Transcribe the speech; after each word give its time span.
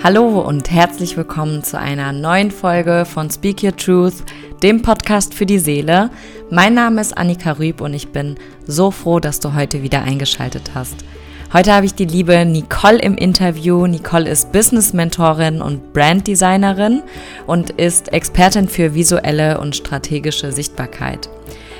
Hallo 0.00 0.40
und 0.40 0.70
herzlich 0.70 1.16
willkommen 1.16 1.64
zu 1.64 1.76
einer 1.76 2.12
neuen 2.12 2.52
Folge 2.52 3.04
von 3.04 3.28
Speak 3.28 3.64
Your 3.64 3.76
Truth, 3.76 4.22
dem 4.62 4.80
Podcast 4.80 5.34
für 5.34 5.44
die 5.44 5.58
Seele. 5.58 6.10
Mein 6.52 6.74
Name 6.74 7.00
ist 7.00 7.18
Annika 7.18 7.58
Rüb 7.58 7.80
und 7.80 7.94
ich 7.94 8.08
bin 8.12 8.36
so 8.64 8.92
froh, 8.92 9.18
dass 9.18 9.40
du 9.40 9.54
heute 9.54 9.82
wieder 9.82 10.02
eingeschaltet 10.02 10.70
hast. 10.72 11.04
Heute 11.52 11.74
habe 11.74 11.84
ich 11.84 11.94
die 11.94 12.04
liebe 12.04 12.44
Nicole 12.44 12.98
im 13.00 13.16
Interview. 13.16 13.88
Nicole 13.88 14.30
ist 14.30 14.52
Business-Mentorin 14.52 15.60
und 15.60 15.92
Brand-Designerin 15.92 17.02
und 17.48 17.70
ist 17.70 18.12
Expertin 18.12 18.68
für 18.68 18.94
visuelle 18.94 19.58
und 19.58 19.74
strategische 19.74 20.52
Sichtbarkeit. 20.52 21.28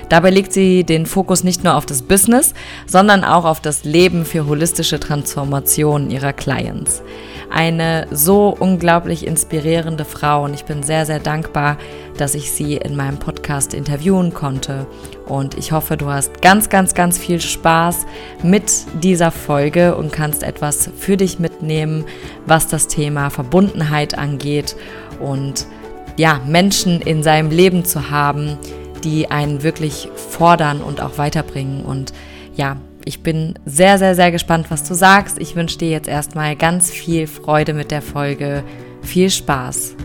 Dabei 0.09 0.31
legt 0.31 0.53
sie 0.53 0.85
den 0.85 1.07
Fokus 1.07 1.45
nicht 1.45 1.63
nur 1.63 1.77
auf 1.77 1.87
das 1.87 2.03
Business, 2.03 2.55
sondern 2.87 3.23
auch 3.25 3.45
auf 3.45 3.61
das 3.61 3.85
Leben 3.85 4.25
für 4.25 4.47
holistische 4.47 4.99
Transformation 4.99 6.11
ihrer 6.11 6.33
Clients 6.33 7.03
eine 7.51 8.07
so 8.11 8.55
unglaublich 8.59 9.27
inspirierende 9.27 10.05
Frau 10.05 10.45
und 10.45 10.55
ich 10.55 10.65
bin 10.65 10.83
sehr, 10.83 11.07
sehr 11.07 11.19
dankbar, 11.19 11.79
dass 12.17 12.35
ich 12.35 12.51
sie 12.53 12.77
in 12.77 12.97
meinem 12.97 13.19
Podcast 13.19 13.75
interviewen 13.75 14.35
konnte. 14.35 14.87
Und 15.27 15.57
ich 15.57 15.73
hoffe, 15.73 15.97
du 15.97 16.09
hast 16.09 16.43
ganz, 16.43 16.69
ganz, 16.69 16.95
ganz 16.95 17.19
viel 17.19 17.41
Spaß 17.41 18.07
mit 18.43 18.71
dieser 19.03 19.31
Folge 19.31 19.95
und 19.95 20.13
kannst 20.13 20.43
etwas 20.43 20.91
für 20.97 21.17
dich 21.17 21.39
mitnehmen, 21.39 22.05
was 22.47 22.67
das 22.67 22.89
Thema 22.89 23.31
Verbundenheit 23.31 24.17
angeht 24.17 24.77
und 25.21 25.67
ja, 26.17 26.41
Menschen 26.47 27.01
in 27.01 27.23
seinem 27.23 27.51
Leben 27.51 27.85
zu 27.85 28.11
haben, 28.11 28.59
die 29.05 29.31
einen 29.31 29.63
wirklich 29.63 30.09
fordern 30.17 30.81
und 30.81 31.01
auch 31.01 31.17
weiterbringen. 31.17 31.85
Und 31.85 32.13
ja, 32.55 32.77
ich 33.09 33.23
bin 33.23 33.59
sehr, 33.65 33.97
sehr, 33.97 34.15
sehr 34.15 34.31
gespannt, 34.31 34.67
was 34.71 34.85
du 34.85 34.93
sagst. 34.93 35.39
Ich 35.41 35.57
wünsche 35.57 35.79
dir 35.79 35.89
jetzt 35.89 36.09
erstmal 36.09 36.55
ganz 36.57 36.91
viel 36.91 37.27
Freude 37.27 37.73
mit 37.73 37.91
der 37.91 38.03
Folge. 38.03 38.63
Viel 39.01 39.31
Spaß. 39.31 39.97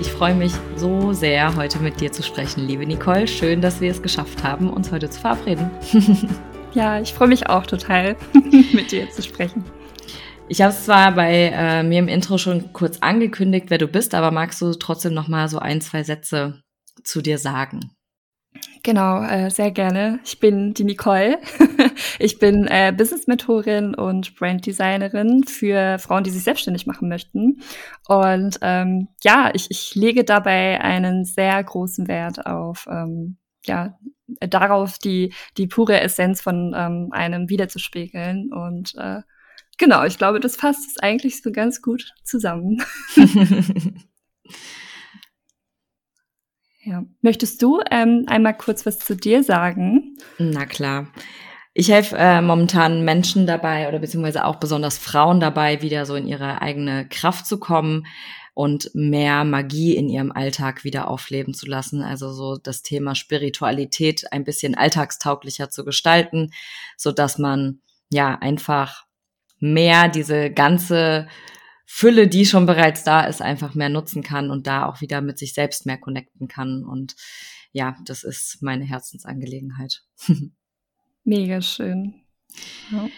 Ich 0.00 0.10
freue 0.10 0.34
mich 0.34 0.52
so 0.74 1.12
sehr, 1.12 1.54
heute 1.54 1.78
mit 1.78 2.00
dir 2.00 2.10
zu 2.10 2.24
sprechen, 2.24 2.66
liebe 2.66 2.84
Nicole. 2.84 3.28
Schön, 3.28 3.60
dass 3.60 3.80
wir 3.80 3.92
es 3.92 4.02
geschafft 4.02 4.42
haben, 4.42 4.68
uns 4.68 4.90
heute 4.90 5.08
zu 5.08 5.20
verabreden. 5.20 5.70
ja, 6.74 7.00
ich 7.00 7.14
freue 7.14 7.28
mich 7.28 7.48
auch 7.48 7.66
total, 7.66 8.16
mit 8.72 8.90
dir 8.90 9.08
zu 9.12 9.22
sprechen. 9.22 9.64
Ich 10.50 10.60
habe 10.60 10.72
es 10.72 10.84
zwar 10.84 11.14
bei 11.14 11.52
äh, 11.54 11.84
mir 11.84 12.00
im 12.00 12.08
Intro 12.08 12.36
schon 12.36 12.72
kurz 12.72 12.98
angekündigt, 13.02 13.66
wer 13.68 13.78
du 13.78 13.86
bist, 13.86 14.16
aber 14.16 14.32
magst 14.32 14.60
du 14.60 14.72
trotzdem 14.72 15.14
noch 15.14 15.28
mal 15.28 15.46
so 15.48 15.60
ein, 15.60 15.80
zwei 15.80 16.02
Sätze 16.02 16.64
zu 17.04 17.22
dir 17.22 17.38
sagen? 17.38 17.92
Genau, 18.82 19.22
äh, 19.22 19.48
sehr 19.48 19.70
gerne. 19.70 20.18
Ich 20.24 20.40
bin 20.40 20.74
die 20.74 20.82
Nicole. 20.82 21.38
ich 22.18 22.40
bin 22.40 22.66
äh, 22.66 22.92
Business-Mentorin 22.92 23.94
und 23.94 24.34
Brand-Designerin 24.34 25.44
für 25.44 26.00
Frauen, 26.00 26.24
die 26.24 26.30
sich 26.30 26.42
selbstständig 26.42 26.84
machen 26.84 27.08
möchten. 27.08 27.62
Und 28.08 28.58
ähm, 28.60 29.06
ja, 29.22 29.52
ich, 29.54 29.70
ich 29.70 29.94
lege 29.94 30.24
dabei 30.24 30.80
einen 30.80 31.24
sehr 31.24 31.62
großen 31.62 32.08
Wert 32.08 32.44
auf 32.46 32.88
ähm, 32.90 33.36
ja, 33.66 33.96
darauf, 34.40 34.98
die, 34.98 35.32
die 35.56 35.68
pure 35.68 36.00
Essenz 36.00 36.40
von 36.40 36.74
ähm, 36.76 37.10
einem 37.12 37.48
wiederzuspiegeln 37.48 38.52
und 38.52 38.96
äh, 38.98 39.20
Genau, 39.80 40.04
ich 40.04 40.18
glaube, 40.18 40.40
das 40.40 40.56
fasst 40.56 40.90
es 40.90 40.98
eigentlich 40.98 41.40
so 41.42 41.50
ganz 41.52 41.80
gut 41.80 42.12
zusammen. 42.22 42.82
ja. 46.84 47.06
Möchtest 47.22 47.62
du 47.62 47.80
ähm, 47.90 48.26
einmal 48.26 48.54
kurz 48.58 48.84
was 48.84 48.98
zu 48.98 49.16
dir 49.16 49.42
sagen? 49.42 50.18
Na 50.36 50.66
klar. 50.66 51.08
Ich 51.72 51.90
helfe 51.90 52.14
äh, 52.18 52.42
momentan 52.42 53.06
Menschen 53.06 53.46
dabei 53.46 53.88
oder 53.88 54.00
beziehungsweise 54.00 54.44
auch 54.44 54.56
besonders 54.56 54.98
Frauen 54.98 55.40
dabei, 55.40 55.80
wieder 55.80 56.04
so 56.04 56.14
in 56.14 56.26
ihre 56.26 56.60
eigene 56.60 57.08
Kraft 57.08 57.46
zu 57.46 57.58
kommen 57.58 58.06
und 58.52 58.90
mehr 58.92 59.44
Magie 59.44 59.96
in 59.96 60.10
ihrem 60.10 60.30
Alltag 60.30 60.84
wieder 60.84 61.08
aufleben 61.08 61.54
zu 61.54 61.64
lassen. 61.64 62.02
Also 62.02 62.30
so 62.34 62.58
das 62.58 62.82
Thema 62.82 63.14
Spiritualität 63.14 64.30
ein 64.30 64.44
bisschen 64.44 64.74
alltagstauglicher 64.74 65.70
zu 65.70 65.86
gestalten, 65.86 66.52
so 66.98 67.12
dass 67.12 67.38
man 67.38 67.80
ja 68.10 68.34
einfach 68.34 69.06
mehr 69.60 70.08
diese 70.08 70.50
ganze 70.50 71.28
Fülle, 71.86 72.28
die 72.28 72.46
schon 72.46 72.66
bereits 72.66 73.04
da 73.04 73.22
ist, 73.22 73.42
einfach 73.42 73.74
mehr 73.74 73.88
nutzen 73.88 74.22
kann 74.22 74.50
und 74.50 74.66
da 74.66 74.86
auch 74.86 75.00
wieder 75.00 75.20
mit 75.20 75.38
sich 75.38 75.54
selbst 75.54 75.86
mehr 75.86 75.98
connecten 75.98 76.48
kann. 76.48 76.84
Und 76.84 77.16
ja, 77.72 77.96
das 78.04 78.24
ist 78.24 78.58
meine 78.62 78.84
Herzensangelegenheit. 78.84 80.02
Mega 81.24 81.60
schön. 81.60 82.14
Ja. 82.90 83.08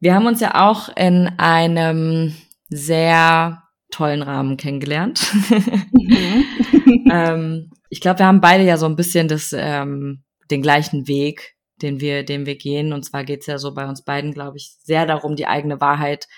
Wir 0.00 0.14
haben 0.14 0.26
uns 0.26 0.40
ja 0.40 0.66
auch 0.66 0.88
in 0.96 1.28
einem 1.38 2.34
sehr 2.68 3.62
tollen 3.90 4.22
Rahmen 4.22 4.56
kennengelernt. 4.56 5.30
Mhm. 5.92 6.44
ähm, 7.10 7.70
ich 7.90 8.00
glaube, 8.00 8.20
wir 8.20 8.26
haben 8.26 8.40
beide 8.40 8.64
ja 8.64 8.76
so 8.78 8.86
ein 8.86 8.96
bisschen 8.96 9.28
das, 9.28 9.54
ähm, 9.56 10.24
den 10.50 10.62
gleichen 10.62 11.06
Weg 11.06 11.56
den 11.82 12.00
wir, 12.00 12.24
den 12.24 12.46
wir 12.46 12.56
gehen. 12.56 12.92
Und 12.92 13.04
zwar 13.04 13.24
geht's 13.24 13.46
ja 13.46 13.58
so 13.58 13.74
bei 13.74 13.86
uns 13.88 14.02
beiden, 14.02 14.32
glaube 14.32 14.56
ich, 14.56 14.76
sehr 14.82 15.06
darum, 15.06 15.36
die 15.36 15.46
eigene 15.46 15.80
Wahrheit 15.80 16.28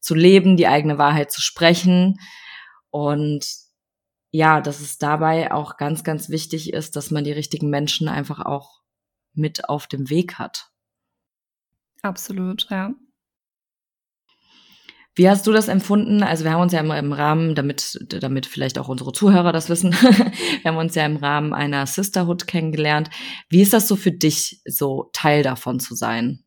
zu 0.00 0.14
leben, 0.14 0.56
die 0.56 0.66
eigene 0.66 0.98
Wahrheit 0.98 1.30
zu 1.30 1.40
sprechen. 1.40 2.18
Und 2.90 3.46
ja, 4.30 4.60
dass 4.60 4.80
es 4.80 4.98
dabei 4.98 5.52
auch 5.52 5.76
ganz, 5.76 6.04
ganz 6.04 6.28
wichtig 6.28 6.72
ist, 6.72 6.96
dass 6.96 7.10
man 7.10 7.24
die 7.24 7.32
richtigen 7.32 7.70
Menschen 7.70 8.08
einfach 8.08 8.40
auch 8.40 8.82
mit 9.34 9.68
auf 9.68 9.86
dem 9.86 10.10
Weg 10.10 10.34
hat. 10.34 10.70
Absolut, 12.02 12.68
ja. 12.70 12.94
Wie 15.14 15.28
hast 15.28 15.46
du 15.46 15.52
das 15.52 15.68
empfunden? 15.68 16.22
Also 16.22 16.44
wir 16.44 16.52
haben 16.52 16.62
uns 16.62 16.72
ja 16.72 16.80
im 16.80 17.12
Rahmen, 17.12 17.54
damit, 17.54 17.98
damit 18.08 18.46
vielleicht 18.46 18.78
auch 18.78 18.88
unsere 18.88 19.12
Zuhörer 19.12 19.52
das 19.52 19.68
wissen, 19.68 19.92
wir 20.62 20.70
haben 20.70 20.78
uns 20.78 20.94
ja 20.94 21.04
im 21.04 21.16
Rahmen 21.16 21.52
einer 21.52 21.86
Sisterhood 21.86 22.46
kennengelernt. 22.46 23.10
Wie 23.50 23.60
ist 23.60 23.74
das 23.74 23.88
so 23.88 23.96
für 23.96 24.12
dich, 24.12 24.62
so 24.64 25.10
Teil 25.12 25.42
davon 25.42 25.80
zu 25.80 25.94
sein? 25.94 26.44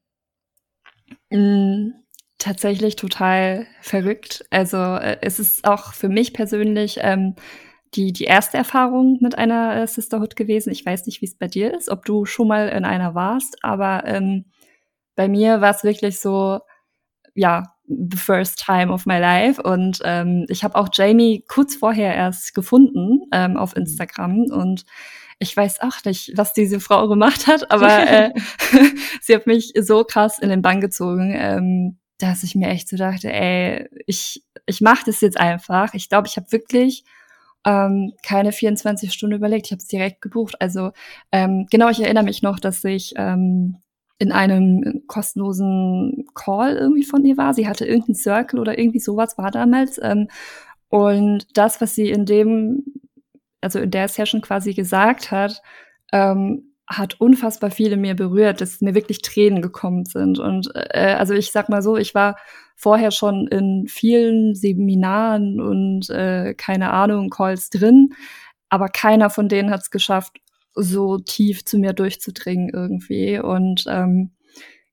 Mm, 1.29 1.91
tatsächlich 2.39 2.95
total 2.95 3.67
verrückt. 3.81 4.45
Also 4.49 4.77
äh, 4.77 5.17
es 5.21 5.39
ist 5.39 5.65
auch 5.65 5.93
für 5.93 6.09
mich 6.09 6.33
persönlich 6.33 6.97
ähm, 7.01 7.35
die, 7.93 8.13
die 8.13 8.25
erste 8.25 8.57
Erfahrung 8.57 9.19
mit 9.21 9.37
einer 9.37 9.75
äh, 9.75 9.87
Sisterhood 9.87 10.35
gewesen. 10.35 10.71
Ich 10.71 10.83
weiß 10.83 11.05
nicht, 11.05 11.21
wie 11.21 11.25
es 11.25 11.37
bei 11.37 11.47
dir 11.47 11.73
ist, 11.73 11.89
ob 11.89 12.03
du 12.03 12.25
schon 12.25 12.47
mal 12.47 12.69
in 12.69 12.83
einer 12.83 13.13
warst, 13.13 13.63
aber 13.63 14.05
ähm, 14.05 14.45
bei 15.15 15.27
mir 15.27 15.61
war 15.61 15.73
es 15.73 15.83
wirklich 15.83 16.19
so, 16.19 16.59
ja, 17.35 17.74
the 17.87 18.17
first 18.17 18.59
time 18.59 18.91
of 18.91 19.05
my 19.05 19.19
life. 19.19 19.61
Und 19.61 19.99
ähm, 20.03 20.45
ich 20.49 20.63
habe 20.63 20.75
auch 20.75 20.89
Jamie 20.91 21.43
kurz 21.47 21.75
vorher 21.75 22.15
erst 22.15 22.53
gefunden 22.53 23.21
ähm, 23.31 23.57
auf 23.57 23.75
mhm. 23.75 23.81
Instagram 23.81 24.45
und 24.51 24.85
ich 25.37 25.55
weiß 25.55 25.81
auch 25.81 26.03
nicht, 26.05 26.31
was 26.35 26.53
diese 26.53 26.79
Frau 26.79 27.07
gemacht 27.07 27.47
hat, 27.47 27.69
aber 27.69 27.89
äh, 28.09 28.31
sie 29.21 29.35
hat 29.35 29.47
mich 29.47 29.73
so 29.79 30.03
krass 30.03 30.39
in 30.39 30.49
den 30.49 30.61
Bann 30.61 30.81
gezogen, 30.81 31.33
ähm, 31.35 31.97
dass 32.17 32.43
ich 32.43 32.55
mir 32.55 32.69
echt 32.69 32.87
so 32.87 32.95
dachte, 32.95 33.31
ey, 33.31 33.89
ich, 34.05 34.43
ich 34.65 34.79
mache 34.79 35.03
das 35.05 35.21
jetzt 35.21 35.37
einfach. 35.37 35.93
Ich 35.93 36.07
glaube, 36.07 36.27
ich 36.27 36.37
habe 36.37 36.51
wirklich 36.51 37.03
ähm, 37.65 38.13
keine 38.23 38.53
24 38.53 39.11
Stunden 39.11 39.35
überlegt. 39.35 39.65
Ich 39.65 39.71
habe 39.73 39.81
es 39.81 39.87
direkt 39.87 40.21
gebucht. 40.21 40.55
Also 40.61 40.91
ähm, 41.31 41.67
genau, 41.69 41.89
ich 41.89 42.01
erinnere 42.01 42.23
mich 42.23 42.41
noch, 42.41 42.59
dass 42.59 42.83
ich 42.85 43.13
ähm, 43.17 43.81
in 44.17 44.31
einem 44.31 45.03
kostenlosen 45.07 46.25
Call 46.33 46.75
irgendwie 46.75 47.03
von 47.03 47.25
ihr 47.25 47.37
war. 47.37 47.53
Sie 47.53 47.67
hatte 47.67 47.85
irgendeinen 47.85 48.15
Circle 48.15 48.59
oder 48.59 48.77
irgendwie 48.77 48.99
sowas 48.99 49.37
war 49.37 49.51
damals. 49.51 49.99
Ähm, 50.01 50.29
und 50.89 51.45
das, 51.57 51.81
was 51.81 51.95
sie 51.95 52.09
in 52.09 52.25
dem, 52.25 52.83
also 53.61 53.79
in 53.79 53.91
der 53.91 54.07
Session 54.07 54.41
quasi 54.41 54.73
gesagt 54.73 55.31
hat, 55.31 55.61
ähm, 56.13 56.71
hat 56.87 57.19
unfassbar 57.19 57.71
viele 57.71 57.97
mir 57.97 58.15
berührt, 58.15 58.61
dass 58.61 58.81
mir 58.81 58.93
wirklich 58.93 59.21
Tränen 59.21 59.61
gekommen 59.61 60.05
sind. 60.05 60.39
Und 60.39 60.69
äh, 60.75 61.15
also 61.17 61.33
ich 61.33 61.51
sag 61.51 61.67
mal 61.67 61.81
so, 61.81 61.97
ich 61.97 62.13
war 62.13 62.35
vorher 62.75 63.11
schon 63.11 63.47
in 63.47 63.87
vielen 63.87 64.53
Seminaren 64.53 65.59
und 65.59 66.09
äh, 66.09 66.53
keine 66.53 66.91
Ahnung, 66.91 67.29
Calls 67.29 67.69
drin, 67.69 68.09
aber 68.69 68.89
keiner 68.89 69.29
von 69.29 69.49
denen 69.49 69.71
hat 69.71 69.81
es 69.81 69.89
geschafft, 69.89 70.37
so 70.75 71.17
tief 71.17 71.65
zu 71.65 71.77
mir 71.77 71.93
durchzudringen 71.93 72.69
irgendwie. 72.69 73.39
Und 73.39 73.85
ähm, 73.87 74.31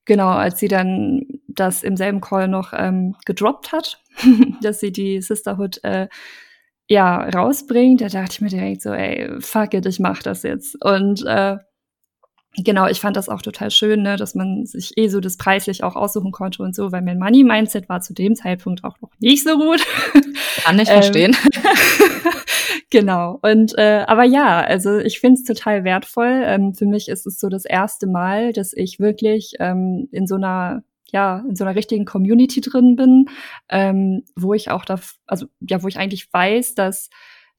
genau, 0.04 0.30
als 0.30 0.58
sie 0.58 0.68
dann 0.68 1.26
das 1.48 1.82
im 1.82 1.96
selben 1.96 2.20
Call 2.20 2.48
noch 2.48 2.72
ähm, 2.74 3.16
gedroppt 3.26 3.72
hat, 3.72 4.02
dass 4.62 4.80
sie 4.80 4.92
die 4.92 5.20
Sisterhood 5.20 5.82
äh, 5.84 6.08
ja 6.88 7.28
rausbringt, 7.28 8.00
da 8.00 8.08
dachte 8.08 8.32
ich 8.32 8.40
mir 8.40 8.48
direkt 8.48 8.82
so, 8.82 8.92
ey, 8.92 9.40
fuck 9.40 9.74
it, 9.74 9.86
ich 9.86 10.00
mach 10.00 10.22
das 10.22 10.42
jetzt. 10.42 10.82
Und 10.84 11.24
äh, 11.26 11.56
genau, 12.56 12.86
ich 12.86 13.00
fand 13.00 13.16
das 13.16 13.28
auch 13.28 13.42
total 13.42 13.70
schön, 13.70 14.02
ne, 14.02 14.16
dass 14.16 14.34
man 14.34 14.66
sich 14.66 14.92
eh 14.96 15.08
so 15.08 15.20
das 15.20 15.36
preislich 15.36 15.84
auch 15.84 15.96
aussuchen 15.96 16.32
konnte 16.32 16.62
und 16.62 16.74
so, 16.74 16.92
weil 16.92 17.02
mein 17.02 17.18
Money-Mindset 17.18 17.88
war 17.88 18.00
zu 18.00 18.14
dem 18.14 18.34
Zeitpunkt 18.34 18.84
auch 18.84 19.00
noch 19.00 19.10
nicht 19.18 19.44
so 19.44 19.56
gut. 19.56 19.84
Kann 20.64 20.78
ich 20.78 20.88
verstehen. 20.90 21.36
Genau. 22.92 23.38
Und 23.40 23.76
äh, 23.78 24.04
aber 24.06 24.24
ja, 24.24 24.60
also 24.60 24.98
ich 24.98 25.18
finde 25.18 25.40
es 25.40 25.44
total 25.44 25.82
wertvoll. 25.82 26.42
Ähm, 26.44 26.74
für 26.74 26.84
mich 26.84 27.08
ist 27.08 27.26
es 27.26 27.40
so 27.40 27.48
das 27.48 27.64
erste 27.64 28.06
Mal, 28.06 28.52
dass 28.52 28.74
ich 28.74 29.00
wirklich 29.00 29.54
ähm, 29.60 30.08
in 30.12 30.26
so 30.26 30.34
einer 30.34 30.84
ja 31.10 31.42
in 31.48 31.56
so 31.56 31.64
einer 31.64 31.74
richtigen 31.74 32.04
Community 32.04 32.60
drin 32.60 32.96
bin, 32.96 33.30
ähm, 33.70 34.24
wo 34.36 34.52
ich 34.52 34.70
auch 34.70 34.84
da, 34.84 35.00
also 35.26 35.46
ja, 35.60 35.82
wo 35.82 35.88
ich 35.88 35.96
eigentlich 35.96 36.30
weiß, 36.34 36.74
dass 36.74 37.08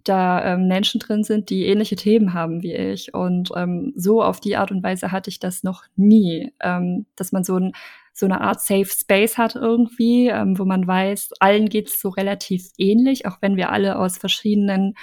da 0.03 0.53
ähm, 0.53 0.67
Menschen 0.67 1.00
drin 1.00 1.23
sind, 1.23 1.50
die 1.50 1.65
ähnliche 1.65 1.95
Themen 1.95 2.33
haben 2.33 2.61
wie 2.61 2.73
ich. 2.73 3.13
Und 3.13 3.51
ähm, 3.55 3.94
so 3.95 4.21
auf 4.21 4.39
die 4.39 4.57
Art 4.57 4.71
und 4.71 4.83
Weise 4.83 5.11
hatte 5.11 5.29
ich 5.29 5.39
das 5.39 5.63
noch 5.63 5.83
nie, 5.95 6.51
ähm, 6.61 7.05
dass 7.15 7.31
man 7.31 7.44
so, 7.44 7.57
ein, 7.57 7.73
so 8.13 8.25
eine 8.25 8.41
Art 8.41 8.61
Safe 8.61 8.85
Space 8.85 9.38
hat 9.38 9.55
irgendwie, 9.55 10.27
ähm, 10.27 10.57
wo 10.59 10.65
man 10.65 10.85
weiß, 10.85 11.31
allen 11.39 11.69
geht's 11.69 12.01
so 12.01 12.09
relativ 12.09 12.69
ähnlich, 12.77 13.25
auch 13.25 13.38
wenn 13.41 13.55
wir 13.55 13.71
alle 13.71 13.97
aus 13.97 14.17
verschiedenen 14.17 14.95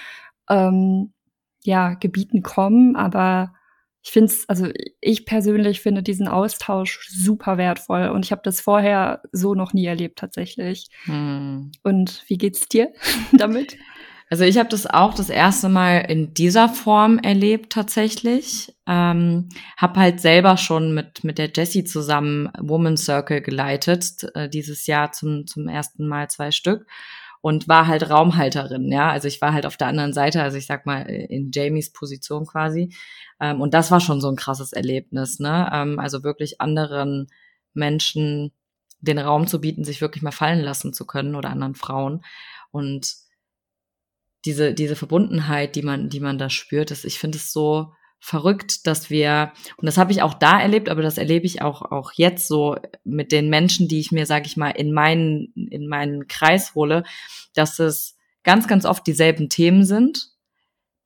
ähm, 0.49 1.13
ja, 1.65 1.95
Gebieten 1.95 2.43
kommen. 2.43 2.97
Aber 2.97 3.55
ich 4.03 4.11
finde 4.13 4.33
es, 4.33 4.49
also 4.49 4.69
ich 5.01 5.27
persönlich 5.27 5.81
finde 5.81 6.03
diesen 6.03 6.27
Austausch 6.27 7.07
super 7.09 7.59
wertvoll 7.59 8.09
und 8.09 8.25
ich 8.25 8.33
habe 8.33 8.43
das 8.45 8.61
vorher 8.61 9.23
so 9.33 9.55
noch 9.55 9.73
nie 9.73 9.85
erlebt 9.85 10.19
tatsächlich. 10.19 10.89
Hm. 11.05 11.73
Und 11.83 12.25
wie 12.27 12.39
geht's 12.39 12.69
dir 12.69 12.93
damit? 13.33 13.77
Also 14.31 14.45
ich 14.45 14.59
habe 14.59 14.69
das 14.69 14.87
auch 14.87 15.13
das 15.13 15.29
erste 15.29 15.69
Mal 15.69 15.99
in 16.09 16.35
dieser 16.35 16.69
Form 16.69 17.19
erlebt 17.19 17.73
tatsächlich. 17.73 18.73
Ähm, 18.87 19.49
habe 19.77 19.99
halt 19.99 20.21
selber 20.21 20.57
schon 20.57 20.95
mit 20.95 21.25
mit 21.25 21.37
der 21.37 21.51
Jessie 21.53 21.83
zusammen 21.83 22.49
Woman 22.61 22.97
Circle 22.97 23.41
geleitet 23.43 24.25
äh, 24.37 24.49
dieses 24.49 24.87
Jahr 24.87 25.11
zum 25.11 25.49
zum 25.49 25.67
ersten 25.67 26.07
Mal 26.07 26.31
zwei 26.31 26.53
Stück 26.53 26.87
und 27.41 27.67
war 27.67 27.89
halt 27.89 28.09
Raumhalterin. 28.09 28.93
Ja, 28.93 29.11
also 29.11 29.27
ich 29.27 29.41
war 29.41 29.53
halt 29.53 29.67
auf 29.67 29.77
der 29.77 29.89
anderen 29.89 30.13
Seite, 30.13 30.43
also 30.43 30.57
ich 30.59 30.67
sag 30.67 30.87
mal 30.87 31.03
in 31.03 31.51
Jamies 31.53 31.93
Position 31.93 32.47
quasi. 32.47 32.95
Ähm, 33.41 33.61
und 33.61 33.75
das 33.75 33.91
war 33.91 34.01
schon 34.01 34.21
so 34.21 34.29
ein 34.29 34.37
krasses 34.37 34.73
Erlebnis. 34.73 35.41
Ne, 35.41 35.69
ähm, 35.73 35.99
also 35.99 36.23
wirklich 36.23 36.61
anderen 36.61 37.27
Menschen 37.75 38.53
den 39.01 39.19
Raum 39.19 39.49
zu 39.49 39.61
bieten, 39.61 39.85
sich 39.85 40.01
wirklich 40.01 40.23
mal 40.23 40.31
fallen 40.31 40.61
lassen 40.61 40.93
zu 40.93 41.07
können 41.07 41.35
oder 41.35 41.51
anderen 41.51 41.75
Frauen 41.75 42.23
und 42.71 43.17
diese, 44.45 44.75
diese 44.75 44.97
Verbundenheit, 44.97 45.77
die 45.77 45.83
man, 45.83 46.09
die 46.09 46.21
man 46.21 46.39
da 46.39 46.51
spürt, 46.51 46.91
ist, 46.91 47.05
ich 47.05 47.19
finde 47.19 47.39
es 47.39 47.53
so 47.53 47.93
verrückt, 48.21 48.87
dass 48.87 49.09
wir, 49.09 49.53
und 49.79 49.87
das 49.87 49.97
habe 49.97 50.13
ich 50.13 50.23
auch 50.23 50.35
da 50.35 50.61
erlebt, 50.61 50.89
aber 50.89 51.03
das 51.03 51.17
erlebe 51.17 51.47
ich 51.47 51.63
auch, 51.63 51.83
auch 51.83 52.13
jetzt 52.13 52.47
so 52.49 52.77
mit 53.03 53.33
den 53.33 53.49
Menschen, 53.49 53.89
die 53.89 53.99
ich 53.99 54.13
mir, 54.13 54.27
sage 54.27 54.47
ich 54.47 54.57
mal, 54.57 54.71
in 54.71 54.93
meinen, 54.93 55.53
in 55.71 55.89
meinen 55.89 56.29
Kreis 56.29 56.75
hole, 56.75 57.03
dass 57.55 57.79
es 57.79 58.17
ganz, 58.43 58.69
ganz 58.69 58.85
oft 58.85 59.07
dieselben 59.07 59.49
Themen 59.49 59.85
sind, 59.85 60.31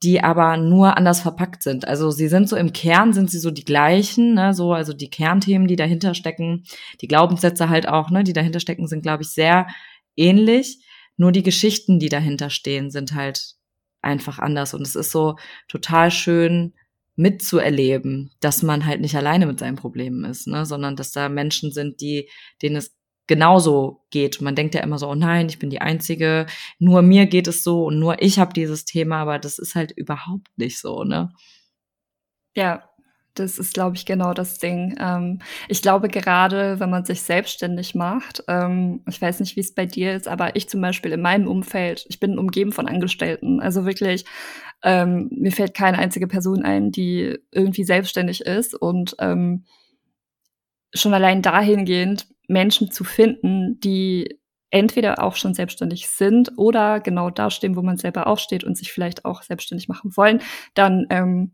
die 0.03 0.23
aber 0.23 0.57
nur 0.57 0.97
anders 0.97 1.21
verpackt 1.21 1.63
sind. 1.63 1.87
Also 1.87 2.11
sie 2.11 2.29
sind 2.29 2.49
so 2.49 2.57
im 2.57 2.73
Kern, 2.73 3.13
sind 3.13 3.31
sie 3.31 3.39
so 3.39 3.51
die 3.51 3.65
gleichen, 3.65 4.35
ne, 4.35 4.53
so, 4.53 4.73
also 4.73 4.93
die 4.93 5.09
Kernthemen, 5.09 5.69
die 5.69 5.77
dahinter 5.77 6.15
stecken, 6.15 6.65
die 7.01 7.09
Glaubenssätze 7.09 7.69
halt 7.69 7.89
auch, 7.89 8.11
ne, 8.11 8.25
die 8.25 8.33
dahinter 8.33 8.61
stecken, 8.61 8.89
sind, 8.89 9.03
glaube 9.03 9.23
ich, 9.23 9.31
sehr 9.31 9.69
ähnlich. 10.17 10.85
Nur 11.17 11.33
die 11.33 11.43
Geschichten, 11.43 11.99
die 11.99 12.09
dahinter 12.09 12.51
stehen, 12.51 12.91
sind 12.91 13.15
halt 13.15 13.55
einfach 14.03 14.39
anders. 14.39 14.75
Und 14.75 14.83
es 14.83 14.97
ist 14.97 15.11
so 15.11 15.37
total 15.69 16.11
schön 16.11 16.75
mitzuerleben, 17.17 18.33
dass 18.41 18.63
man 18.63 18.87
halt 18.87 19.01
nicht 19.01 19.17
alleine 19.17 19.47
mit 19.47 19.59
seinen 19.59 19.77
Problemen 19.77 20.25
ist, 20.25 20.47
ne? 20.47 20.67
sondern 20.67 20.97
dass 20.97 21.13
da 21.13 21.29
Menschen 21.29 21.73
sind, 21.73 22.01
die, 22.01 22.29
denen 22.61 22.77
es 22.77 22.97
genauso 23.27 24.05
geht. 24.11 24.41
Man 24.41 24.55
denkt 24.55 24.75
ja 24.75 24.83
immer 24.83 24.99
so, 24.99 25.09
oh 25.09 25.15
nein, 25.15 25.49
ich 25.49 25.59
bin 25.59 25.71
die 25.71 25.81
Einzige, 25.81 26.47
nur 26.79 27.03
mir 27.03 27.27
geht 27.27 27.47
es 27.49 27.63
so 27.63 27.85
und 27.85 27.99
nur 27.99 28.21
ich 28.21 28.39
habe 28.39 28.53
dieses 28.53 28.85
Thema, 28.85 29.23
aber 29.23 29.39
das 29.39 29.59
ist 29.59 29.75
halt 29.75 29.93
überhaupt 29.93 30.49
nicht 30.57 30.79
so, 30.79 31.05
ne? 31.05 31.33
Ja, 32.57 32.89
das 33.35 33.59
ist, 33.59 33.75
glaube 33.75 33.97
ich, 33.97 34.07
genau 34.07 34.33
das 34.33 34.59
Ding. 34.59 34.97
Ähm, 34.99 35.41
ich 35.69 35.83
glaube, 35.83 36.09
gerade 36.09 36.81
wenn 36.81 36.91
man 36.91 37.05
sich 37.05 37.23
selbstständig 37.23 37.95
macht, 37.95 38.45
ähm, 38.49 39.03
ich 39.09 39.21
weiß 39.21 39.41
nicht, 39.41 39.57
wie 39.57 39.61
es 39.61 39.75
bei 39.75 39.87
dir 39.87 40.15
ist, 40.15 40.29
aber 40.29 40.57
ich 40.57 40.69
zum 40.69 40.81
Beispiel 40.81 41.13
in 41.13 41.21
meinem 41.21 41.49
Umfeld, 41.49 42.07
ich 42.09 42.21
bin 42.21 42.39
umgeben 42.39 42.73
von 42.73 42.89
Angestellten. 42.89 43.61
Also 43.61 43.85
wirklich, 43.85 44.25
ähm, 44.83 45.29
mir 45.31 45.53
fällt 45.53 45.75
keine 45.75 45.99
einzige 45.99 46.27
Person 46.29 46.65
ein, 46.65 46.91
die 46.91 47.39
irgendwie 47.51 47.85
selbstständig 47.85 48.43
ist. 48.43 48.75
Und 48.75 49.17
ähm, 49.19 49.65
schon 50.95 51.15
allein 51.15 51.43
dahingehend, 51.43 52.29
Menschen 52.47 52.91
zu 52.91 53.05
finden, 53.05 53.81
die 53.81 54.41
entweder 54.71 55.23
auch 55.23 55.37
schon 55.37 55.55
selbstständig 55.55 56.09
sind 56.09 56.53
oder 56.57 57.01
genau 57.01 57.31
da 57.31 57.51
stehen, 57.51 57.77
wo 57.77 57.83
man 57.83 57.97
selber 57.97 58.27
auch 58.27 58.39
steht 58.39 58.65
und 58.65 58.77
sich 58.77 58.93
vielleicht 58.93 59.25
auch 59.25 59.43
selbstständig 59.43 59.89
machen 59.89 60.17
wollen, 60.17 60.41
dann 60.75 61.07
ähm, 61.11 61.53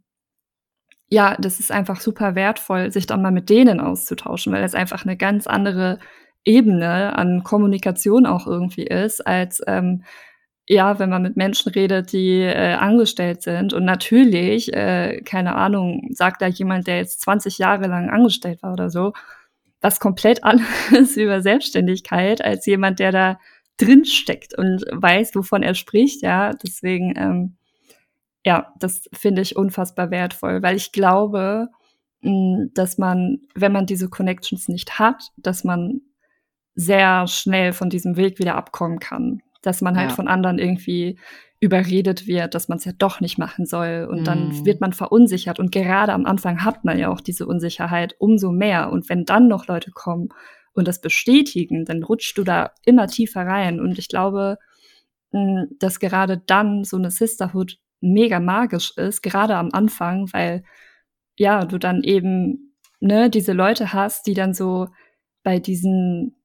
ja, 1.10 1.36
das 1.38 1.60
ist 1.60 1.72
einfach 1.72 2.00
super 2.00 2.34
wertvoll, 2.36 2.92
sich 2.92 3.06
dann 3.06 3.22
mal 3.22 3.32
mit 3.32 3.50
denen 3.50 3.80
auszutauschen, 3.80 4.52
weil 4.52 4.62
es 4.64 4.74
einfach 4.74 5.04
eine 5.04 5.16
ganz 5.16 5.46
andere 5.46 5.98
Ebene 6.44 7.16
an 7.16 7.42
Kommunikation 7.42 8.26
auch 8.26 8.46
irgendwie 8.46 8.86
ist, 8.86 9.26
als 9.26 9.60
ähm, 9.66 10.04
ja, 10.68 11.00
wenn 11.00 11.10
man 11.10 11.22
mit 11.22 11.36
Menschen 11.36 11.72
redet, 11.72 12.12
die 12.12 12.42
äh, 12.42 12.74
angestellt 12.74 13.42
sind. 13.42 13.72
Und 13.72 13.84
natürlich, 13.84 14.72
äh, 14.72 15.20
keine 15.22 15.56
Ahnung, 15.56 16.08
sagt 16.12 16.42
da 16.42 16.46
jemand, 16.46 16.86
der 16.86 16.98
jetzt 16.98 17.22
20 17.22 17.58
Jahre 17.58 17.88
lang 17.88 18.08
angestellt 18.08 18.62
war 18.62 18.72
oder 18.72 18.88
so, 18.88 19.12
was 19.80 19.98
komplett 19.98 20.44
anderes 20.44 21.16
über 21.16 21.42
Selbstständigkeit 21.42 22.44
als 22.44 22.66
jemand, 22.66 23.00
der 23.00 23.10
da 23.10 23.40
drin 23.78 24.04
steckt 24.04 24.56
und 24.56 24.84
weiß, 24.92 25.34
wovon 25.34 25.64
er 25.64 25.74
spricht. 25.74 26.22
Ja, 26.22 26.52
deswegen 26.52 27.14
ähm, 27.16 27.56
ja, 28.44 28.72
das 28.78 29.08
finde 29.12 29.42
ich 29.42 29.56
unfassbar 29.56 30.10
wertvoll, 30.10 30.62
weil 30.62 30.76
ich 30.76 30.92
glaube, 30.92 31.68
hm, 32.22 32.70
dass 32.74 32.98
man, 32.98 33.40
wenn 33.54 33.72
man 33.72 33.86
diese 33.86 34.08
Connections 34.08 34.68
nicht 34.68 34.98
hat, 34.98 35.30
dass 35.36 35.64
man 35.64 36.00
sehr 36.74 37.26
schnell 37.26 37.72
von 37.72 37.90
diesem 37.90 38.16
Weg 38.16 38.38
wieder 38.38 38.54
abkommen 38.54 38.98
kann. 38.98 39.42
Dass 39.62 39.82
man 39.82 39.96
halt 39.96 40.10
ja. 40.10 40.16
von 40.16 40.28
anderen 40.28 40.58
irgendwie 40.58 41.18
überredet 41.60 42.26
wird, 42.26 42.54
dass 42.54 42.68
man 42.68 42.78
es 42.78 42.86
ja 42.86 42.92
doch 42.96 43.20
nicht 43.20 43.36
machen 43.36 43.66
soll. 43.66 44.08
Und 44.10 44.22
mm. 44.22 44.24
dann 44.24 44.48
mhm. 44.48 44.64
wird 44.64 44.80
man 44.80 44.94
verunsichert. 44.94 45.58
Und 45.58 45.72
gerade 45.72 46.14
am 46.14 46.24
Anfang 46.24 46.64
hat 46.64 46.84
man 46.84 46.98
ja 46.98 47.10
auch 47.10 47.20
diese 47.20 47.46
Unsicherheit 47.46 48.14
umso 48.18 48.50
mehr. 48.50 48.90
Und 48.90 49.10
wenn 49.10 49.26
dann 49.26 49.48
noch 49.48 49.66
Leute 49.66 49.90
kommen 49.90 50.30
und 50.72 50.88
das 50.88 51.02
bestätigen, 51.02 51.84
dann 51.84 52.02
rutschst 52.02 52.38
du 52.38 52.44
da 52.44 52.70
immer 52.86 53.08
tiefer 53.08 53.42
rein. 53.42 53.80
Und 53.80 53.98
ich 53.98 54.08
glaube, 54.08 54.56
hm, 55.32 55.68
dass 55.78 56.00
gerade 56.00 56.38
dann 56.38 56.84
so 56.84 56.96
eine 56.96 57.10
Sisterhood 57.10 57.78
mega 58.00 58.40
magisch 58.40 58.96
ist, 58.96 59.22
gerade 59.22 59.56
am 59.56 59.70
Anfang, 59.72 60.32
weil 60.32 60.64
ja, 61.36 61.64
du 61.64 61.78
dann 61.78 62.02
eben 62.02 62.74
ne, 63.00 63.30
diese 63.30 63.52
Leute 63.52 63.92
hast, 63.92 64.26
die 64.26 64.34
dann 64.34 64.54
so 64.54 64.88
bei 65.42 65.58
diesen 65.58 66.36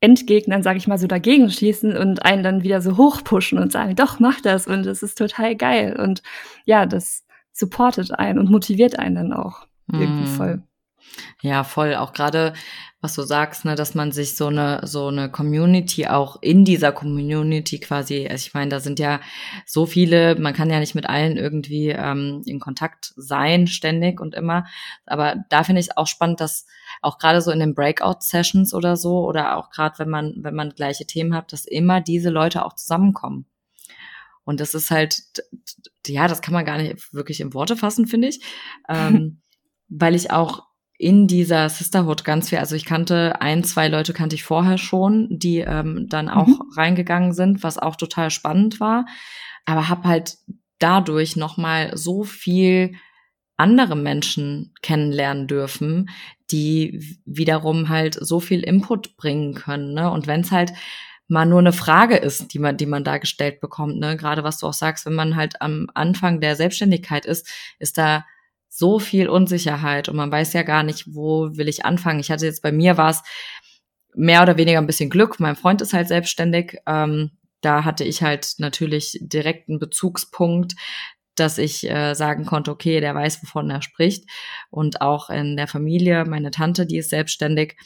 Endgegnern, 0.00 0.62
sag 0.62 0.76
ich 0.76 0.88
mal, 0.88 0.98
so 0.98 1.06
dagegen 1.06 1.48
schießen 1.48 1.96
und 1.96 2.24
einen 2.24 2.42
dann 2.42 2.62
wieder 2.62 2.80
so 2.80 2.96
hochpushen 2.96 3.58
und 3.58 3.70
sagen, 3.72 3.94
doch, 3.94 4.18
mach 4.18 4.40
das 4.40 4.66
und 4.66 4.84
das 4.84 5.02
ist 5.02 5.16
total 5.16 5.56
geil. 5.56 5.96
Und 5.98 6.22
ja, 6.64 6.86
das 6.86 7.24
supportet 7.52 8.10
einen 8.18 8.38
und 8.38 8.50
motiviert 8.50 8.98
einen 8.98 9.14
dann 9.14 9.32
auch 9.32 9.66
irgendwie 9.90 10.24
mm. 10.24 10.34
voll. 10.34 10.62
Ja, 11.42 11.64
voll. 11.64 11.94
Auch 11.94 12.12
gerade, 12.12 12.52
was 13.00 13.14
du 13.14 13.22
sagst, 13.22 13.64
ne, 13.64 13.74
dass 13.74 13.94
man 13.94 14.12
sich 14.12 14.36
so 14.36 14.46
eine 14.46 14.80
so 14.84 15.08
eine 15.08 15.30
Community 15.30 16.06
auch 16.06 16.40
in 16.40 16.64
dieser 16.64 16.92
Community 16.92 17.80
quasi, 17.80 18.28
also 18.28 18.46
ich 18.46 18.54
meine, 18.54 18.70
da 18.70 18.80
sind 18.80 18.98
ja 18.98 19.20
so 19.66 19.86
viele, 19.86 20.36
man 20.36 20.54
kann 20.54 20.70
ja 20.70 20.78
nicht 20.78 20.94
mit 20.94 21.08
allen 21.08 21.36
irgendwie 21.36 21.88
ähm, 21.88 22.42
in 22.46 22.60
Kontakt 22.60 23.12
sein 23.16 23.66
ständig 23.66 24.20
und 24.20 24.34
immer, 24.34 24.66
aber 25.04 25.44
da 25.50 25.64
finde 25.64 25.80
ich 25.80 25.88
es 25.88 25.96
auch 25.96 26.06
spannend, 26.06 26.40
dass 26.40 26.66
auch 27.00 27.18
gerade 27.18 27.42
so 27.42 27.50
in 27.50 27.60
den 27.60 27.74
Breakout-Sessions 27.74 28.72
oder 28.72 28.96
so 28.96 29.26
oder 29.26 29.56
auch 29.56 29.70
gerade 29.70 29.98
wenn 29.98 30.08
man 30.08 30.34
wenn 30.38 30.54
man 30.54 30.70
gleiche 30.70 31.06
Themen 31.06 31.34
hat, 31.34 31.52
dass 31.52 31.64
immer 31.64 32.00
diese 32.00 32.30
Leute 32.30 32.64
auch 32.64 32.74
zusammenkommen. 32.74 33.46
Und 34.44 34.60
das 34.60 34.74
ist 34.74 34.90
halt, 34.90 35.22
ja, 36.06 36.26
das 36.26 36.42
kann 36.42 36.54
man 36.54 36.64
gar 36.64 36.78
nicht 36.78 37.12
wirklich 37.14 37.40
in 37.40 37.54
Worte 37.54 37.76
fassen, 37.76 38.06
finde 38.06 38.28
ich, 38.28 38.40
ähm, 38.88 39.40
weil 39.88 40.14
ich 40.14 40.30
auch 40.30 40.64
in 41.02 41.26
dieser 41.26 41.68
Sisterhood 41.68 42.24
ganz 42.24 42.48
viel, 42.48 42.58
also 42.58 42.76
ich 42.76 42.84
kannte 42.84 43.40
ein, 43.40 43.64
zwei 43.64 43.88
Leute 43.88 44.12
kannte 44.12 44.36
ich 44.36 44.44
vorher 44.44 44.78
schon, 44.78 45.26
die 45.30 45.58
ähm, 45.58 46.06
dann 46.08 46.28
auch 46.28 46.46
mhm. 46.46 46.62
reingegangen 46.76 47.32
sind, 47.32 47.64
was 47.64 47.76
auch 47.76 47.96
total 47.96 48.30
spannend 48.30 48.78
war, 48.78 49.06
aber 49.64 49.88
habe 49.88 50.04
halt 50.04 50.36
dadurch 50.78 51.34
noch 51.34 51.56
mal 51.56 51.96
so 51.96 52.22
viel 52.22 52.94
andere 53.56 53.96
Menschen 53.96 54.74
kennenlernen 54.80 55.48
dürfen, 55.48 56.08
die 56.52 57.18
wiederum 57.24 57.88
halt 57.88 58.14
so 58.14 58.38
viel 58.38 58.60
Input 58.60 59.16
bringen 59.16 59.54
können. 59.54 59.94
Ne? 59.94 60.08
Und 60.08 60.28
wenn 60.28 60.42
es 60.42 60.52
halt 60.52 60.72
mal 61.26 61.46
nur 61.46 61.58
eine 61.58 61.72
Frage 61.72 62.16
ist, 62.16 62.54
die 62.54 62.60
man, 62.60 62.76
die 62.76 62.86
man 62.86 63.02
da 63.02 63.18
gestellt 63.18 63.60
bekommt, 63.60 63.98
ne? 63.98 64.16
Gerade 64.16 64.44
was 64.44 64.58
du 64.58 64.66
auch 64.66 64.72
sagst, 64.72 65.06
wenn 65.06 65.14
man 65.14 65.34
halt 65.34 65.62
am 65.62 65.88
Anfang 65.94 66.40
der 66.40 66.56
Selbstständigkeit 66.56 67.24
ist, 67.24 67.48
ist 67.78 67.96
da 67.96 68.24
so 68.74 68.98
viel 68.98 69.28
Unsicherheit 69.28 70.08
und 70.08 70.16
man 70.16 70.32
weiß 70.32 70.54
ja 70.54 70.62
gar 70.62 70.82
nicht, 70.82 71.14
wo 71.14 71.50
will 71.56 71.68
ich 71.68 71.84
anfangen. 71.84 72.20
Ich 72.20 72.30
hatte 72.30 72.46
jetzt 72.46 72.62
bei 72.62 72.72
mir 72.72 72.96
war 72.96 73.10
es 73.10 73.22
mehr 74.14 74.42
oder 74.42 74.56
weniger 74.56 74.78
ein 74.78 74.86
bisschen 74.86 75.10
Glück. 75.10 75.38
Mein 75.40 75.56
Freund 75.56 75.82
ist 75.82 75.92
halt 75.92 76.08
selbstständig. 76.08 76.78
Ähm, 76.86 77.32
da 77.60 77.84
hatte 77.84 78.02
ich 78.04 78.22
halt 78.22 78.54
natürlich 78.58 79.18
direkt 79.20 79.68
einen 79.68 79.78
Bezugspunkt, 79.78 80.72
dass 81.34 81.58
ich 81.58 81.88
äh, 81.88 82.14
sagen 82.14 82.46
konnte, 82.46 82.70
okay, 82.70 83.00
der 83.00 83.14
weiß, 83.14 83.42
wovon 83.42 83.68
er 83.68 83.82
spricht. 83.82 84.24
Und 84.70 85.02
auch 85.02 85.28
in 85.28 85.56
der 85.58 85.68
Familie, 85.68 86.24
meine 86.24 86.50
Tante, 86.50 86.86
die 86.86 86.96
ist 86.96 87.10
selbstständig. 87.10 87.76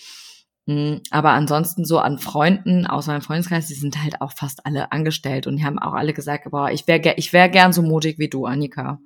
Mm, 0.67 0.99
aber 1.11 1.31
ansonsten 1.31 1.85
so 1.85 1.99
an 1.99 2.21
Freunden, 2.21 2.87
außer 2.87 3.11
meinem 3.11 3.23
Freundeskreis, 3.23 3.67
die 3.67 3.75
sind 3.75 4.01
halt 4.05 4.21
auch 4.21 4.33
fast 4.33 4.65
alle 4.65 4.93
angestellt 4.93 5.49
und 5.49 5.57
die 5.57 5.65
haben 5.65 5.81
auch 5.81 5.95
alle 5.95 6.13
gesagt, 6.13 6.49
boah, 6.49 6.71
ich 6.71 6.87
wäre 6.87 7.15
ich 7.17 7.33
wär 7.33 7.49
gern 7.49 7.73
so 7.73 7.83
mutig 7.83 8.21
wie 8.21 8.29
du, 8.29 8.47
Annika. 8.47 9.01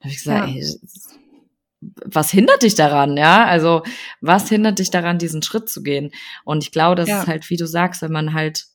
Habe 0.00 0.10
ich 0.10 0.16
gesagt, 0.16 0.48
ja. 0.48 0.54
ey, 0.54 0.80
was 1.80 2.30
hindert 2.30 2.62
dich 2.62 2.74
daran, 2.74 3.16
ja? 3.16 3.44
Also, 3.46 3.82
was 4.20 4.48
hindert 4.48 4.78
dich 4.78 4.90
daran, 4.90 5.18
diesen 5.18 5.42
Schritt 5.42 5.68
zu 5.68 5.82
gehen? 5.82 6.10
Und 6.44 6.64
ich 6.64 6.72
glaube, 6.72 6.96
das 6.96 7.08
ja. 7.08 7.22
ist 7.22 7.28
halt, 7.28 7.48
wie 7.50 7.56
du 7.56 7.66
sagst, 7.66 8.02
wenn 8.02 8.12
man 8.12 8.34
halt 8.34 8.66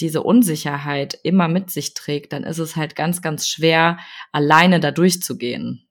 diese 0.00 0.22
Unsicherheit 0.22 1.18
immer 1.22 1.46
mit 1.48 1.70
sich 1.70 1.92
trägt, 1.92 2.32
dann 2.32 2.42
ist 2.42 2.58
es 2.58 2.76
halt 2.76 2.96
ganz, 2.96 3.20
ganz 3.20 3.48
schwer, 3.48 3.98
alleine 4.32 4.80
da 4.80 4.90
durchzugehen. 4.90 5.86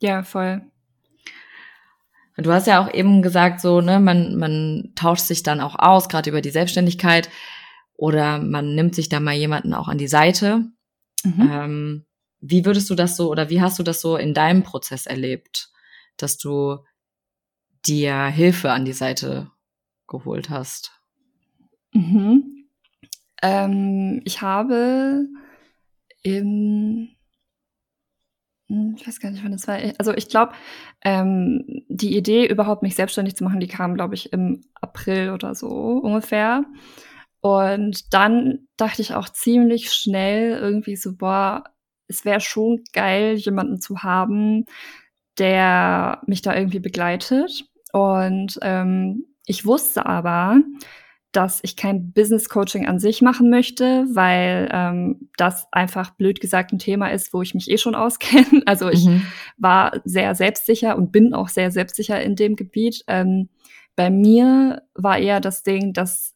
Ja, 0.00 0.22
voll. 0.22 0.62
Du 2.36 2.50
hast 2.52 2.66
ja 2.66 2.82
auch 2.82 2.92
eben 2.92 3.22
gesagt, 3.22 3.60
so, 3.60 3.80
ne, 3.80 4.00
man, 4.00 4.36
man 4.36 4.92
tauscht 4.96 5.24
sich 5.24 5.42
dann 5.42 5.60
auch 5.60 5.76
aus, 5.78 6.08
gerade 6.08 6.30
über 6.30 6.40
die 6.40 6.50
Selbstständigkeit, 6.50 7.28
oder 7.96 8.38
man 8.38 8.74
nimmt 8.74 8.94
sich 8.94 9.08
da 9.08 9.20
mal 9.20 9.34
jemanden 9.34 9.72
auch 9.72 9.86
an 9.86 9.98
die 9.98 10.08
Seite. 10.08 10.64
Mhm. 11.22 11.50
Ähm, 11.52 12.06
wie 12.46 12.66
würdest 12.66 12.90
du 12.90 12.94
das 12.94 13.16
so 13.16 13.30
oder 13.30 13.48
wie 13.48 13.62
hast 13.62 13.78
du 13.78 13.82
das 13.82 14.00
so 14.02 14.16
in 14.16 14.34
deinem 14.34 14.62
Prozess 14.62 15.06
erlebt, 15.06 15.70
dass 16.18 16.36
du 16.36 16.78
dir 17.86 18.26
Hilfe 18.26 18.70
an 18.70 18.84
die 18.84 18.92
Seite 18.92 19.50
geholt 20.06 20.50
hast? 20.50 20.92
Mhm. 21.92 22.68
Ähm, 23.42 24.20
ich 24.24 24.42
habe 24.42 25.26
im 26.22 27.08
hm, 28.68 28.94
ich 28.98 29.06
weiß 29.06 29.20
gar 29.20 29.30
nicht, 29.30 29.42
wann 29.42 29.52
das 29.52 29.66
war. 29.66 29.78
Also 29.98 30.12
ich 30.12 30.28
glaube, 30.28 30.52
ähm, 31.02 31.64
die 31.88 32.16
Idee, 32.16 32.46
überhaupt 32.46 32.82
mich 32.82 32.94
selbstständig 32.94 33.36
zu 33.36 33.44
machen, 33.44 33.60
die 33.60 33.68
kam, 33.68 33.94
glaube 33.94 34.14
ich, 34.14 34.32
im 34.34 34.64
April 34.74 35.30
oder 35.30 35.54
so 35.54 35.68
ungefähr. 35.68 36.64
Und 37.40 38.12
dann 38.12 38.68
dachte 38.76 39.02
ich 39.02 39.14
auch 39.14 39.28
ziemlich 39.28 39.92
schnell 39.92 40.58
irgendwie 40.58 40.96
so, 40.96 41.16
boah, 41.16 41.64
es 42.08 42.24
wäre 42.24 42.40
schon 42.40 42.82
geil, 42.92 43.34
jemanden 43.34 43.80
zu 43.80 44.02
haben, 44.02 44.66
der 45.38 46.20
mich 46.26 46.42
da 46.42 46.54
irgendwie 46.54 46.80
begleitet. 46.80 47.64
Und 47.92 48.58
ähm, 48.62 49.24
ich 49.46 49.66
wusste 49.66 50.06
aber, 50.06 50.60
dass 51.34 51.58
ich 51.62 51.76
kein 51.76 52.12
Business 52.12 52.48
Coaching 52.48 52.86
an 52.86 53.00
sich 53.00 53.20
machen 53.20 53.50
möchte, 53.50 54.06
weil 54.12 54.68
ähm, 54.72 55.28
das 55.36 55.66
einfach 55.72 56.10
blöd 56.10 56.40
gesagt 56.40 56.72
ein 56.72 56.78
Thema 56.78 57.08
ist, 57.08 57.34
wo 57.34 57.42
ich 57.42 57.54
mich 57.54 57.70
eh 57.70 57.78
schon 57.78 57.94
auskenne. 57.94 58.62
Also 58.66 58.88
ich 58.88 59.04
mhm. 59.04 59.22
war 59.56 60.00
sehr 60.04 60.34
selbstsicher 60.34 60.96
und 60.96 61.12
bin 61.12 61.34
auch 61.34 61.48
sehr 61.48 61.70
selbstsicher 61.70 62.22
in 62.22 62.36
dem 62.36 62.56
Gebiet. 62.56 63.02
Ähm, 63.08 63.48
bei 63.96 64.10
mir 64.10 64.82
war 64.94 65.18
eher 65.18 65.40
das 65.40 65.62
Ding, 65.62 65.92
dass 65.92 66.33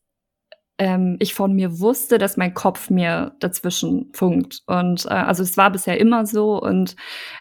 ähm, 0.79 1.17
ich 1.19 1.35
von 1.35 1.55
mir 1.55 1.81
wusste, 1.81 2.19
dass 2.19 2.37
mein 2.37 2.55
Kopf 2.55 2.89
mir 2.89 3.33
dazwischen 3.41 4.11
funkt. 4.13 4.63
Und 4.67 5.07
äh, 5.07 5.09
also 5.11 5.43
es 5.43 5.57
war 5.57 5.71
bisher 5.71 5.99
immer 5.99 6.25
so. 6.25 6.61
Und 6.61 6.95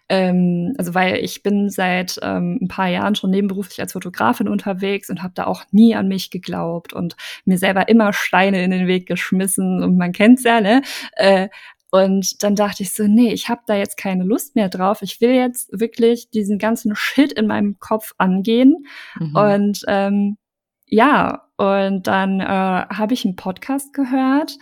ähm, 0.10 0.74
also 0.77 0.96
weil 0.96 1.17
ich 1.17 1.44
bin 1.44 1.70
seit 1.70 2.20
ähm, 2.24 2.58
ein 2.62 2.67
paar 2.67 2.88
Jahren 2.88 3.15
schon 3.15 3.29
nebenberuflich 3.29 3.79
als 3.79 3.94
Fotografin 3.94 4.48
unterwegs 4.48 5.10
und 5.10 5.22
habe 5.22 5.34
da 5.36 5.46
auch 5.46 5.63
nie 5.72 5.96
an 5.96 6.08
mich 6.08 6.32
geglaubt 6.32 6.94
und 6.94 7.15
mir 7.46 7.60
selber 7.60 7.88
immer 7.89 8.12
Steine 8.12 8.63
in 8.63 8.72
den 8.72 8.88
Weg 8.88 9.08
geschmissen. 9.08 9.84
Und 9.84 9.98
man 9.98 10.13
kennt's 10.13 10.44
ja, 10.44 10.60
ne? 10.60 10.82
Äh, 11.13 11.50
und 11.89 12.44
dann 12.44 12.56
dachte 12.56 12.84
ich 12.84 12.94
so, 12.94 13.03
nee, 13.08 13.32
ich 13.32 13.48
habe 13.50 13.62
da 13.65 13.75
jetzt 13.75 13.98
keine 13.98 14.25
Lust 14.25 14.56
mehr 14.56 14.67
drauf. 14.67 15.01
Ich 15.01 15.22
will 15.22 15.32
jetzt 15.32 15.70
wirklich 15.79 16.29
diesen 16.32 16.58
ganzen 16.58 16.96
Shit 16.96 17.32
in 17.32 17.48
meinem 17.48 17.79
Kopf 17.79 18.13
angehen. 18.17 18.86
Mhm. 19.17 19.36
Und 19.36 19.82
ähm, 19.88 20.38
ja, 20.86 21.47
und 21.57 22.07
dann 22.07 22.39
äh, 22.39 22.45
habe 22.45 23.13
ich 23.13 23.25
einen 23.25 23.35
Podcast 23.35 23.93
gehört. 23.93 24.57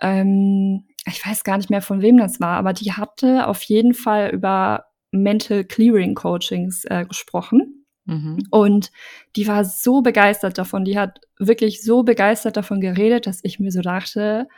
Ähm, 0.00 0.84
ich 1.06 1.24
weiß 1.24 1.44
gar 1.44 1.56
nicht 1.58 1.70
mehr, 1.70 1.82
von 1.82 2.02
wem 2.02 2.16
das 2.16 2.40
war, 2.40 2.56
aber 2.56 2.72
die 2.72 2.92
hatte 2.92 3.46
auf 3.46 3.62
jeden 3.62 3.94
Fall 3.94 4.30
über 4.30 4.86
Mental 5.10 5.64
Clearing 5.64 6.14
Coachings 6.14 6.84
äh, 6.86 7.04
gesprochen. 7.06 7.84
Mhm. 8.06 8.38
Und 8.50 8.90
die 9.36 9.46
war 9.46 9.64
so 9.64 10.00
begeistert 10.00 10.56
davon, 10.56 10.84
die 10.84 10.98
hat 10.98 11.20
wirklich 11.38 11.82
so 11.82 12.02
begeistert 12.02 12.56
davon 12.56 12.80
geredet, 12.80 13.26
dass 13.26 13.40
ich 13.42 13.60
mir 13.60 13.70
so 13.70 13.82
dachte, 13.82 14.48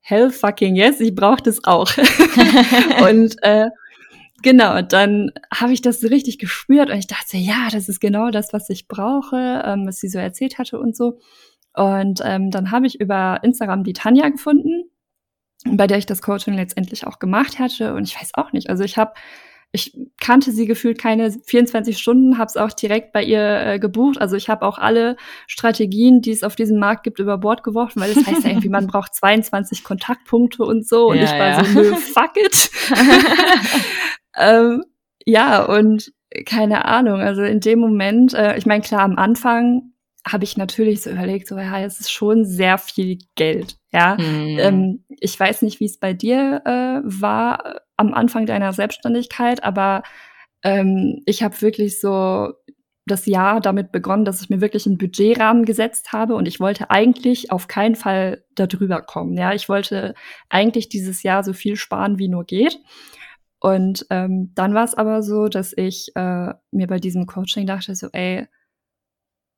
hell 0.00 0.30
fucking 0.30 0.76
yes, 0.76 1.00
ich 1.00 1.14
brauche 1.14 1.42
das 1.42 1.64
auch. 1.64 1.90
und 3.08 3.36
äh, 3.42 3.68
Genau, 4.42 4.82
dann 4.82 5.30
habe 5.54 5.72
ich 5.72 5.82
das 5.82 6.00
so 6.00 6.08
richtig 6.08 6.38
gespürt 6.38 6.90
und 6.90 6.98
ich 6.98 7.06
dachte, 7.06 7.36
ja, 7.36 7.68
das 7.70 7.88
ist 7.88 8.00
genau 8.00 8.30
das, 8.30 8.52
was 8.52 8.68
ich 8.70 8.88
brauche, 8.88 9.62
ähm, 9.64 9.86
was 9.86 9.98
sie 9.98 10.08
so 10.08 10.18
erzählt 10.18 10.58
hatte 10.58 10.80
und 10.80 10.96
so. 10.96 11.18
Und 11.74 12.20
ähm, 12.24 12.50
dann 12.50 12.70
habe 12.70 12.86
ich 12.86 13.00
über 13.00 13.40
Instagram 13.42 13.84
die 13.84 13.92
Tanja 13.92 14.28
gefunden, 14.28 14.90
bei 15.64 15.86
der 15.86 15.98
ich 15.98 16.06
das 16.06 16.22
Coaching 16.22 16.54
letztendlich 16.54 17.06
auch 17.06 17.18
gemacht 17.18 17.58
hatte. 17.58 17.94
Und 17.94 18.04
ich 18.04 18.20
weiß 18.20 18.32
auch 18.34 18.52
nicht, 18.52 18.68
also 18.68 18.82
ich 18.84 18.98
habe 18.98 19.12
ich 19.74 19.96
kannte 20.20 20.52
sie 20.52 20.66
gefühlt 20.66 20.98
keine 20.98 21.30
24 21.30 21.96
Stunden, 21.96 22.36
habe 22.36 22.48
es 22.48 22.58
auch 22.58 22.72
direkt 22.72 23.12
bei 23.12 23.24
ihr 23.24 23.66
äh, 23.66 23.78
gebucht. 23.78 24.20
Also 24.20 24.36
ich 24.36 24.50
habe 24.50 24.66
auch 24.66 24.76
alle 24.76 25.16
Strategien, 25.46 26.20
die 26.20 26.30
es 26.30 26.42
auf 26.42 26.56
diesem 26.56 26.78
Markt 26.78 27.04
gibt, 27.04 27.18
über 27.20 27.38
Bord 27.38 27.62
geworfen, 27.62 28.02
weil 28.02 28.12
das 28.12 28.26
heißt 28.26 28.44
ja 28.44 28.50
irgendwie, 28.50 28.68
man 28.68 28.86
braucht 28.86 29.14
22 29.14 29.82
Kontaktpunkte 29.82 30.62
und 30.64 30.86
so. 30.86 31.08
Und 31.08 31.16
ja, 31.16 31.24
ich 31.24 31.30
war 31.30 31.46
ja. 31.46 31.64
so, 31.64 31.80
nö, 31.80 31.94
fuck 31.94 32.36
it. 32.36 32.70
ähm, 34.36 34.84
ja, 35.26 35.64
und 35.64 36.12
keine 36.46 36.84
Ahnung. 36.84 37.20
Also 37.20 37.42
in 37.42 37.60
dem 37.60 37.78
Moment, 37.78 38.34
äh, 38.34 38.56
ich 38.56 38.66
meine, 38.66 38.82
klar, 38.82 39.02
am 39.02 39.16
Anfang 39.16 39.92
habe 40.26 40.44
ich 40.44 40.56
natürlich 40.56 41.02
so 41.02 41.10
überlegt, 41.10 41.48
so 41.48 41.58
ja, 41.58 41.80
es 41.80 42.00
ist 42.00 42.12
schon 42.12 42.44
sehr 42.44 42.78
viel 42.78 43.18
Geld. 43.34 43.76
Ja, 43.92 44.16
mhm. 44.18 44.58
ähm, 44.58 45.04
ich 45.08 45.38
weiß 45.38 45.62
nicht, 45.62 45.80
wie 45.80 45.86
es 45.86 45.98
bei 45.98 46.12
dir 46.12 46.62
äh, 46.64 47.00
war 47.04 47.80
am 47.96 48.14
Anfang 48.14 48.46
deiner 48.46 48.72
Selbstständigkeit, 48.72 49.64
aber 49.64 50.02
ähm, 50.62 51.22
ich 51.26 51.42
habe 51.42 51.60
wirklich 51.60 52.00
so 52.00 52.52
das 53.04 53.26
Jahr 53.26 53.60
damit 53.60 53.90
begonnen, 53.90 54.24
dass 54.24 54.40
ich 54.40 54.48
mir 54.48 54.60
wirklich 54.60 54.86
einen 54.86 54.96
Budgetrahmen 54.96 55.64
gesetzt 55.64 56.12
habe 56.12 56.36
und 56.36 56.46
ich 56.46 56.60
wollte 56.60 56.90
eigentlich 56.90 57.50
auf 57.50 57.66
keinen 57.66 57.96
Fall 57.96 58.44
darüber 58.54 59.02
kommen. 59.02 59.36
Ja, 59.36 59.52
ich 59.52 59.68
wollte 59.68 60.14
eigentlich 60.48 60.88
dieses 60.88 61.24
Jahr 61.24 61.42
so 61.42 61.52
viel 61.52 61.74
sparen, 61.74 62.18
wie 62.18 62.28
nur 62.28 62.44
geht. 62.44 62.78
Und 63.62 64.06
ähm, 64.10 64.50
dann 64.56 64.74
war 64.74 64.82
es 64.82 64.94
aber 64.94 65.22
so, 65.22 65.46
dass 65.46 65.72
ich 65.76 66.10
äh, 66.16 66.52
mir 66.72 66.88
bei 66.88 66.98
diesem 66.98 67.26
Coaching 67.26 67.64
dachte, 67.64 67.94
so, 67.94 68.08
ey, 68.12 68.48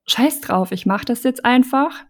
scheiß 0.06 0.42
drauf, 0.42 0.72
ich 0.72 0.84
mache 0.84 1.06
das 1.06 1.22
jetzt 1.22 1.42
einfach, 1.46 2.04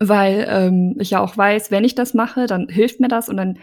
weil 0.00 0.44
ähm, 0.48 0.96
ich 0.98 1.10
ja 1.10 1.20
auch 1.20 1.36
weiß, 1.36 1.70
wenn 1.70 1.84
ich 1.84 1.94
das 1.94 2.14
mache, 2.14 2.46
dann 2.46 2.68
hilft 2.68 2.98
mir 2.98 3.06
das 3.06 3.28
und 3.28 3.36
dann 3.36 3.60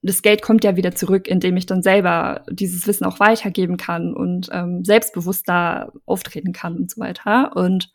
das 0.00 0.22
Geld 0.22 0.42
kommt 0.42 0.62
ja 0.62 0.76
wieder 0.76 0.94
zurück, 0.94 1.26
indem 1.26 1.56
ich 1.56 1.66
dann 1.66 1.82
selber 1.82 2.44
dieses 2.48 2.86
Wissen 2.86 3.04
auch 3.04 3.18
weitergeben 3.18 3.78
kann 3.78 4.14
und 4.14 4.48
ähm, 4.52 4.84
selbstbewusster 4.84 5.92
auftreten 6.04 6.52
kann 6.52 6.76
und 6.76 6.92
so 6.92 7.00
weiter. 7.00 7.56
Und 7.56 7.90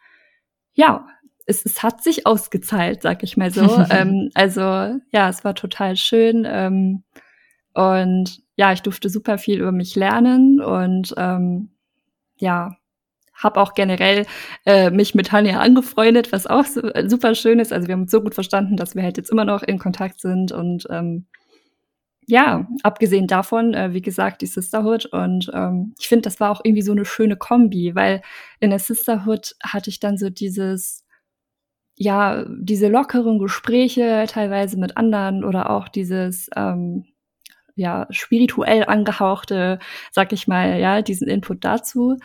ja, 0.73 1.07
es, 1.45 1.63
es 1.63 1.81
hat 1.81 2.03
sich 2.03 2.27
ausgezahlt, 2.27 3.03
sag 3.03 3.23
ich 3.23 3.37
mal 3.37 3.51
so. 3.51 3.85
ähm, 3.89 4.31
also 4.33 4.61
ja, 4.61 5.29
es 5.29 5.45
war 5.45 5.55
total 5.55 5.95
schön. 5.95 6.45
Ähm, 6.45 7.03
und 7.73 8.40
ja, 8.55 8.73
ich 8.73 8.81
durfte 8.81 9.09
super 9.09 9.37
viel 9.37 9.59
über 9.59 9.71
mich 9.71 9.95
lernen 9.95 10.61
und 10.61 11.13
ähm, 11.17 11.69
ja, 12.37 12.75
habe 13.33 13.59
auch 13.59 13.73
generell 13.73 14.25
äh, 14.65 14.91
mich 14.91 15.15
mit 15.15 15.27
Tanja 15.27 15.59
angefreundet, 15.59 16.31
was 16.31 16.47
auch 16.47 16.65
so, 16.65 16.81
äh, 16.81 17.09
super 17.09 17.35
schön 17.35 17.59
ist. 17.59 17.73
Also 17.73 17.87
wir 17.87 17.93
haben 17.93 18.03
uns 18.03 18.11
so 18.11 18.21
gut 18.21 18.35
verstanden, 18.35 18.77
dass 18.77 18.95
wir 18.95 19.03
halt 19.03 19.17
jetzt 19.17 19.31
immer 19.31 19.45
noch 19.45 19.63
in 19.63 19.79
Kontakt 19.79 20.19
sind 20.19 20.51
und 20.51 20.87
ähm, 20.89 21.25
ja, 22.27 22.67
abgesehen 22.83 23.27
davon, 23.27 23.73
äh, 23.73 23.93
wie 23.93 24.01
gesagt, 24.01 24.41
die 24.41 24.45
Sisterhood 24.45 25.05
und 25.07 25.51
ähm, 25.53 25.93
ich 25.99 26.07
finde, 26.07 26.23
das 26.23 26.39
war 26.39 26.51
auch 26.51 26.61
irgendwie 26.63 26.83
so 26.83 26.91
eine 26.91 27.05
schöne 27.05 27.35
Kombi, 27.35 27.95
weil 27.95 28.21
in 28.59 28.69
der 28.69 28.79
Sisterhood 28.79 29.55
hatte 29.63 29.89
ich 29.89 29.99
dann 29.99 30.17
so 30.17 30.29
dieses 30.29 31.03
ja, 31.95 32.45
diese 32.49 32.87
lockeren 32.87 33.37
Gespräche 33.37 34.25
teilweise 34.27 34.77
mit 34.79 34.97
anderen 34.97 35.43
oder 35.43 35.69
auch 35.69 35.87
dieses 35.87 36.49
ähm, 36.55 37.05
ja, 37.75 38.07
spirituell 38.09 38.85
angehauchte, 38.85 39.79
sag 40.11 40.33
ich 40.33 40.47
mal, 40.47 40.79
ja, 40.79 41.01
diesen 41.01 41.27
Input 41.27 41.63
dazu. 41.63 42.17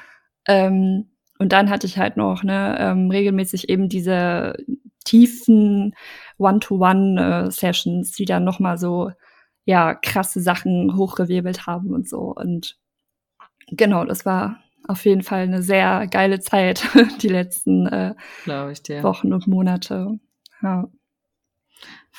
Ähm, 0.47 1.11
und 1.39 1.53
dann 1.53 1.71
hatte 1.71 1.87
ich 1.87 1.99
halt 1.99 2.17
noch 2.17 2.43
ne, 2.43 2.77
ähm, 2.79 3.11
regelmäßig 3.11 3.69
eben 3.69 3.89
diese 3.89 4.55
tiefen 5.05 5.95
One-to-One-Sessions, 6.39 8.13
die 8.13 8.25
dann 8.25 8.45
noch 8.45 8.59
mal 8.59 8.79
so 8.79 9.11
ja 9.65 9.95
krasse 9.95 10.41
Sachen 10.41 10.97
hochgewirbelt 10.97 11.67
haben 11.67 11.93
und 11.93 12.09
so. 12.09 12.33
Und 12.35 12.79
genau, 13.69 14.05
das 14.05 14.25
war 14.25 14.61
auf 14.89 15.05
jeden 15.05 15.23
Fall 15.23 15.43
eine 15.43 15.63
sehr 15.63 16.07
geile 16.07 16.41
Zeit, 16.41 16.87
die 17.23 17.29
letzten 17.29 17.87
äh, 17.87 18.15
Wochen 19.03 19.33
und 19.33 19.47
Monate. 19.47 20.19
Ja. 20.63 20.89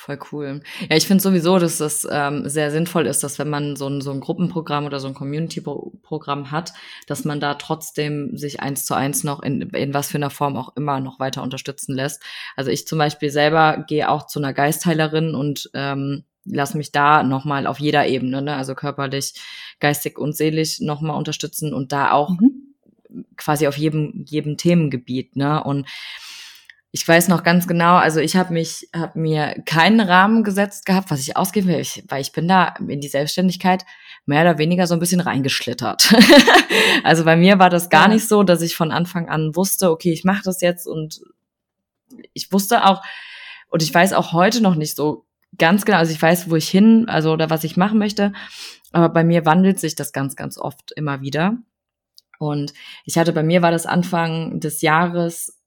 Voll 0.00 0.20
cool. 0.30 0.60
Ja, 0.88 0.96
ich 0.96 1.08
finde 1.08 1.20
sowieso, 1.20 1.58
dass 1.58 1.78
das 1.78 2.06
ähm, 2.08 2.48
sehr 2.48 2.70
sinnvoll 2.70 3.08
ist, 3.08 3.24
dass 3.24 3.40
wenn 3.40 3.50
man 3.50 3.74
so 3.74 3.88
ein, 3.88 4.00
so 4.00 4.12
ein 4.12 4.20
Gruppenprogramm 4.20 4.86
oder 4.86 5.00
so 5.00 5.08
ein 5.08 5.14
Community-Programm 5.14 6.52
hat, 6.52 6.72
dass 7.08 7.24
man 7.24 7.40
da 7.40 7.54
trotzdem 7.54 8.36
sich 8.36 8.60
eins 8.60 8.86
zu 8.86 8.94
eins 8.94 9.24
noch 9.24 9.42
in, 9.42 9.60
in 9.70 9.94
was 9.94 10.12
für 10.12 10.18
einer 10.18 10.30
Form 10.30 10.56
auch 10.56 10.76
immer 10.76 11.00
noch 11.00 11.18
weiter 11.18 11.42
unterstützen 11.42 11.96
lässt. 11.96 12.22
Also 12.54 12.70
ich 12.70 12.86
zum 12.86 12.96
Beispiel 12.96 13.30
selber 13.30 13.84
gehe 13.88 14.08
auch 14.08 14.28
zu 14.28 14.38
einer 14.38 14.52
Geistheilerin 14.52 15.34
und 15.34 15.68
ähm, 15.74 16.22
lass 16.44 16.74
mich 16.74 16.92
da 16.92 17.24
nochmal 17.24 17.66
auf 17.66 17.80
jeder 17.80 18.06
Ebene, 18.06 18.40
ne, 18.40 18.54
also 18.54 18.76
körperlich, 18.76 19.34
geistig 19.80 20.16
und 20.16 20.36
seelisch 20.36 20.78
nochmal 20.78 21.18
unterstützen 21.18 21.74
und 21.74 21.90
da 21.90 22.12
auch 22.12 22.30
mhm. 22.30 22.76
quasi 23.36 23.66
auf 23.66 23.76
jedem, 23.76 24.24
jedem 24.28 24.58
Themengebiet, 24.58 25.34
ne? 25.34 25.64
Und 25.64 25.88
ich 26.90 27.06
weiß 27.06 27.28
noch 27.28 27.42
ganz 27.42 27.66
genau, 27.66 27.96
also 27.96 28.20
ich 28.20 28.36
habe 28.36 28.52
mich, 28.52 28.88
habe 28.96 29.18
mir 29.18 29.62
keinen 29.66 30.00
Rahmen 30.00 30.42
gesetzt 30.42 30.86
gehabt, 30.86 31.10
was 31.10 31.20
ich 31.20 31.36
ausgeben 31.36 31.68
will, 31.68 31.80
ich, 31.80 32.02
weil 32.08 32.22
ich 32.22 32.32
bin 32.32 32.48
da 32.48 32.74
in 32.86 33.00
die 33.00 33.08
Selbstständigkeit 33.08 33.84
mehr 34.24 34.40
oder 34.42 34.58
weniger 34.58 34.86
so 34.86 34.94
ein 34.94 35.00
bisschen 35.00 35.20
reingeschlittert. 35.20 36.14
also 37.04 37.24
bei 37.24 37.36
mir 37.36 37.58
war 37.58 37.68
das 37.68 37.90
gar 37.90 38.08
ja. 38.08 38.14
nicht 38.14 38.26
so, 38.26 38.42
dass 38.42 38.62
ich 38.62 38.74
von 38.74 38.90
Anfang 38.90 39.28
an 39.28 39.54
wusste, 39.54 39.90
okay, 39.90 40.12
ich 40.12 40.24
mache 40.24 40.42
das 40.44 40.62
jetzt 40.62 40.86
und 40.86 41.20
ich 42.32 42.52
wusste 42.52 42.86
auch 42.86 43.02
und 43.68 43.82
ich 43.82 43.92
weiß 43.92 44.14
auch 44.14 44.32
heute 44.32 44.62
noch 44.62 44.74
nicht 44.74 44.96
so 44.96 45.26
ganz 45.58 45.84
genau, 45.84 45.98
also 45.98 46.12
ich 46.12 46.22
weiß, 46.22 46.48
wo 46.48 46.56
ich 46.56 46.68
hin, 46.68 47.06
also 47.08 47.32
oder 47.32 47.50
was 47.50 47.64
ich 47.64 47.76
machen 47.76 47.98
möchte, 47.98 48.32
aber 48.92 49.10
bei 49.10 49.24
mir 49.24 49.44
wandelt 49.44 49.78
sich 49.78 49.94
das 49.94 50.12
ganz, 50.12 50.36
ganz 50.36 50.56
oft 50.56 50.92
immer 50.92 51.20
wieder. 51.20 51.58
Und 52.38 52.72
ich 53.04 53.18
hatte 53.18 53.32
bei 53.32 53.42
mir 53.42 53.60
war 53.60 53.72
das 53.72 53.84
Anfang 53.84 54.60
des 54.60 54.80
Jahres 54.80 55.57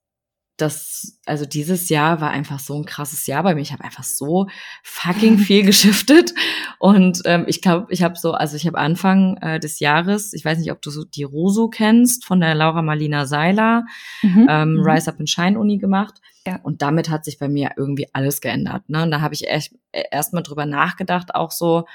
das, 0.56 1.18
also 1.26 1.46
dieses 1.46 1.88
Jahr 1.88 2.20
war 2.20 2.30
einfach 2.30 2.58
so 2.58 2.74
ein 2.74 2.84
krasses 2.84 3.26
Jahr 3.26 3.42
bei 3.42 3.54
mir. 3.54 3.62
Ich 3.62 3.72
habe 3.72 3.84
einfach 3.84 4.04
so 4.04 4.48
fucking 4.82 5.38
viel 5.38 5.62
geschiftet. 5.66 6.34
Und 6.78 7.22
ähm, 7.24 7.44
ich 7.48 7.62
glaube, 7.62 7.86
ich 7.90 8.02
habe 8.02 8.16
so, 8.16 8.32
also 8.32 8.56
ich 8.56 8.66
habe 8.66 8.78
Anfang 8.78 9.36
äh, 9.38 9.58
des 9.58 9.80
Jahres, 9.80 10.32
ich 10.32 10.44
weiß 10.44 10.58
nicht, 10.58 10.70
ob 10.70 10.82
du 10.82 10.90
so 10.90 11.04
die 11.04 11.24
Rosu 11.24 11.68
kennst, 11.68 12.24
von 12.24 12.40
der 12.40 12.54
Laura 12.54 12.82
Marlina 12.82 13.26
Seiler, 13.26 13.84
mhm. 14.22 14.46
ähm, 14.48 14.74
mhm. 14.74 14.82
Rise 14.82 15.10
Up 15.10 15.20
in 15.20 15.26
Shine 15.26 15.58
Uni 15.58 15.78
gemacht. 15.78 16.20
Ja. 16.46 16.60
Und 16.62 16.82
damit 16.82 17.08
hat 17.08 17.24
sich 17.24 17.38
bei 17.38 17.48
mir 17.48 17.70
irgendwie 17.76 18.08
alles 18.12 18.40
geändert. 18.40 18.88
Ne? 18.88 19.02
Und 19.04 19.10
da 19.10 19.20
habe 19.20 19.34
ich 19.34 19.48
echt 19.48 19.74
äh, 19.92 20.04
erstmal 20.10 20.42
drüber 20.42 20.66
nachgedacht, 20.66 21.34
auch 21.34 21.50
so, 21.50 21.86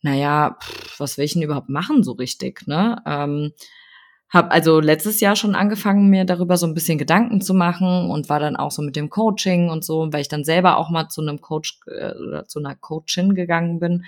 naja, 0.00 0.56
pff, 0.60 0.98
was 0.98 1.18
will 1.18 1.24
ich 1.24 1.34
denn 1.34 1.42
überhaupt 1.42 1.68
machen 1.68 2.02
so 2.02 2.12
richtig? 2.12 2.66
Ne? 2.66 3.02
Ähm, 3.06 3.52
habe 4.32 4.50
also 4.50 4.80
letztes 4.80 5.20
Jahr 5.20 5.36
schon 5.36 5.54
angefangen, 5.54 6.08
mir 6.08 6.24
darüber 6.24 6.56
so 6.56 6.66
ein 6.66 6.72
bisschen 6.72 6.96
Gedanken 6.96 7.42
zu 7.42 7.52
machen 7.52 8.10
und 8.10 8.30
war 8.30 8.40
dann 8.40 8.56
auch 8.56 8.70
so 8.70 8.80
mit 8.80 8.96
dem 8.96 9.10
Coaching 9.10 9.68
und 9.68 9.84
so, 9.84 10.10
weil 10.10 10.22
ich 10.22 10.28
dann 10.28 10.42
selber 10.42 10.78
auch 10.78 10.88
mal 10.88 11.08
zu 11.08 11.20
einem 11.20 11.42
Coach 11.42 11.80
äh, 11.86 12.14
oder 12.14 12.48
zu 12.48 12.58
einer 12.58 12.74
Coachin 12.74 13.34
gegangen 13.34 13.78
bin 13.78 14.04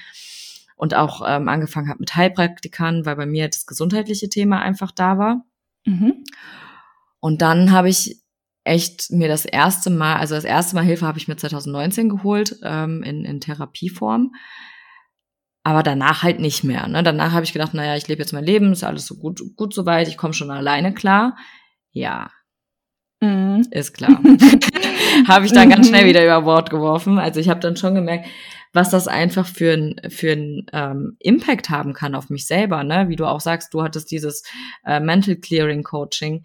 und 0.77 0.95
auch 0.95 1.23
ähm, 1.27 1.49
angefangen 1.49 1.91
habe 1.91 2.01
mit 2.01 2.17
Heilpraktikern, 2.17 3.05
weil 3.05 3.17
bei 3.17 3.27
mir 3.27 3.49
das 3.49 3.67
gesundheitliche 3.67 4.31
Thema 4.31 4.61
einfach 4.61 4.93
da 4.93 5.19
war. 5.19 5.45
Mhm. 5.85 6.25
Und 7.21 7.43
dann 7.43 7.71
habe 7.71 7.91
ich 7.91 8.23
echt 8.65 9.11
mir 9.11 9.29
das 9.29 9.45
erste 9.45 9.91
Mal, 9.91 10.17
also 10.17 10.35
das 10.35 10.45
erste 10.45 10.75
Mal 10.75 10.85
Hilfe 10.85 11.07
habe 11.07 11.19
ich 11.19 11.29
mir 11.29 11.37
2019 11.37 12.09
geholt 12.09 12.59
ähm, 12.63 13.03
in, 13.03 13.27
in 13.27 13.41
Therapieform 13.41 14.33
aber 15.65 15.83
danach 15.83 16.23
halt 16.23 16.39
nicht 16.39 16.63
mehr. 16.63 16.87
Ne? 16.87 17.03
Danach 17.03 17.33
habe 17.33 17.45
ich 17.45 17.55
gedacht, 17.55 17.73
naja, 17.73 17.97
ich 17.97 18.07
lebe 18.07 18.21
jetzt 18.21 18.33
mein 18.33 18.45
Leben, 18.45 18.73
ist 18.73 18.85
alles 18.85 19.07
so 19.07 19.17
gut, 19.17 19.41
gut 19.57 19.75
soweit, 19.75 20.07
ich 20.09 20.19
komme 20.19 20.35
schon 20.35 20.51
alleine 20.51 20.93
klar. 20.93 21.37
Ja, 21.91 22.31
mhm. 23.21 23.67
ist 23.71 23.95
klar. 23.95 24.21
habe 25.27 25.47
ich 25.47 25.53
dann 25.53 25.71
ganz 25.71 25.89
schnell 25.89 26.05
mhm. 26.05 26.09
wieder 26.09 26.25
über 26.25 26.43
Bord 26.43 26.69
geworfen. 26.69 27.19
Also 27.19 27.41
ich 27.41 27.49
habe 27.49 27.61
dann 27.61 27.77
schon 27.77 27.95
gemerkt, 27.95 28.27
was 28.75 28.91
das 28.91 29.09
einfach 29.09 29.47
für 29.47 29.73
ein 29.73 30.11
für 30.11 30.33
ein 30.33 30.67
ähm, 30.73 31.17
Impact 31.21 31.71
haben 31.71 31.95
kann 31.95 32.15
auf 32.15 32.29
mich 32.29 32.47
selber. 32.47 32.85
Ne? 32.85 33.09
Wie 33.09 33.17
du 33.17 33.25
auch 33.25 33.41
sagst, 33.41 33.73
du 33.73 33.83
hattest 33.83 34.11
dieses 34.11 34.45
äh, 34.85 35.01
Mental 35.01 35.37
Clearing 35.37 35.83
Coaching 35.83 36.45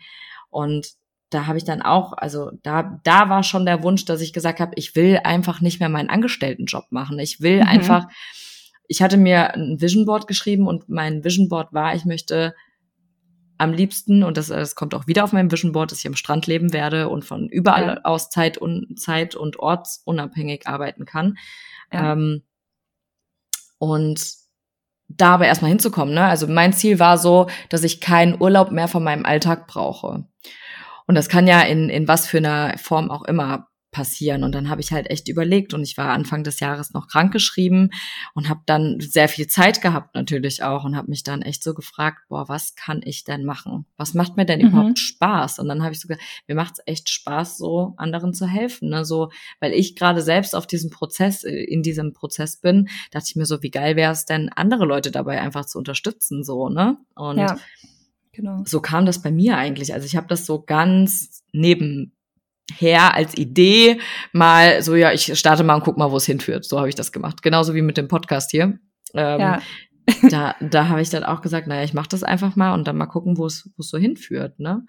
und 0.49 0.87
da 1.29 1.45
habe 1.45 1.57
ich 1.57 1.63
dann 1.63 1.81
auch, 1.81 2.13
also 2.13 2.51
da, 2.63 2.99
da 3.03 3.29
war 3.29 3.43
schon 3.43 3.65
der 3.65 3.83
Wunsch, 3.83 4.05
dass 4.05 4.21
ich 4.21 4.33
gesagt 4.33 4.59
habe, 4.59 4.71
ich 4.75 4.95
will 4.95 5.19
einfach 5.23 5.61
nicht 5.61 5.79
mehr 5.79 5.89
meinen 5.89 6.09
Angestelltenjob 6.09 6.85
machen. 6.89 7.19
Ich 7.19 7.41
will 7.41 7.57
mhm. 7.57 7.67
einfach 7.67 8.07
ich 8.89 9.03
hatte 9.03 9.17
mir 9.17 9.53
ein 9.53 9.79
Vision 9.79 10.05
Board 10.05 10.27
geschrieben 10.27 10.67
und 10.67 10.89
mein 10.89 11.23
Vision 11.23 11.47
Board 11.47 11.71
war, 11.71 11.93
ich 11.93 12.05
möchte 12.05 12.55
am 13.59 13.71
liebsten, 13.71 14.23
und 14.23 14.35
das, 14.35 14.47
das 14.47 14.73
kommt 14.73 14.95
auch 14.95 15.05
wieder 15.05 15.23
auf 15.23 15.31
meinem 15.31 15.51
Vision 15.51 15.73
Board, 15.73 15.91
dass 15.91 15.99
ich 15.99 16.07
am 16.07 16.15
Strand 16.15 16.47
leben 16.47 16.73
werde 16.73 17.07
und 17.07 17.23
von 17.23 17.47
überall 17.49 17.85
ja. 17.85 18.01
aus 18.03 18.31
Zeit 18.31 18.57
und, 18.57 18.99
Zeit 18.99 19.35
und 19.35 19.59
ortsunabhängig 19.59 20.67
arbeiten 20.67 21.05
kann. 21.05 21.37
Ja. 21.93 22.13
Ähm, 22.13 22.41
und 23.77 24.33
da 25.07 25.35
aber 25.35 25.45
erstmal 25.45 25.69
hinzukommen, 25.69 26.13
ne? 26.13 26.23
Also 26.23 26.47
mein 26.47 26.73
Ziel 26.73 26.99
war 26.99 27.17
so, 27.17 27.47
dass 27.69 27.83
ich 27.83 28.01
keinen 28.01 28.41
Urlaub 28.41 28.71
mehr 28.71 28.87
von 28.87 29.03
meinem 29.03 29.25
Alltag 29.25 29.67
brauche. 29.67 30.25
Und 31.05 31.15
das 31.15 31.29
kann 31.29 31.47
ja 31.47 31.61
in, 31.61 31.89
in 31.89 32.07
was 32.07 32.27
für 32.27 32.37
einer 32.37 32.77
Form 32.77 33.11
auch 33.11 33.23
immer 33.23 33.68
passieren. 33.91 34.43
Und 34.43 34.53
dann 34.53 34.69
habe 34.69 34.81
ich 34.81 34.91
halt 34.91 35.09
echt 35.09 35.27
überlegt 35.27 35.73
und 35.73 35.81
ich 35.81 35.97
war 35.97 36.09
Anfang 36.09 36.43
des 36.43 36.59
Jahres 36.59 36.93
noch 36.93 37.07
krankgeschrieben 37.07 37.91
und 38.33 38.49
habe 38.49 38.61
dann 38.65 38.99
sehr 38.99 39.27
viel 39.27 39.47
Zeit 39.47 39.81
gehabt 39.81 40.15
natürlich 40.15 40.63
auch 40.63 40.83
und 40.83 40.95
habe 40.95 41.09
mich 41.09 41.23
dann 41.23 41.41
echt 41.41 41.63
so 41.63 41.73
gefragt, 41.73 42.19
boah, 42.29 42.47
was 42.47 42.75
kann 42.75 43.01
ich 43.03 43.23
denn 43.23 43.45
machen? 43.45 43.85
Was 43.97 44.13
macht 44.13 44.37
mir 44.37 44.45
denn 44.45 44.61
mhm. 44.61 44.67
überhaupt 44.67 44.99
Spaß? 44.99 45.59
Und 45.59 45.67
dann 45.67 45.81
habe 45.83 45.93
ich 45.93 45.99
so 45.99 46.07
gesagt, 46.07 46.25
mir 46.47 46.55
macht 46.55 46.73
es 46.73 46.83
echt 46.85 47.09
Spaß, 47.09 47.57
so 47.57 47.93
anderen 47.97 48.33
zu 48.33 48.47
helfen. 48.47 48.89
Ne? 48.89 49.05
So, 49.05 49.31
weil 49.59 49.73
ich 49.73 49.95
gerade 49.95 50.21
selbst 50.21 50.55
auf 50.55 50.67
diesem 50.67 50.91
Prozess, 50.91 51.43
äh, 51.43 51.51
in 51.51 51.81
diesem 51.81 52.13
Prozess 52.13 52.57
bin, 52.57 52.89
dachte 53.11 53.25
ich 53.29 53.35
mir 53.35 53.45
so, 53.45 53.63
wie 53.63 53.71
geil 53.71 53.95
wäre 53.95 54.11
es 54.11 54.25
denn, 54.25 54.49
andere 54.49 54.85
Leute 54.85 55.11
dabei 55.11 55.41
einfach 55.41 55.65
zu 55.65 55.77
unterstützen, 55.77 56.43
so, 56.43 56.69
ne? 56.69 56.97
Und 57.15 57.37
ja. 57.37 57.57
Genau. 58.31 58.63
So 58.65 58.79
kam 58.79 59.05
das 59.05 59.21
bei 59.21 59.31
mir 59.31 59.57
eigentlich. 59.57 59.93
Also 59.93 60.05
ich 60.05 60.15
habe 60.15 60.27
das 60.27 60.45
so 60.45 60.61
ganz 60.61 61.43
neben 61.51 62.13
her 62.77 63.13
als 63.15 63.37
Idee 63.37 63.99
mal 64.33 64.81
so, 64.81 64.95
ja, 64.95 65.11
ich 65.11 65.37
starte 65.37 65.63
mal 65.63 65.75
und 65.75 65.83
guck 65.83 65.97
mal, 65.97 66.11
wo 66.11 66.17
es 66.17 66.25
hinführt. 66.25 66.65
So 66.65 66.77
habe 66.77 66.89
ich 66.89 66.95
das 66.95 67.11
gemacht. 67.11 67.41
Genauso 67.41 67.73
wie 67.73 67.81
mit 67.81 67.97
dem 67.97 68.07
Podcast 68.07 68.51
hier. 68.51 68.79
Ähm, 69.13 69.39
ja. 69.39 69.61
da 70.29 70.55
da 70.59 70.87
habe 70.87 71.01
ich 71.01 71.09
dann 71.09 71.23
auch 71.23 71.41
gesagt, 71.41 71.67
naja, 71.67 71.83
ich 71.83 71.93
mache 71.93 72.09
das 72.09 72.23
einfach 72.23 72.55
mal 72.55 72.73
und 72.73 72.87
dann 72.87 72.97
mal 72.97 73.05
gucken, 73.05 73.37
wo 73.37 73.45
es 73.45 73.69
wo 73.75 73.81
es 73.81 73.89
so 73.89 73.97
hinführt. 73.97 74.59
Ne? 74.59 74.85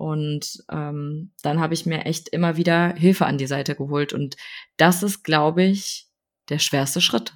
Und 0.00 0.64
ähm, 0.70 1.32
dann 1.42 1.60
habe 1.60 1.74
ich 1.74 1.84
mir 1.84 2.06
echt 2.06 2.30
immer 2.30 2.56
wieder 2.56 2.94
Hilfe 2.94 3.26
an 3.26 3.36
die 3.36 3.46
Seite 3.46 3.74
geholt. 3.74 4.14
Und 4.14 4.36
das 4.78 5.02
ist, 5.02 5.24
glaube 5.24 5.62
ich, 5.62 6.08
der 6.48 6.58
schwerste 6.58 7.02
Schritt. 7.02 7.34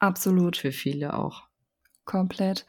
Absolut. 0.00 0.56
Für 0.56 0.72
viele 0.72 1.16
auch. 1.16 1.44
Komplett. 2.04 2.66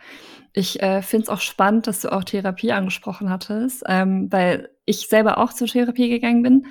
Ich 0.54 0.82
äh, 0.82 1.02
finde 1.02 1.24
es 1.24 1.30
auch 1.30 1.42
spannend, 1.42 1.88
dass 1.88 2.02
du 2.02 2.12
auch 2.12 2.24
Therapie 2.24 2.72
angesprochen 2.72 3.30
hattest, 3.30 3.84
ähm, 3.88 4.32
weil 4.32 4.70
ich 4.86 5.08
selber 5.08 5.38
auch 5.38 5.52
zur 5.52 5.68
Therapie 5.68 6.10
gegangen 6.10 6.44
bin 6.44 6.68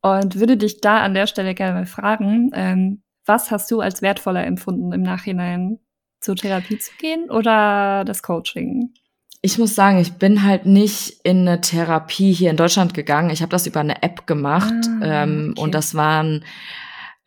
und 0.00 0.38
würde 0.38 0.56
dich 0.56 0.80
da 0.80 0.98
an 1.02 1.14
der 1.14 1.26
Stelle 1.26 1.54
gerne 1.54 1.74
mal 1.74 1.86
fragen, 1.86 2.50
ähm, 2.54 3.02
was 3.26 3.50
hast 3.50 3.70
du 3.70 3.80
als 3.80 4.02
wertvoller 4.02 4.46
empfunden 4.46 4.92
im 4.92 5.02
Nachhinein, 5.02 5.80
zur 6.20 6.36
Therapie 6.36 6.78
zu 6.78 6.92
gehen 6.98 7.30
oder 7.30 8.04
das 8.04 8.22
Coaching? 8.22 8.94
Ich 9.42 9.58
muss 9.58 9.74
sagen, 9.74 9.98
ich 9.98 10.14
bin 10.14 10.42
halt 10.42 10.66
nicht 10.66 11.20
in 11.22 11.40
eine 11.40 11.60
Therapie 11.60 12.32
hier 12.32 12.50
in 12.50 12.56
Deutschland 12.56 12.94
gegangen. 12.94 13.30
Ich 13.30 13.42
habe 13.42 13.50
das 13.50 13.66
über 13.66 13.80
eine 13.80 14.02
App 14.02 14.26
gemacht 14.26 14.72
ah, 15.00 15.24
ähm, 15.24 15.50
okay. 15.52 15.60
und 15.62 15.74
das 15.74 15.94
waren 15.94 16.44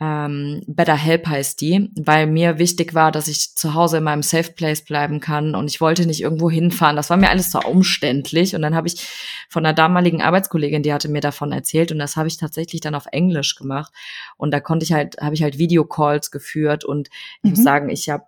ähm, 0.01 0.61
Better 0.65 0.95
Help 0.95 1.27
heißt 1.27 1.59
die, 1.59 1.89
weil 1.99 2.25
mir 2.25 2.57
wichtig 2.57 2.93
war, 2.93 3.11
dass 3.11 3.27
ich 3.27 3.55
zu 3.55 3.73
Hause 3.73 3.97
in 3.97 4.05
meinem 4.05 4.23
Safe 4.23 4.51
Place 4.51 4.81
bleiben 4.81 5.19
kann 5.19 5.55
und 5.55 5.69
ich 5.69 5.81
wollte 5.81 6.05
nicht 6.05 6.21
irgendwo 6.21 6.49
hinfahren. 6.49 6.95
Das 6.95 7.09
war 7.09 7.17
mir 7.17 7.29
alles 7.29 7.51
so 7.51 7.59
umständlich 7.59 8.55
und 8.55 8.61
dann 8.61 8.75
habe 8.75 8.87
ich 8.87 9.05
von 9.49 9.65
einer 9.65 9.73
damaligen 9.73 10.21
Arbeitskollegin, 10.21 10.83
die 10.83 10.93
hatte 10.93 11.09
mir 11.09 11.19
davon 11.19 11.51
erzählt 11.51 11.91
und 11.91 11.99
das 11.99 12.15
habe 12.15 12.29
ich 12.29 12.37
tatsächlich 12.37 12.79
dann 12.79 12.95
auf 12.95 13.07
Englisch 13.11 13.55
gemacht 13.55 13.91
und 14.37 14.51
da 14.51 14.61
konnte 14.61 14.85
ich 14.85 14.93
halt, 14.93 15.17
habe 15.19 15.35
ich 15.35 15.43
halt 15.43 15.57
Videocalls 15.57 16.31
geführt 16.31 16.85
und 16.85 17.09
ich 17.41 17.43
mhm. 17.43 17.49
muss 17.51 17.63
sagen, 17.63 17.89
ich 17.89 18.09
habe 18.09 18.23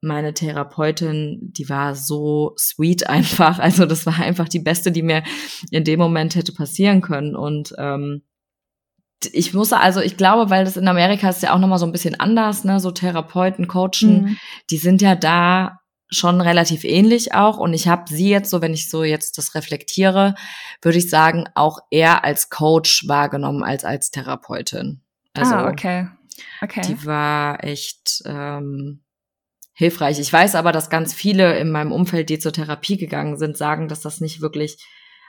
meine 0.00 0.32
Therapeutin, 0.32 1.38
die 1.52 1.68
war 1.68 1.94
so 1.94 2.54
sweet 2.56 3.06
einfach. 3.10 3.58
Also 3.58 3.84
das 3.84 4.06
war 4.06 4.18
einfach 4.18 4.48
die 4.48 4.60
beste, 4.60 4.90
die 4.90 5.02
mir 5.02 5.22
in 5.70 5.84
dem 5.84 5.98
Moment 5.98 6.34
hätte 6.34 6.52
passieren 6.52 7.02
können 7.02 7.36
und 7.36 7.74
ähm, 7.78 8.22
ich 9.32 9.54
muss 9.54 9.72
also, 9.72 10.00
ich 10.00 10.16
glaube, 10.16 10.50
weil 10.50 10.64
das 10.64 10.76
in 10.76 10.88
Amerika 10.88 11.28
ist 11.28 11.42
ja 11.42 11.54
auch 11.54 11.58
nochmal 11.58 11.78
so 11.78 11.86
ein 11.86 11.92
bisschen 11.92 12.18
anders, 12.18 12.64
ne, 12.64 12.80
so 12.80 12.90
Therapeuten, 12.90 13.66
Coachen, 13.66 14.22
mhm. 14.22 14.36
die 14.70 14.78
sind 14.78 15.02
ja 15.02 15.14
da 15.14 15.80
schon 16.10 16.40
relativ 16.40 16.84
ähnlich 16.84 17.34
auch. 17.34 17.58
Und 17.58 17.74
ich 17.74 17.88
habe 17.88 18.04
sie 18.08 18.30
jetzt 18.30 18.50
so, 18.50 18.62
wenn 18.62 18.72
ich 18.72 18.88
so 18.88 19.04
jetzt 19.04 19.36
das 19.38 19.54
reflektiere, 19.54 20.34
würde 20.80 20.98
ich 20.98 21.10
sagen, 21.10 21.46
auch 21.54 21.80
eher 21.90 22.24
als 22.24 22.48
Coach 22.48 23.06
wahrgenommen 23.08 23.62
als 23.62 23.84
als 23.84 24.10
Therapeutin. 24.10 25.02
Also, 25.34 25.54
ah, 25.54 25.68
okay. 25.68 26.08
Okay. 26.62 26.82
Die 26.82 27.04
war 27.04 27.62
echt 27.64 28.22
ähm, 28.24 29.02
hilfreich. 29.74 30.18
Ich 30.18 30.32
weiß 30.32 30.54
aber, 30.54 30.72
dass 30.72 30.90
ganz 30.90 31.12
viele 31.12 31.58
in 31.58 31.70
meinem 31.70 31.92
Umfeld, 31.92 32.30
die 32.30 32.38
zur 32.38 32.52
Therapie 32.52 32.96
gegangen 32.96 33.36
sind, 33.36 33.56
sagen, 33.56 33.88
dass 33.88 34.00
das 34.00 34.20
nicht 34.20 34.40
wirklich 34.40 34.78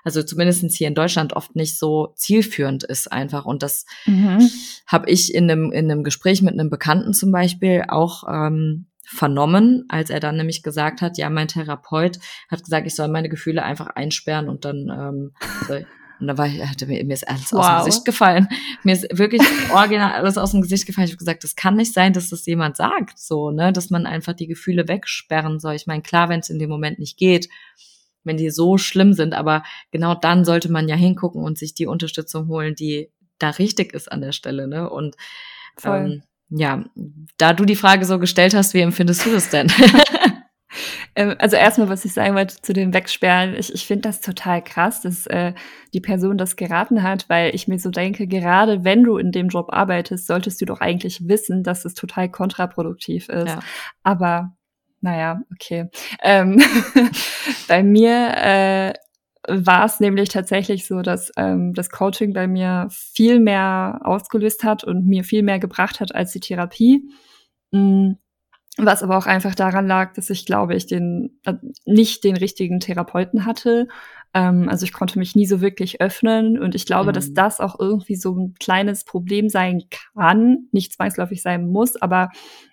also 0.03 0.23
zumindestens 0.23 0.75
hier 0.75 0.87
in 0.87 0.95
Deutschland 0.95 1.33
oft 1.33 1.55
nicht 1.55 1.77
so 1.77 2.13
zielführend 2.15 2.83
ist 2.83 3.11
einfach. 3.11 3.45
Und 3.45 3.63
das 3.63 3.85
mhm. 4.05 4.49
habe 4.87 5.09
ich 5.09 5.33
in 5.33 5.49
einem, 5.49 5.71
in 5.71 5.91
einem 5.91 6.03
Gespräch 6.03 6.41
mit 6.41 6.53
einem 6.53 6.69
Bekannten 6.69 7.13
zum 7.13 7.31
Beispiel 7.31 7.83
auch 7.87 8.23
ähm, 8.29 8.85
vernommen, 9.03 9.85
als 9.89 10.09
er 10.09 10.19
dann 10.19 10.37
nämlich 10.37 10.61
gesagt 10.61 11.01
hat, 11.01 11.17
ja, 11.17 11.29
mein 11.29 11.47
Therapeut 11.47 12.19
hat 12.49 12.63
gesagt, 12.63 12.85
ich 12.85 12.95
soll 12.95 13.07
meine 13.07 13.29
Gefühle 13.29 13.63
einfach 13.63 13.87
einsperren 13.87 14.49
und 14.49 14.65
dann 14.65 14.89
ähm, 14.89 15.31
soll, 15.67 15.87
und 16.19 16.27
da 16.27 16.37
war 16.37 16.45
ich, 16.45 16.63
hatte 16.63 16.85
mir, 16.85 17.03
mir 17.03 17.13
ist 17.13 17.27
alles 17.27 17.51
wow. 17.51 17.59
aus 17.59 17.67
dem 17.67 17.85
Gesicht 17.85 18.05
gefallen. 18.05 18.47
Mir 18.83 18.93
ist 18.93 19.07
wirklich 19.17 19.41
original 19.73 20.11
alles 20.11 20.37
aus 20.37 20.51
dem 20.51 20.61
Gesicht 20.61 20.85
gefallen. 20.85 21.05
Ich 21.05 21.13
habe 21.13 21.19
gesagt, 21.19 21.43
das 21.43 21.55
kann 21.55 21.75
nicht 21.75 21.93
sein, 21.93 22.13
dass 22.13 22.29
das 22.29 22.45
jemand 22.45 22.77
sagt, 22.77 23.17
so, 23.17 23.51
ne, 23.51 23.73
dass 23.73 23.89
man 23.89 24.05
einfach 24.05 24.33
die 24.33 24.47
Gefühle 24.47 24.87
wegsperren 24.87 25.59
soll. 25.59 25.75
Ich 25.75 25.87
meine, 25.87 26.03
klar, 26.03 26.29
wenn 26.29 26.41
es 26.41 26.49
in 26.49 26.59
dem 26.59 26.69
Moment 26.69 26.99
nicht 26.99 27.17
geht, 27.17 27.49
wenn 28.23 28.37
die 28.37 28.49
so 28.49 28.77
schlimm 28.77 29.13
sind. 29.13 29.33
Aber 29.33 29.63
genau 29.91 30.15
dann 30.15 30.45
sollte 30.45 30.71
man 30.71 30.87
ja 30.87 30.95
hingucken 30.95 31.43
und 31.43 31.57
sich 31.57 31.73
die 31.73 31.87
Unterstützung 31.87 32.47
holen, 32.47 32.75
die 32.75 33.09
da 33.37 33.49
richtig 33.51 33.93
ist 33.93 34.11
an 34.11 34.21
der 34.21 34.31
Stelle. 34.31 34.67
Ne? 34.67 34.89
Und 34.89 35.15
ähm, 35.83 36.23
ja, 36.49 36.83
da 37.37 37.53
du 37.53 37.65
die 37.65 37.75
Frage 37.75 38.05
so 38.05 38.19
gestellt 38.19 38.53
hast, 38.53 38.73
wie 38.73 38.81
empfindest 38.81 39.25
du 39.25 39.31
das 39.31 39.49
denn? 39.49 39.71
Ähm, 41.15 41.35
also 41.39 41.55
erstmal, 41.55 41.89
was 41.89 42.05
ich 42.05 42.13
sagen 42.13 42.35
wollte 42.35 42.61
zu 42.61 42.71
dem 42.71 42.93
Wegsperren, 42.93 43.55
ich, 43.55 43.73
ich 43.73 43.87
finde 43.87 44.03
das 44.03 44.21
total 44.21 44.63
krass, 44.63 45.01
dass 45.01 45.25
äh, 45.27 45.53
die 45.93 46.01
Person 46.01 46.37
das 46.37 46.55
geraten 46.55 47.03
hat, 47.03 47.27
weil 47.29 47.53
ich 47.55 47.67
mir 47.67 47.79
so 47.79 47.89
denke, 47.89 48.27
gerade 48.27 48.83
wenn 48.83 49.03
du 49.03 49.17
in 49.17 49.31
dem 49.31 49.49
Job 49.49 49.69
arbeitest, 49.71 50.27
solltest 50.27 50.61
du 50.61 50.65
doch 50.65 50.81
eigentlich 50.81 51.27
wissen, 51.27 51.63
dass 51.63 51.85
es 51.85 51.95
total 51.95 52.29
kontraproduktiv 52.29 53.27
ist. 53.29 53.47
Ja. 53.47 53.59
Aber 54.03 54.55
naja, 55.01 55.41
okay. 55.53 55.89
Ähm, 56.21 56.61
bei 57.67 57.83
mir 57.83 58.33
äh, 58.35 58.93
war 59.47 59.85
es 59.85 59.99
nämlich 59.99 60.29
tatsächlich 60.29 60.85
so, 60.85 61.01
dass 61.01 61.31
ähm, 61.37 61.73
das 61.73 61.89
Coaching 61.89 62.33
bei 62.33 62.47
mir 62.47 62.87
viel 62.91 63.39
mehr 63.39 64.01
ausgelöst 64.03 64.63
hat 64.63 64.83
und 64.83 65.07
mir 65.07 65.23
viel 65.23 65.43
mehr 65.43 65.59
gebracht 65.59 65.99
hat 65.99 66.13
als 66.13 66.31
die 66.31 66.39
Therapie. 66.39 67.09
Mhm. 67.71 68.17
Was 68.77 69.03
aber 69.03 69.17
auch 69.17 69.25
einfach 69.25 69.55
daran 69.55 69.87
lag, 69.87 70.13
dass 70.13 70.29
ich 70.29 70.45
glaube, 70.45 70.75
ich 70.75 70.87
den 70.87 71.39
äh, 71.43 71.55
nicht 71.85 72.23
den 72.23 72.37
richtigen 72.37 72.79
Therapeuten 72.79 73.45
hatte. 73.45 73.87
Ähm, 74.33 74.69
also 74.69 74.85
ich 74.85 74.93
konnte 74.93 75.19
mich 75.19 75.35
nie 75.35 75.47
so 75.47 75.59
wirklich 75.59 76.01
öffnen 76.01 76.59
und 76.59 76.75
ich 76.75 76.85
glaube, 76.85 77.09
mhm. 77.09 77.13
dass 77.13 77.33
das 77.33 77.59
auch 77.59 77.79
irgendwie 77.79 78.15
so 78.15 78.35
ein 78.35 78.53
kleines 78.59 79.03
Problem 79.03 79.49
sein 79.49 79.83
kann, 80.15 80.67
nicht 80.71 80.93
zwangsläufig 80.93 81.41
sein 81.41 81.67
muss, 81.67 82.01
aber 82.01 82.29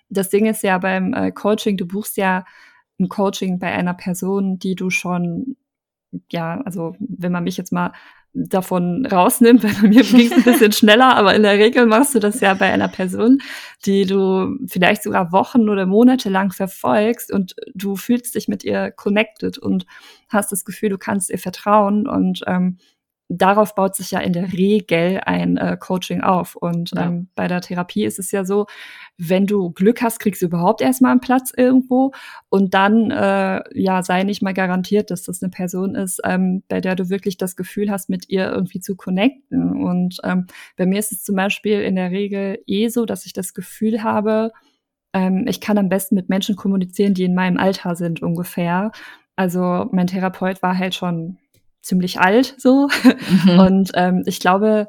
das 0.09 0.29
Ding 0.29 0.45
ist 0.45 0.63
ja 0.63 0.77
beim 0.77 1.13
äh, 1.13 1.31
Coaching, 1.31 1.77
du 1.77 1.85
buchst 1.85 2.17
ja 2.17 2.45
ein 2.99 3.09
Coaching 3.09 3.59
bei 3.59 3.71
einer 3.71 3.93
Person, 3.93 4.59
die 4.59 4.75
du 4.75 4.89
schon, 4.89 5.57
ja, 6.31 6.61
also 6.61 6.95
wenn 6.99 7.31
man 7.31 7.43
mich 7.43 7.57
jetzt 7.57 7.71
mal 7.71 7.93
davon 8.33 9.05
rausnimmt, 9.05 9.63
weil 9.63 9.73
bei 9.81 9.87
mir 9.87 10.03
ging 10.03 10.31
es 10.31 10.31
ein 10.31 10.43
bisschen 10.43 10.71
schneller, 10.71 11.15
aber 11.15 11.35
in 11.35 11.43
der 11.43 11.57
Regel 11.57 11.85
machst 11.85 12.15
du 12.15 12.19
das 12.19 12.39
ja 12.39 12.53
bei 12.53 12.71
einer 12.71 12.87
Person, 12.87 13.39
die 13.85 14.05
du 14.05 14.57
vielleicht 14.67 15.03
sogar 15.03 15.31
Wochen 15.31 15.69
oder 15.69 15.85
Monate 15.85 16.29
lang 16.29 16.51
verfolgst 16.51 17.31
und 17.31 17.55
du 17.73 17.95
fühlst 17.95 18.35
dich 18.35 18.47
mit 18.47 18.63
ihr 18.63 18.91
connected 18.91 19.57
und 19.57 19.85
hast 20.29 20.51
das 20.51 20.65
Gefühl, 20.65 20.89
du 20.89 20.97
kannst 20.97 21.29
ihr 21.29 21.39
vertrauen 21.39 22.07
und 22.07 22.43
ähm, 22.47 22.77
darauf 23.29 23.75
baut 23.75 23.95
sich 23.95 24.11
ja 24.11 24.19
in 24.19 24.33
der 24.33 24.53
Regel 24.53 25.21
ein 25.25 25.57
äh, 25.57 25.77
Coaching 25.79 26.21
auf. 26.21 26.55
Und 26.55 26.91
ja. 26.95 27.07
ähm, 27.07 27.27
bei 27.35 27.47
der 27.47 27.61
Therapie 27.61 28.05
ist 28.05 28.19
es 28.19 28.31
ja 28.31 28.45
so, 28.45 28.67
wenn 29.17 29.45
du 29.45 29.71
Glück 29.71 30.01
hast, 30.01 30.19
kriegst 30.19 30.41
du 30.41 30.45
überhaupt 30.45 30.81
erstmal 30.81 31.11
einen 31.11 31.19
Platz 31.19 31.51
irgendwo 31.55 32.11
und 32.49 32.73
dann 32.73 33.11
äh, 33.11 33.61
ja 33.73 34.03
sei 34.03 34.23
nicht 34.23 34.41
mal 34.41 34.53
garantiert, 34.53 35.11
dass 35.11 35.23
das 35.23 35.43
eine 35.43 35.49
Person 35.49 35.95
ist, 35.95 36.21
ähm, 36.23 36.63
bei 36.69 36.79
der 36.79 36.95
du 36.95 37.09
wirklich 37.09 37.37
das 37.37 37.55
Gefühl 37.55 37.91
hast, 37.91 38.09
mit 38.09 38.29
ihr 38.29 38.49
irgendwie 38.49 38.79
zu 38.79 38.95
connecten. 38.95 39.83
Und 39.83 40.17
ähm, 40.23 40.47
bei 40.77 40.85
mir 40.85 40.99
ist 40.99 41.11
es 41.11 41.23
zum 41.23 41.35
Beispiel 41.35 41.81
in 41.81 41.95
der 41.95 42.11
Regel 42.11 42.59
eh 42.65 42.87
so, 42.87 43.05
dass 43.05 43.25
ich 43.25 43.33
das 43.33 43.53
Gefühl 43.53 44.03
habe, 44.03 44.51
ähm, 45.13 45.45
ich 45.47 45.59
kann 45.59 45.77
am 45.77 45.89
besten 45.89 46.15
mit 46.15 46.29
Menschen 46.29 46.55
kommunizieren, 46.55 47.13
die 47.13 47.25
in 47.25 47.35
meinem 47.35 47.57
Alter 47.57 47.95
sind 47.95 48.21
ungefähr. 48.21 48.91
Also 49.35 49.87
mein 49.91 50.07
Therapeut 50.07 50.61
war 50.63 50.77
halt 50.77 50.95
schon 50.95 51.37
ziemlich 51.81 52.19
alt 52.19 52.55
so. 52.57 52.89
Mhm. 53.45 53.59
Und 53.59 53.91
ähm, 53.95 54.23
ich 54.25 54.39
glaube, 54.39 54.87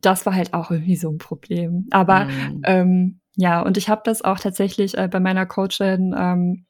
das 0.00 0.26
war 0.26 0.34
halt 0.34 0.54
auch 0.54 0.70
irgendwie 0.70 0.96
so 0.96 1.10
ein 1.10 1.18
Problem. 1.18 1.86
Aber 1.90 2.26
mhm. 2.26 2.62
ähm, 2.64 3.20
ja, 3.36 3.60
und 3.60 3.76
ich 3.76 3.88
habe 3.88 4.02
das 4.04 4.22
auch 4.22 4.38
tatsächlich 4.38 4.96
äh, 4.96 5.08
bei 5.08 5.20
meiner 5.20 5.46
Coachin 5.46 6.14
ähm, 6.16 6.66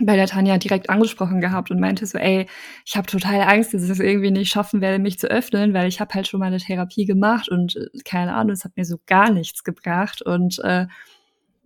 bei 0.00 0.16
der 0.16 0.26
Tanja 0.26 0.58
direkt 0.58 0.88
angesprochen 0.90 1.40
gehabt 1.40 1.70
und 1.70 1.78
meinte 1.78 2.06
so, 2.06 2.18
ey, 2.18 2.46
ich 2.84 2.96
habe 2.96 3.06
total 3.06 3.42
Angst, 3.42 3.74
dass 3.74 3.84
ich 3.84 3.90
es 3.90 4.00
irgendwie 4.00 4.30
nicht 4.30 4.50
schaffen 4.50 4.80
werde, 4.80 4.98
mich 4.98 5.18
zu 5.18 5.28
öffnen, 5.30 5.74
weil 5.74 5.86
ich 5.86 6.00
habe 6.00 6.14
halt 6.14 6.26
schon 6.26 6.40
mal 6.40 6.46
eine 6.46 6.58
Therapie 6.58 7.04
gemacht 7.04 7.48
und 7.48 7.76
äh, 7.76 7.86
keine 8.04 8.34
Ahnung, 8.34 8.52
es 8.52 8.64
hat 8.64 8.76
mir 8.76 8.84
so 8.84 8.96
gar 9.06 9.30
nichts 9.30 9.64
gebracht 9.64 10.22
und 10.22 10.58
äh, 10.64 10.86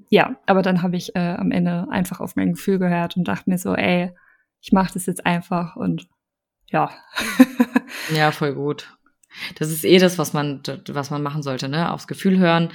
ja, 0.09 0.37
aber 0.47 0.63
dann 0.63 0.83
habe 0.83 0.97
ich 0.97 1.17
äh, 1.17 1.37
am 1.37 1.51
Ende 1.51 1.87
einfach 1.91 2.21
auf 2.21 2.37
mein 2.37 2.53
Gefühl 2.53 2.79
gehört 2.79 3.17
und 3.17 3.27
dachte 3.27 3.49
mir 3.49 3.59
so, 3.59 3.75
ey, 3.75 4.13
ich 4.61 4.73
mache 4.73 4.95
das 4.95 5.07
jetzt 5.07 5.25
einfach 5.25 5.77
und 5.77 6.09
ja. 6.69 6.91
ja, 8.15 8.33
voll 8.33 8.55
gut. 8.55 8.93
Das 9.59 9.71
ist 9.71 9.85
eh 9.85 9.99
das, 9.99 10.19
was 10.19 10.33
man, 10.33 10.63
was 10.89 11.11
man 11.11 11.23
machen 11.23 11.43
sollte, 11.43 11.69
ne? 11.69 11.93
Aufs 11.93 12.07
Gefühl 12.07 12.39
hören. 12.39 12.73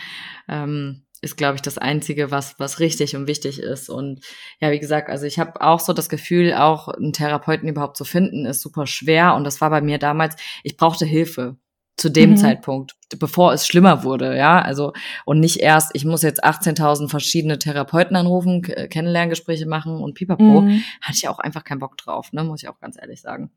Ähm, 0.48 1.06
ist, 1.22 1.38
glaube 1.38 1.56
ich, 1.56 1.62
das 1.62 1.78
Einzige, 1.78 2.32
was, 2.32 2.56
was 2.58 2.80
richtig 2.80 3.16
und 3.16 3.28
wichtig 3.28 3.60
ist. 3.60 3.90
Und 3.90 4.22
ja, 4.60 4.72
wie 4.72 4.80
gesagt, 4.80 5.10
also 5.10 5.26
ich 5.26 5.38
habe 5.38 5.62
auch 5.62 5.80
so 5.80 5.94
das 5.94 6.10
Gefühl, 6.10 6.54
auch 6.54 6.88
einen 6.88 7.14
Therapeuten 7.14 7.70
überhaupt 7.70 7.96
zu 7.96 8.06
finden, 8.06 8.46
ist 8.46 8.62
super 8.62 8.88
schwer. 8.88 9.36
Und 9.36 9.44
das 9.44 9.62
war 9.62 9.70
bei 9.70 9.82
mir 9.82 10.00
damals, 10.00 10.36
ich 10.64 10.78
brauchte 10.78 11.06
Hilfe 11.06 11.58
zu 12.02 12.10
dem 12.10 12.32
mhm. 12.32 12.38
Zeitpunkt, 12.38 12.96
bevor 13.20 13.54
es 13.54 13.68
schlimmer 13.68 14.04
wurde, 14.04 14.36
ja, 14.36 14.60
also 14.60 14.92
und 15.24 15.40
nicht 15.40 15.58
erst, 15.58 15.92
ich 15.94 16.04
muss 16.04 16.24
jetzt 16.24 16.44
18.000 16.44 17.10
verschiedene 17.10 17.60
Therapeuten 17.60 18.16
anrufen, 18.16 18.64
Kennenlerngespräche 18.64 19.68
machen 19.68 20.02
und 20.02 20.16
pipapo, 20.16 20.62
mhm. 20.62 20.84
hatte 21.02 21.18
ich 21.18 21.28
auch 21.28 21.38
einfach 21.38 21.64
keinen 21.64 21.80
Bock 21.80 21.98
drauf, 21.98 22.34
ne, 22.34 22.44
muss 22.44 22.64
ich 22.64 22.70
auch 22.70 22.80
ganz 22.80 22.98
ehrlich 23.00 23.22
sagen. 23.22 23.52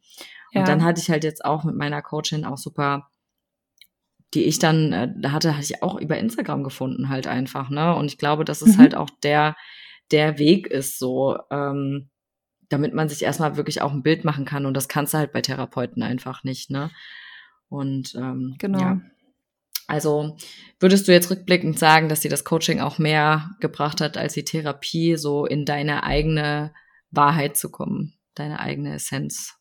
Ja. 0.53 0.61
Und 0.61 0.69
dann 0.69 0.85
hatte 0.85 1.01
ich 1.01 1.09
halt 1.09 1.25
jetzt 1.25 1.45
auch 1.45 1.65
mit 1.65 1.75
meiner 1.75 2.03
Coachin 2.03 2.45
auch 2.45 2.59
super 2.59 3.09
die 4.35 4.45
ich 4.45 4.59
dann 4.59 4.93
äh, 4.93 5.29
hatte, 5.29 5.53
hatte 5.53 5.63
ich 5.65 5.83
auch 5.83 5.95
über 6.01 6.19
Instagram 6.19 6.65
gefunden 6.65 7.09
halt 7.09 7.29
einfach, 7.29 7.71
ne? 7.71 7.95
Und 7.95 8.07
ich 8.07 8.19
glaube, 8.19 8.45
dass 8.45 8.63
es 8.63 8.77
mhm. 8.77 8.81
halt 8.81 8.97
auch 8.97 9.09
der, 9.23 9.55
der 10.11 10.39
Weg 10.39 10.67
ist 10.67 10.99
so, 10.99 11.39
ähm, 11.53 12.11
damit 12.69 12.95
man 12.95 13.09
sich 13.09 13.23
erstmal 13.23 13.57
wirklich 13.57 13.81
auch 13.81 13.93
ein 13.93 14.03
Bild 14.03 14.25
machen 14.25 14.45
kann. 14.45 14.67
Und 14.67 14.75
das 14.75 14.89
kannst 14.89 15.15
du 15.15 15.19
halt 15.19 15.33
bei 15.33 15.41
Therapeuten 15.41 16.03
einfach 16.03 16.43
nicht, 16.43 16.69
ne? 16.69 16.91
Und 17.69 18.15
ähm, 18.15 18.57
genau. 18.59 18.81
Ja. 18.81 19.01
Also 19.87 20.37
würdest 20.81 21.07
du 21.07 21.13
jetzt 21.13 21.31
rückblickend 21.31 21.79
sagen, 21.79 22.09
dass 22.09 22.21
dir 22.21 22.31
das 22.31 22.45
Coaching 22.45 22.81
auch 22.81 22.99
mehr 22.99 23.51
gebracht 23.61 24.01
hat 24.01 24.17
als 24.17 24.35
die 24.35 24.45
Therapie, 24.45 25.17
so 25.17 25.45
in 25.45 25.65
deine 25.65 26.05
eigene 26.05 26.73
Wahrheit 27.11 27.57
zu 27.57 27.71
kommen, 27.71 28.15
deine 28.35 28.61
eigene 28.61 28.95
Essenz? 28.95 29.59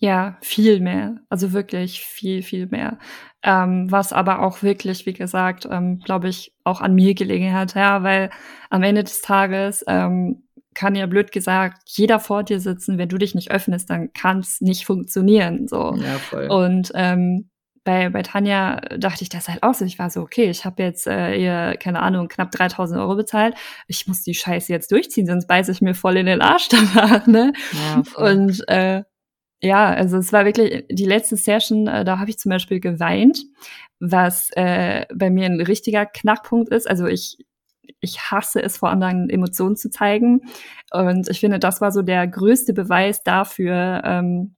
Ja, 0.00 0.38
viel 0.42 0.80
mehr. 0.80 1.16
Also 1.28 1.52
wirklich 1.52 2.00
viel, 2.00 2.42
viel 2.42 2.66
mehr. 2.66 2.98
Ähm, 3.42 3.90
was 3.90 4.12
aber 4.12 4.42
auch 4.42 4.62
wirklich, 4.62 5.06
wie 5.06 5.12
gesagt, 5.12 5.66
ähm, 5.68 5.98
glaube 5.98 6.28
ich, 6.28 6.54
auch 6.62 6.80
an 6.80 6.94
mir 6.94 7.14
gelegen 7.14 7.52
hat, 7.52 7.74
ja, 7.74 8.02
weil 8.04 8.30
am 8.70 8.84
Ende 8.84 9.02
des 9.02 9.22
Tages 9.22 9.84
ähm, 9.88 10.47
kann 10.78 10.94
ja 10.94 11.06
blöd 11.06 11.32
gesagt 11.32 11.82
jeder 11.86 12.20
vor 12.20 12.44
dir 12.44 12.60
sitzen, 12.60 12.98
wenn 12.98 13.08
du 13.08 13.18
dich 13.18 13.34
nicht 13.34 13.50
öffnest, 13.50 13.90
dann 13.90 14.12
kann 14.12 14.38
es 14.38 14.60
nicht 14.60 14.86
funktionieren. 14.86 15.66
So. 15.66 15.96
Ja, 15.96 16.18
voll. 16.18 16.46
Und 16.46 16.92
ähm, 16.94 17.50
bei, 17.82 18.10
bei 18.10 18.22
Tanja 18.22 18.76
dachte 18.96 19.24
ich 19.24 19.28
das 19.28 19.48
halt 19.48 19.64
auch 19.64 19.74
so. 19.74 19.84
Ich 19.84 19.98
war 19.98 20.08
so, 20.08 20.20
okay, 20.20 20.48
ich 20.48 20.64
habe 20.64 20.84
jetzt 20.84 21.08
äh, 21.08 21.34
ihr, 21.34 21.76
keine 21.78 22.00
Ahnung, 22.00 22.28
knapp 22.28 22.52
3000 22.52 23.00
Euro 23.00 23.16
bezahlt. 23.16 23.56
Ich 23.88 24.06
muss 24.06 24.22
die 24.22 24.34
Scheiße 24.34 24.72
jetzt 24.72 24.92
durchziehen, 24.92 25.26
sonst 25.26 25.48
beiße 25.48 25.72
ich 25.72 25.80
mir 25.80 25.94
voll 25.94 26.16
in 26.16 26.26
den 26.26 26.42
Arsch 26.42 26.68
danach. 26.70 27.26
Ne? 27.26 27.52
Ja, 27.72 28.04
voll. 28.04 28.30
Und 28.30 28.68
äh, 28.68 29.02
ja, 29.60 29.92
also 29.92 30.18
es 30.18 30.32
war 30.32 30.44
wirklich 30.44 30.84
die 30.88 31.06
letzte 31.06 31.36
Session, 31.36 31.88
äh, 31.88 32.04
da 32.04 32.20
habe 32.20 32.30
ich 32.30 32.38
zum 32.38 32.50
Beispiel 32.50 32.78
geweint, 32.78 33.40
was 33.98 34.50
äh, 34.52 35.06
bei 35.12 35.28
mir 35.28 35.46
ein 35.46 35.60
richtiger 35.60 36.06
Knackpunkt 36.06 36.68
ist. 36.68 36.88
Also 36.88 37.06
ich 37.06 37.38
ich 38.00 38.30
hasse 38.30 38.62
es, 38.62 38.78
vor 38.78 38.90
anderen 38.90 39.30
Emotionen 39.30 39.76
zu 39.76 39.90
zeigen. 39.90 40.42
Und 40.92 41.28
ich 41.28 41.40
finde, 41.40 41.58
das 41.58 41.80
war 41.80 41.92
so 41.92 42.02
der 42.02 42.26
größte 42.26 42.72
Beweis 42.72 43.22
dafür, 43.22 44.02
ähm, 44.04 44.54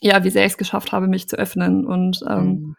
ja, 0.00 0.22
wie 0.24 0.30
sehr 0.30 0.46
ich 0.46 0.52
es 0.52 0.58
geschafft 0.58 0.92
habe, 0.92 1.08
mich 1.08 1.28
zu 1.28 1.36
öffnen. 1.36 1.86
Und 1.86 2.24
ähm, 2.28 2.44
mhm. 2.44 2.76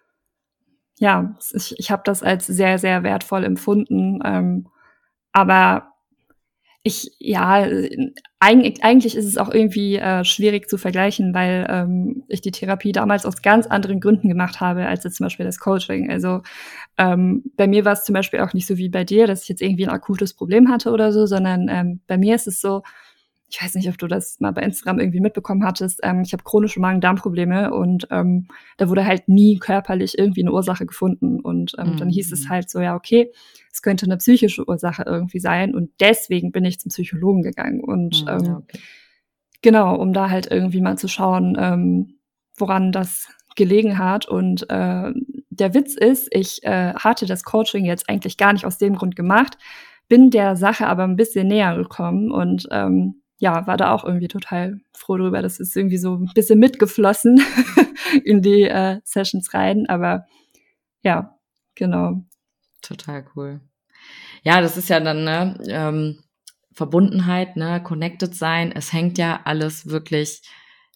ja, 1.00 1.36
ich, 1.54 1.76
ich 1.78 1.92
habe 1.92 2.04
das 2.06 2.24
als 2.24 2.48
sehr, 2.48 2.78
sehr 2.78 3.04
wertvoll 3.04 3.44
empfunden. 3.44 4.20
Ähm, 4.24 4.68
aber 5.32 5.90
ich, 6.82 7.12
ja, 7.20 7.68
eigentlich, 8.40 8.84
eigentlich 8.84 9.18
ist 9.18 9.26
es 9.26 9.38
auch 9.38 9.50
irgendwie 9.50 9.98
äh, 9.98 10.24
schwierig 10.24 10.70
zu 10.70 10.78
vergleichen, 10.78 11.34
weil 11.34 11.68
ähm, 11.70 12.24
ich 12.30 12.40
die 12.40 12.52
Therapie 12.52 12.94
damals 12.94 13.26
aus 13.26 13.42
ganz 13.42 13.68
anderen 13.68 14.00
Gründen 14.00 14.30
gemacht 14.30 14.62
habe, 14.62 14.88
als 14.88 15.04
jetzt 15.04 15.18
zum 15.18 15.26
Beispiel 15.26 15.46
das 15.46 15.60
Coaching. 15.60 16.10
Also 16.10 16.42
ähm, 17.00 17.44
bei 17.56 17.66
mir 17.66 17.86
war 17.86 17.94
es 17.94 18.04
zum 18.04 18.14
Beispiel 18.14 18.42
auch 18.42 18.54
nicht 18.54 18.68
so 18.68 18.78
wie 18.78 18.90
bei 18.90 19.06
dir, 19.06 19.26
dass 19.26 19.44
ich 19.44 19.50
jetzt 19.50 19.62
irgendwie 19.62 19.86
ein 19.86 19.92
akutes 19.92 20.34
Problem 20.34 20.70
hatte 20.70 20.92
oder 20.92 21.14
so, 21.14 21.26
sondern 21.26 21.70
ähm, 21.70 22.02
bei 22.08 22.18
mir 22.18 22.36
ist 22.36 22.46
es 22.46 22.60
so, 22.60 22.84
ich 23.50 23.62
weiß 23.62 23.76
nicht, 23.76 23.88
ob 23.88 23.98
du 23.98 24.08
das 24.08 24.40
mal 24.42 24.52
bei 24.52 24.62
Instagram 24.62 25.00
irgendwie 25.00 25.22
mitbekommen 25.22 25.64
hattest, 25.64 26.02
ähm, 26.04 26.22
ich 26.22 26.34
habe 26.34 26.44
chronische 26.44 26.82
Magen-Darm-Probleme 26.82 27.74
und 27.74 28.06
ähm, 28.12 28.50
da 28.76 28.90
wurde 28.90 29.06
halt 29.06 29.30
nie 29.30 29.60
körperlich 29.60 30.18
irgendwie 30.20 30.42
eine 30.42 30.52
Ursache 30.52 30.86
gefunden. 30.86 31.40
Und 31.40 31.74
ähm, 31.80 31.94
mhm. 31.94 31.98
dann 31.98 32.10
hieß 32.10 32.34
es 32.34 32.46
mhm. 32.46 32.50
halt 32.50 32.70
so, 32.70 32.82
ja, 32.82 32.96
okay, 32.96 33.32
es 33.72 33.82
könnte 33.82 34.06
eine 34.06 34.18
psychische 34.18 34.68
Ursache 34.68 35.04
irgendwie 35.06 35.40
sein 35.40 35.74
und 35.74 35.92
deswegen 36.02 36.52
bin 36.52 36.66
ich 36.66 36.82
zum 36.82 36.90
Psychologen 36.90 37.44
gegangen. 37.44 37.82
Und 37.82 38.24
mhm, 38.24 38.30
ähm, 38.30 38.56
okay. 38.58 38.80
genau, 39.62 39.96
um 39.96 40.12
da 40.12 40.30
halt 40.30 40.52
irgendwie 40.52 40.82
mal 40.82 40.98
zu 40.98 41.08
schauen, 41.08 41.58
ähm, 41.58 42.20
woran 42.58 42.92
das 42.92 43.30
gelegen 43.56 43.98
hat. 43.98 44.28
Und 44.28 44.70
äh, 44.70 45.14
der 45.60 45.74
Witz 45.74 45.96
ist, 45.96 46.28
ich 46.32 46.64
äh, 46.64 46.94
hatte 46.94 47.26
das 47.26 47.44
Coaching 47.44 47.86
jetzt 47.86 48.10
eigentlich 48.10 48.38
gar 48.38 48.54
nicht 48.54 48.66
aus 48.66 48.78
dem 48.78 48.96
Grund 48.96 49.16
gemacht, 49.16 49.58
bin 50.08 50.32
der 50.32 50.56
Sache 50.56 50.88
aber 50.88 51.04
ein 51.04 51.16
bisschen 51.16 51.48
näher 51.48 51.76
gekommen 51.76 52.32
und 52.32 52.68
ähm, 52.72 53.22
ja, 53.38 53.66
war 53.68 53.78
da 53.78 53.94
auch 53.94 54.04
irgendwie 54.04 54.28
total 54.28 54.82
froh 54.94 55.18
drüber. 55.18 55.42
Das 55.42 55.60
ist 55.60 55.76
irgendwie 55.76 55.98
so 55.98 56.16
ein 56.16 56.32
bisschen 56.36 56.60
mitgeflossen 56.60 57.42
in 58.26 58.42
die 58.42 58.64
äh, 58.64 59.00
Sessions 59.06 59.54
rein. 59.54 59.86
Aber 59.88 60.26
ja, 61.04 61.38
genau. 61.76 62.24
Total 62.82 63.26
cool. 63.36 63.62
Ja, 64.44 64.62
das 64.62 64.78
ist 64.78 64.90
ja 64.90 65.00
dann, 65.00 65.24
ne, 65.24 65.58
ähm, 65.68 66.20
Verbundenheit, 66.74 67.56
ne, 67.56 67.82
connected 67.82 68.36
sein. 68.36 68.72
Es 68.74 68.92
hängt 68.92 69.18
ja 69.18 69.42
alles 69.46 69.88
wirklich 69.88 70.42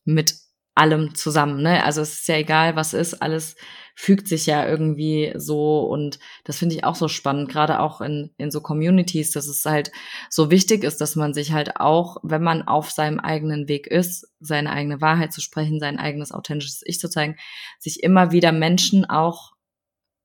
mit 0.06 0.36
allem 0.76 1.14
zusammen, 1.16 1.62
ne? 1.62 1.84
Also 1.84 2.02
es 2.02 2.14
ist 2.14 2.28
ja 2.28 2.38
egal, 2.38 2.76
was 2.76 2.94
ist, 2.94 3.22
alles 3.22 3.56
fügt 3.96 4.28
sich 4.28 4.48
ja 4.48 4.68
irgendwie 4.68 5.34
so 5.36 5.82
und 5.82 6.18
das 6.46 6.58
finde 6.58 6.76
ich 6.76 6.84
auch 6.84 6.96
so 6.96 7.08
spannend, 7.08 7.50
gerade 7.50 7.80
auch 7.80 8.02
in, 8.02 8.32
in 8.38 8.50
so 8.50 8.60
Communities, 8.62 9.32
dass 9.32 9.48
es 9.48 9.64
halt 9.66 9.92
so 10.30 10.50
wichtig 10.50 10.84
ist, 10.84 11.00
dass 11.00 11.16
man 11.16 11.34
sich 11.34 11.52
halt 11.52 11.80
auch, 11.80 12.18
wenn 12.24 12.42
man 12.42 12.64
auf 12.64 12.90
seinem 12.90 13.20
eigenen 13.20 13.68
Weg 13.68 13.86
ist, 13.86 14.34
seine 14.40 14.72
eigene 14.72 15.00
Wahrheit 15.00 15.32
zu 15.32 15.42
sprechen, 15.42 15.80
sein 15.80 16.00
eigenes 16.00 16.32
authentisches 16.32 16.82
Ich 16.86 17.00
zu 17.00 17.10
zeigen, 17.10 17.36
sich 17.78 18.02
immer 18.02 18.32
wieder 18.32 18.52
Menschen 18.52 19.06
auch 19.06 19.54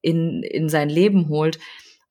in, 0.01 0.43
in 0.43 0.71
sein 0.71 0.89
Leben 0.89 1.29
holt, 1.29 1.59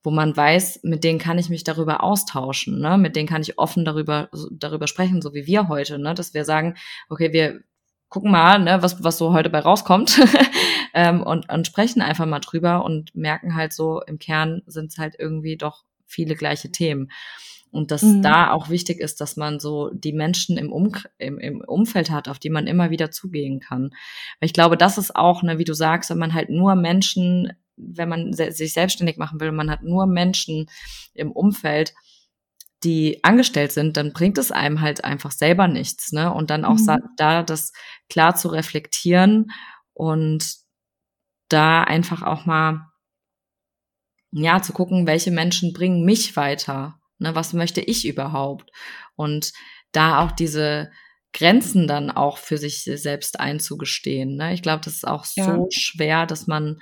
wo 0.04 0.10
man 0.10 0.36
weiß, 0.36 0.80
mit 0.84 1.02
denen 1.02 1.18
kann 1.18 1.38
ich 1.38 1.48
mich 1.48 1.64
darüber 1.64 2.04
austauschen, 2.04 2.80
ne? 2.80 2.98
mit 2.98 3.16
denen 3.16 3.28
kann 3.28 3.42
ich 3.42 3.58
offen 3.58 3.84
darüber, 3.84 4.30
darüber 4.52 4.86
sprechen, 4.86 5.22
so 5.22 5.34
wie 5.34 5.46
wir 5.46 5.68
heute, 5.68 5.98
ne? 5.98 6.14
dass 6.14 6.34
wir 6.34 6.44
sagen, 6.44 6.76
okay, 7.08 7.32
wir, 7.32 7.60
gucken 8.08 8.30
mal, 8.30 8.58
ne, 8.58 8.82
was, 8.82 9.02
was 9.02 9.18
so 9.18 9.32
heute 9.32 9.50
bei 9.50 9.60
rauskommt 9.60 10.20
ähm, 10.94 11.22
und, 11.22 11.48
und 11.50 11.66
sprechen 11.66 12.00
einfach 12.00 12.26
mal 12.26 12.40
drüber 12.40 12.84
und 12.84 13.14
merken 13.14 13.54
halt 13.54 13.72
so, 13.72 14.00
im 14.02 14.18
Kern 14.18 14.62
sind 14.66 14.92
es 14.92 14.98
halt 14.98 15.16
irgendwie 15.18 15.56
doch 15.56 15.84
viele 16.06 16.34
gleiche 16.34 16.72
Themen. 16.72 17.10
Und 17.70 17.90
dass 17.90 18.02
mhm. 18.02 18.22
da 18.22 18.50
auch 18.52 18.70
wichtig 18.70 18.98
ist, 18.98 19.20
dass 19.20 19.36
man 19.36 19.60
so 19.60 19.90
die 19.92 20.14
Menschen 20.14 20.56
im, 20.56 20.72
um 20.72 20.90
im, 21.18 21.38
im 21.38 21.60
Umfeld 21.60 22.10
hat, 22.10 22.28
auf 22.28 22.38
die 22.38 22.48
man 22.48 22.66
immer 22.66 22.90
wieder 22.90 23.10
zugehen 23.10 23.60
kann. 23.60 23.90
Weil 24.40 24.46
ich 24.46 24.54
glaube, 24.54 24.78
das 24.78 24.96
ist 24.96 25.14
auch, 25.14 25.42
ne, 25.42 25.58
wie 25.58 25.64
du 25.64 25.74
sagst, 25.74 26.08
wenn 26.08 26.18
man 26.18 26.32
halt 26.32 26.48
nur 26.48 26.74
Menschen, 26.76 27.52
wenn 27.76 28.08
man 28.08 28.32
se 28.32 28.52
sich 28.52 28.72
selbstständig 28.72 29.18
machen 29.18 29.38
will, 29.38 29.52
man 29.52 29.70
hat 29.70 29.82
nur 29.82 30.06
Menschen 30.06 30.70
im 31.12 31.30
Umfeld, 31.30 31.92
die 32.84 33.22
angestellt 33.24 33.72
sind, 33.72 33.96
dann 33.96 34.12
bringt 34.12 34.38
es 34.38 34.52
einem 34.52 34.80
halt 34.80 35.04
einfach 35.04 35.32
selber 35.32 35.66
nichts, 35.68 36.12
ne? 36.12 36.32
Und 36.32 36.50
dann 36.50 36.64
auch 36.64 36.76
mhm. 36.78 37.00
da 37.16 37.42
das 37.42 37.72
klar 38.08 38.36
zu 38.36 38.48
reflektieren 38.48 39.50
und 39.94 40.44
da 41.48 41.82
einfach 41.82 42.22
auch 42.22 42.46
mal 42.46 42.86
ja 44.30 44.62
zu 44.62 44.72
gucken, 44.72 45.06
welche 45.06 45.30
Menschen 45.30 45.72
bringen 45.72 46.04
mich 46.04 46.36
weiter, 46.36 47.00
ne? 47.18 47.34
Was 47.34 47.52
möchte 47.52 47.80
ich 47.80 48.06
überhaupt? 48.06 48.70
Und 49.16 49.52
da 49.92 50.22
auch 50.22 50.32
diese 50.32 50.90
Grenzen 51.32 51.86
dann 51.86 52.10
auch 52.10 52.38
für 52.38 52.58
sich 52.58 52.84
selbst 52.84 53.38
einzugestehen. 53.38 54.36
Ne? 54.36 54.54
Ich 54.54 54.62
glaube, 54.62 54.80
das 54.84 54.94
ist 54.94 55.06
auch 55.06 55.26
ja. 55.36 55.44
so 55.44 55.68
schwer, 55.70 56.26
dass 56.26 56.46
man, 56.46 56.80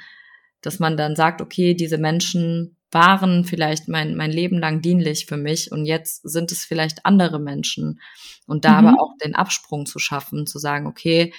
dass 0.60 0.78
man 0.78 0.96
dann 0.96 1.16
sagt, 1.16 1.40
okay, 1.40 1.74
diese 1.74 1.98
Menschen 1.98 2.76
waren 2.96 3.44
vielleicht 3.44 3.88
mein, 3.88 4.16
mein 4.16 4.32
Leben 4.32 4.58
lang 4.58 4.80
dienlich 4.80 5.26
für 5.26 5.36
mich 5.36 5.70
und 5.70 5.84
jetzt 5.84 6.22
sind 6.22 6.50
es 6.50 6.64
vielleicht 6.64 7.04
andere 7.04 7.38
Menschen. 7.38 8.00
Und 8.46 8.64
da 8.64 8.80
mhm. 8.80 8.88
aber 8.88 9.02
auch 9.02 9.10
den 9.22 9.34
Absprung 9.34 9.84
zu 9.84 9.98
schaffen, 9.98 10.46
zu 10.46 10.58
sagen, 10.58 10.86
okay, 10.86 11.34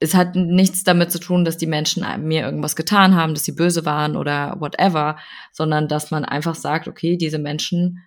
es 0.00 0.14
hat 0.14 0.36
nichts 0.36 0.84
damit 0.84 1.10
zu 1.10 1.18
tun, 1.18 1.46
dass 1.46 1.56
die 1.56 1.66
Menschen 1.66 2.04
mir 2.26 2.42
irgendwas 2.42 2.76
getan 2.76 3.14
haben, 3.14 3.32
dass 3.32 3.44
sie 3.44 3.52
böse 3.52 3.86
waren 3.86 4.16
oder 4.16 4.56
whatever, 4.58 5.16
sondern 5.50 5.88
dass 5.88 6.10
man 6.10 6.26
einfach 6.26 6.56
sagt, 6.56 6.88
okay, 6.88 7.16
diese 7.16 7.38
Menschen 7.38 8.04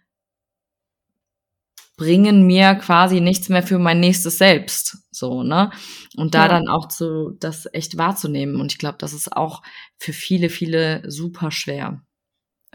bringen 1.97 2.45
mir 2.45 2.75
quasi 2.75 3.21
nichts 3.21 3.49
mehr 3.49 3.63
für 3.63 3.79
mein 3.79 3.99
nächstes 3.99 4.37
Selbst, 4.37 4.97
so, 5.11 5.43
ne? 5.43 5.71
Und 6.17 6.35
da 6.35 6.43
ja. 6.43 6.47
dann 6.49 6.67
auch 6.67 6.87
zu, 6.87 7.31
das 7.39 7.67
echt 7.73 7.97
wahrzunehmen. 7.97 8.59
Und 8.59 8.73
ich 8.73 8.79
glaube, 8.79 8.97
das 8.99 9.13
ist 9.13 9.35
auch 9.35 9.61
für 9.97 10.13
viele, 10.13 10.49
viele 10.49 11.09
super 11.09 11.51
schwer. 11.51 12.01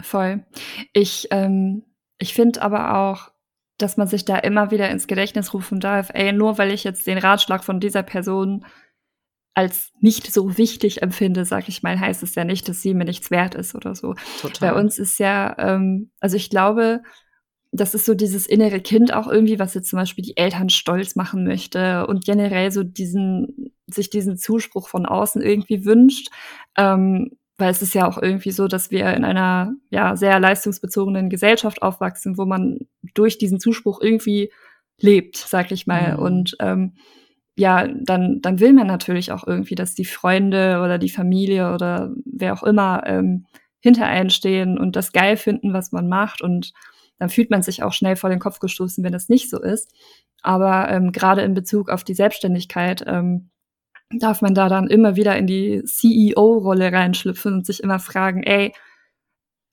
Voll. 0.00 0.46
Ich, 0.92 1.28
ähm, 1.30 1.84
ich 2.18 2.32
finde 2.32 2.62
aber 2.62 2.98
auch, 2.98 3.30
dass 3.76 3.96
man 3.96 4.08
sich 4.08 4.24
da 4.24 4.36
immer 4.36 4.70
wieder 4.70 4.90
ins 4.90 5.06
Gedächtnis 5.06 5.54
rufen 5.54 5.80
darf, 5.80 6.10
ey, 6.12 6.32
nur 6.32 6.58
weil 6.58 6.70
ich 6.72 6.84
jetzt 6.84 7.06
den 7.06 7.18
Ratschlag 7.18 7.64
von 7.64 7.80
dieser 7.80 8.02
Person 8.02 8.64
als 9.54 9.92
nicht 10.00 10.32
so 10.32 10.56
wichtig 10.58 11.02
empfinde, 11.02 11.44
sag 11.44 11.68
ich 11.68 11.82
mal, 11.82 11.98
heißt 11.98 12.22
es 12.22 12.34
ja 12.34 12.44
nicht, 12.44 12.68
dass 12.68 12.82
sie 12.82 12.94
mir 12.94 13.04
nichts 13.04 13.30
wert 13.30 13.54
ist 13.54 13.74
oder 13.74 13.94
so. 13.94 14.14
Total. 14.40 14.70
Bei 14.70 14.80
uns 14.80 14.98
ist 14.98 15.18
ja, 15.18 15.56
ähm, 15.58 16.12
also 16.20 16.36
ich 16.36 16.50
glaube, 16.50 17.02
das 17.72 17.94
ist 17.94 18.04
so 18.04 18.14
dieses 18.14 18.46
innere 18.46 18.80
Kind 18.80 19.12
auch 19.14 19.28
irgendwie, 19.28 19.58
was 19.58 19.74
jetzt 19.74 19.88
zum 19.88 19.98
Beispiel 19.98 20.24
die 20.24 20.36
Eltern 20.36 20.70
stolz 20.70 21.14
machen 21.14 21.44
möchte 21.44 22.06
und 22.06 22.24
generell 22.24 22.72
so 22.72 22.82
diesen, 22.82 23.72
sich 23.86 24.10
diesen 24.10 24.36
Zuspruch 24.36 24.88
von 24.88 25.06
außen 25.06 25.40
irgendwie 25.40 25.84
wünscht. 25.84 26.28
Ähm, 26.76 27.30
weil 27.60 27.70
es 27.70 27.82
ist 27.82 27.94
ja 27.94 28.08
auch 28.08 28.20
irgendwie 28.20 28.50
so, 28.50 28.66
dass 28.66 28.90
wir 28.90 29.12
in 29.12 29.24
einer 29.24 29.74
ja 29.90 30.16
sehr 30.16 30.40
leistungsbezogenen 30.40 31.28
Gesellschaft 31.28 31.82
aufwachsen, 31.82 32.38
wo 32.38 32.46
man 32.46 32.78
durch 33.14 33.38
diesen 33.38 33.60
Zuspruch 33.60 34.00
irgendwie 34.00 34.50
lebt, 34.98 35.36
sag 35.36 35.70
ich 35.70 35.86
mal. 35.86 36.16
Mhm. 36.16 36.22
Und 36.22 36.56
ähm, 36.58 36.94
ja, 37.56 37.86
dann, 37.86 38.40
dann 38.40 38.58
will 38.60 38.72
man 38.72 38.86
natürlich 38.86 39.30
auch 39.30 39.46
irgendwie, 39.46 39.74
dass 39.74 39.94
die 39.94 40.06
Freunde 40.06 40.80
oder 40.82 40.98
die 40.98 41.10
Familie 41.10 41.74
oder 41.74 42.12
wer 42.24 42.54
auch 42.54 42.62
immer 42.62 43.02
ähm, 43.06 43.44
hinter 43.80 44.06
einen 44.06 44.30
stehen 44.30 44.78
und 44.78 44.96
das 44.96 45.12
geil 45.12 45.36
finden, 45.36 45.72
was 45.72 45.92
man 45.92 46.08
macht. 46.08 46.40
Und 46.42 46.72
dann 47.20 47.28
fühlt 47.28 47.50
man 47.50 47.62
sich 47.62 47.82
auch 47.82 47.92
schnell 47.92 48.16
vor 48.16 48.30
den 48.30 48.38
Kopf 48.38 48.58
gestoßen, 48.58 49.04
wenn 49.04 49.12
das 49.12 49.28
nicht 49.28 49.50
so 49.50 49.60
ist. 49.60 49.92
Aber 50.42 50.90
ähm, 50.90 51.12
gerade 51.12 51.42
in 51.42 51.54
Bezug 51.54 51.90
auf 51.90 52.02
die 52.02 52.14
Selbstständigkeit 52.14 53.04
ähm, 53.06 53.50
darf 54.18 54.40
man 54.42 54.54
da 54.54 54.68
dann 54.68 54.88
immer 54.88 55.16
wieder 55.16 55.36
in 55.36 55.46
die 55.46 55.84
CEO-Rolle 55.84 56.90
reinschlüpfen 56.92 57.52
und 57.52 57.66
sich 57.66 57.82
immer 57.82 57.98
fragen, 57.98 58.42
ey, 58.42 58.72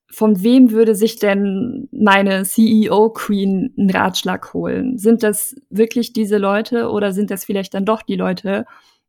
von 0.09 0.43
wem 0.43 0.71
würde 0.71 0.93
sich 0.93 1.19
denn 1.19 1.87
meine 1.91 2.43
CEO-Queen 2.43 3.73
einen 3.77 3.89
Ratschlag 3.89 4.53
holen? 4.53 4.97
Sind 4.97 5.23
das 5.23 5.55
wirklich 5.69 6.11
diese 6.11 6.37
Leute 6.37 6.89
oder 6.89 7.13
sind 7.13 7.31
das 7.31 7.45
vielleicht 7.45 7.73
dann 7.73 7.85
doch 7.85 8.01
die 8.01 8.15
Leute, 8.15 8.65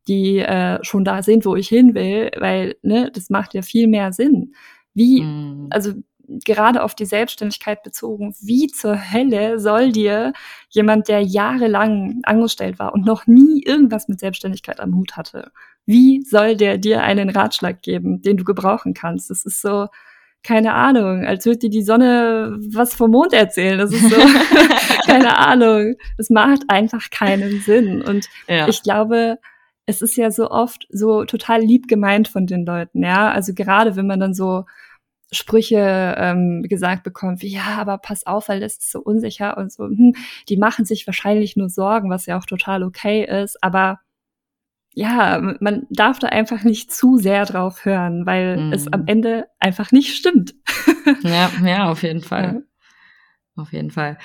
die 0.07 0.39
äh, 0.39 0.79
schon 0.83 1.03
da 1.03 1.23
sind, 1.23 1.45
wo 1.45 1.57
ich 1.57 1.67
hin 1.67 1.93
will? 1.93 2.31
Weil, 2.37 2.77
ne, 2.83 3.11
das 3.13 3.29
macht 3.29 3.53
ja 3.53 3.61
viel 3.61 3.87
mehr 3.87 4.13
Sinn. 4.13 4.53
Wie, 4.93 5.21
mm. 5.21 5.67
also 5.69 5.93
gerade 6.45 6.83
auf 6.83 6.95
die 6.95 7.05
Selbstständigkeit 7.05 7.83
bezogen, 7.83 8.35
wie 8.41 8.67
zur 8.67 9.11
Hölle 9.11 9.59
soll 9.59 9.91
dir 9.91 10.33
jemand, 10.69 11.07
der 11.07 11.21
jahrelang 11.21 12.19
angestellt 12.23 12.79
war 12.79 12.93
und 12.93 13.05
noch 13.05 13.27
nie 13.27 13.63
irgendwas 13.63 14.07
mit 14.07 14.19
Selbstständigkeit 14.19 14.79
am 14.79 14.95
Hut 14.95 15.17
hatte, 15.17 15.51
wie 15.85 16.23
soll 16.23 16.55
der 16.55 16.77
dir 16.77 17.01
einen 17.01 17.29
Ratschlag 17.29 17.81
geben, 17.81 18.21
den 18.21 18.37
du 18.37 18.43
gebrauchen 18.43 18.93
kannst? 18.93 19.29
Das 19.29 19.45
ist 19.45 19.61
so, 19.61 19.87
keine 20.43 20.73
Ahnung, 20.73 21.25
als 21.25 21.45
würde 21.45 21.59
dir 21.59 21.69
die 21.69 21.83
Sonne 21.83 22.57
was 22.73 22.93
vom 22.93 23.11
Mond 23.11 23.33
erzählen. 23.33 23.79
Das 23.79 23.91
ist 23.91 24.09
so, 24.09 24.15
keine 25.05 25.37
Ahnung. 25.37 25.95
Das 26.17 26.29
macht 26.29 26.61
einfach 26.69 27.09
keinen 27.09 27.59
Sinn. 27.61 28.01
Und 28.01 28.27
ja. 28.47 28.67
ich 28.67 28.83
glaube, 28.83 29.37
es 29.85 30.01
ist 30.01 30.15
ja 30.15 30.29
so 30.31 30.51
oft 30.51 30.87
so 30.91 31.25
total 31.25 31.61
lieb 31.61 31.87
gemeint 31.87 32.27
von 32.27 32.45
den 32.45 32.65
Leuten, 32.65 33.03
ja. 33.03 33.31
Also 33.31 33.53
gerade 33.53 33.95
wenn 33.95 34.05
man 34.07 34.19
dann 34.19 34.35
so 34.35 34.65
Sprüche 35.31 36.15
ähm, 36.17 36.63
gesagt 36.63 37.03
bekommt, 37.03 37.41
wie 37.41 37.49
ja, 37.49 37.77
aber 37.77 37.97
pass 37.97 38.25
auf, 38.25 38.49
weil 38.49 38.59
das 38.59 38.77
ist 38.77 38.91
so 38.91 38.99
unsicher 38.99 39.57
und 39.57 39.71
so, 39.71 39.85
hm, 39.85 40.15
die 40.47 40.57
machen 40.57 40.85
sich 40.85 41.05
wahrscheinlich 41.05 41.55
nur 41.55 41.69
Sorgen, 41.69 42.09
was 42.09 42.25
ja 42.25 42.37
auch 42.37 42.45
total 42.45 42.83
okay 42.83 43.23
ist, 43.43 43.61
aber 43.63 43.99
ja, 44.95 45.39
man 45.59 45.85
darf 45.89 46.19
da 46.19 46.27
einfach 46.27 46.63
nicht 46.63 46.91
zu 46.91 47.17
sehr 47.17 47.45
drauf 47.45 47.85
hören, 47.85 48.25
weil 48.25 48.57
mm. 48.57 48.73
es 48.73 48.91
am 48.91 49.03
Ende 49.05 49.47
einfach 49.59 49.91
nicht 49.91 50.15
stimmt. 50.15 50.55
ja, 51.21 51.51
ja, 51.63 51.89
auf 51.91 52.03
jeden 52.03 52.21
Fall. 52.21 52.43
Ja. 52.43 53.61
Auf 53.61 53.71
jeden 53.71 53.91
Fall. 53.91 54.17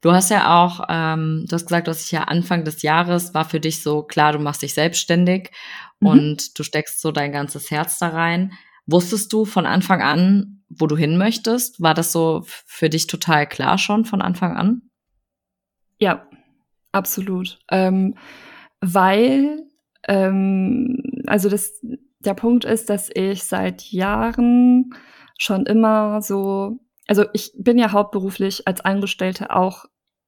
Du 0.00 0.12
hast 0.12 0.30
ja 0.30 0.62
auch, 0.62 0.86
ähm, 0.88 1.44
du 1.48 1.54
hast 1.54 1.66
gesagt, 1.66 1.86
du 1.86 1.90
hast 1.90 2.02
dich 2.02 2.12
ja 2.12 2.24
Anfang 2.24 2.64
des 2.64 2.82
Jahres 2.82 3.34
war 3.34 3.44
für 3.44 3.60
dich 3.60 3.82
so 3.82 4.02
klar, 4.02 4.32
du 4.32 4.38
machst 4.38 4.62
dich 4.62 4.74
selbstständig 4.74 5.50
mhm. 6.00 6.08
und 6.08 6.58
du 6.58 6.62
steckst 6.62 7.00
so 7.00 7.10
dein 7.12 7.32
ganzes 7.32 7.70
Herz 7.70 7.98
da 7.98 8.08
rein. 8.08 8.52
Wusstest 8.86 9.32
du 9.32 9.44
von 9.44 9.66
Anfang 9.66 10.02
an, 10.02 10.64
wo 10.68 10.86
du 10.86 10.96
hin 10.96 11.16
möchtest? 11.18 11.80
War 11.80 11.94
das 11.94 12.12
so 12.12 12.42
für 12.46 12.88
dich 12.88 13.06
total 13.06 13.46
klar 13.46 13.78
schon 13.78 14.04
von 14.04 14.22
Anfang 14.22 14.56
an? 14.56 14.82
Ja, 15.98 16.26
absolut. 16.90 17.58
Ähm, 17.70 18.16
weil, 18.80 19.66
ähm, 20.08 21.00
also 21.26 21.48
das, 21.48 21.80
der 22.18 22.34
Punkt 22.34 22.64
ist, 22.64 22.90
dass 22.90 23.10
ich 23.14 23.44
seit 23.44 23.82
Jahren 23.92 24.94
schon 25.38 25.66
immer 25.66 26.20
so, 26.22 26.80
also 27.06 27.24
ich 27.32 27.52
bin 27.56 27.78
ja 27.78 27.92
hauptberuflich 27.92 28.66
als 28.66 28.80
Angestellte 28.80 29.54
auch 29.54 29.84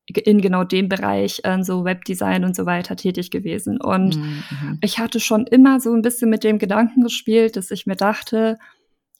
in 0.06 0.40
genau 0.40 0.64
dem 0.64 0.88
Bereich 0.88 1.40
äh, 1.44 1.62
so 1.62 1.84
Webdesign 1.84 2.44
und 2.44 2.54
so 2.54 2.66
weiter 2.66 2.96
tätig 2.96 3.30
gewesen. 3.30 3.80
Und 3.80 4.16
mhm. 4.16 4.78
ich 4.82 4.98
hatte 4.98 5.20
schon 5.20 5.46
immer 5.46 5.80
so 5.80 5.92
ein 5.94 6.02
bisschen 6.02 6.30
mit 6.30 6.44
dem 6.44 6.58
Gedanken 6.58 7.02
gespielt, 7.02 7.56
dass 7.56 7.70
ich 7.70 7.86
mir 7.86 7.96
dachte, 7.96 8.58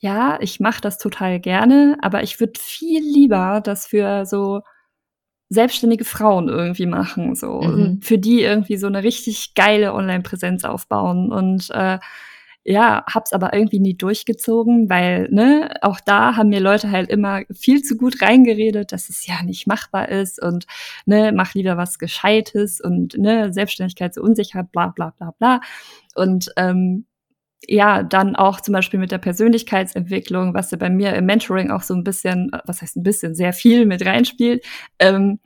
ja, 0.01 0.39
ich 0.41 0.61
mache 0.61 0.83
das 0.83 0.99
total 0.99 1.41
gerne, 1.41 1.97
aber 2.03 2.23
ich 2.23 2.39
würde 2.39 2.61
viel 2.61 3.03
lieber 3.03 3.63
das 3.65 3.87
für 3.87 4.27
so 4.27 4.61
selbstständige 5.49 6.05
Frauen 6.05 6.49
irgendwie 6.49 6.87
machen, 6.87 7.35
so 7.35 7.63
mhm. 7.63 8.01
für 8.03 8.19
die 8.19 8.43
irgendwie 8.43 8.77
so 8.77 8.87
eine 8.87 9.03
richtig 9.03 9.55
geile 9.55 9.95
Online-Präsenz 9.95 10.65
aufbauen 10.65 11.33
und 11.33 11.71
äh, 11.71 11.99
ja, 12.65 13.05
hab's 13.13 13.33
aber 13.33 13.53
irgendwie 13.55 13.81
nie 13.81 13.95
durchgezogen, 13.97 14.89
weil, 14.91 15.29
ne, 15.31 15.75
auch 15.83 16.01
da 16.01 16.37
haben 16.37 16.49
mir 16.49 16.61
Leute 16.61 16.91
halt 16.91 17.11
immer 17.11 17.43
viel 17.53 17.83
zu 17.83 17.97
gut 17.97 18.23
reingeredet, 18.23 18.93
dass 18.93 19.09
es 19.11 19.27
ja 19.27 19.43
nicht 19.43 19.67
machbar 19.67 20.09
ist 20.09 20.43
und, 20.43 20.67
ne, 21.07 21.33
mach 21.35 21.55
lieber 21.55 21.77
was 21.77 21.99
Gescheites 21.99 22.81
und, 22.81 23.17
ne, 23.19 23.53
Selbstständigkeit 23.53 24.15
so 24.15 24.23
unsicher, 24.23 24.63
bla, 24.65 24.89
bla, 24.89 25.11
bla, 25.19 25.33
bla. 25.39 25.61
Und, 26.15 26.51
ähm, 26.57 27.07
ja, 27.69 28.03
dann 28.03 28.37
auch 28.37 28.61
zum 28.61 28.73
Beispiel 28.75 29.01
mit 29.01 29.11
der 29.13 29.19
Persönlichkeitsentwicklung, 29.19 30.55
was 30.55 30.71
ja 30.71 30.79
bei 30.79 30.91
mir 30.91 31.15
im 31.15 31.27
Mentoring 31.27 31.71
auch 31.71 31.83
so 31.83 31.95
ein 31.95 32.05
bisschen, 32.05 32.51
was 32.67 32.83
heißt 32.83 32.97
ein 32.97 33.03
bisschen, 33.03 33.35
sehr 33.35 33.53
viel 33.55 33.87
mit 33.87 34.05
reinspielt, 34.07 34.65
ähm, 34.99 35.41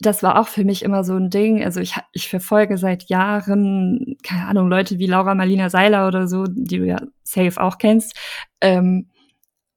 das 0.00 0.22
war 0.22 0.40
auch 0.40 0.48
für 0.48 0.64
mich 0.64 0.82
immer 0.82 1.04
so 1.04 1.14
ein 1.14 1.28
Ding. 1.28 1.62
Also 1.62 1.80
ich, 1.80 1.94
ich 2.12 2.28
verfolge 2.28 2.78
seit 2.78 3.10
Jahren, 3.10 4.16
keine 4.22 4.46
Ahnung, 4.46 4.68
Leute 4.68 4.98
wie 4.98 5.06
Laura 5.06 5.34
Marlina 5.34 5.68
Seiler 5.68 6.08
oder 6.08 6.26
so, 6.26 6.44
die 6.48 6.78
du 6.78 6.86
ja 6.86 7.00
safe 7.22 7.60
auch 7.60 7.76
kennst. 7.76 8.16
Ähm, 8.62 9.10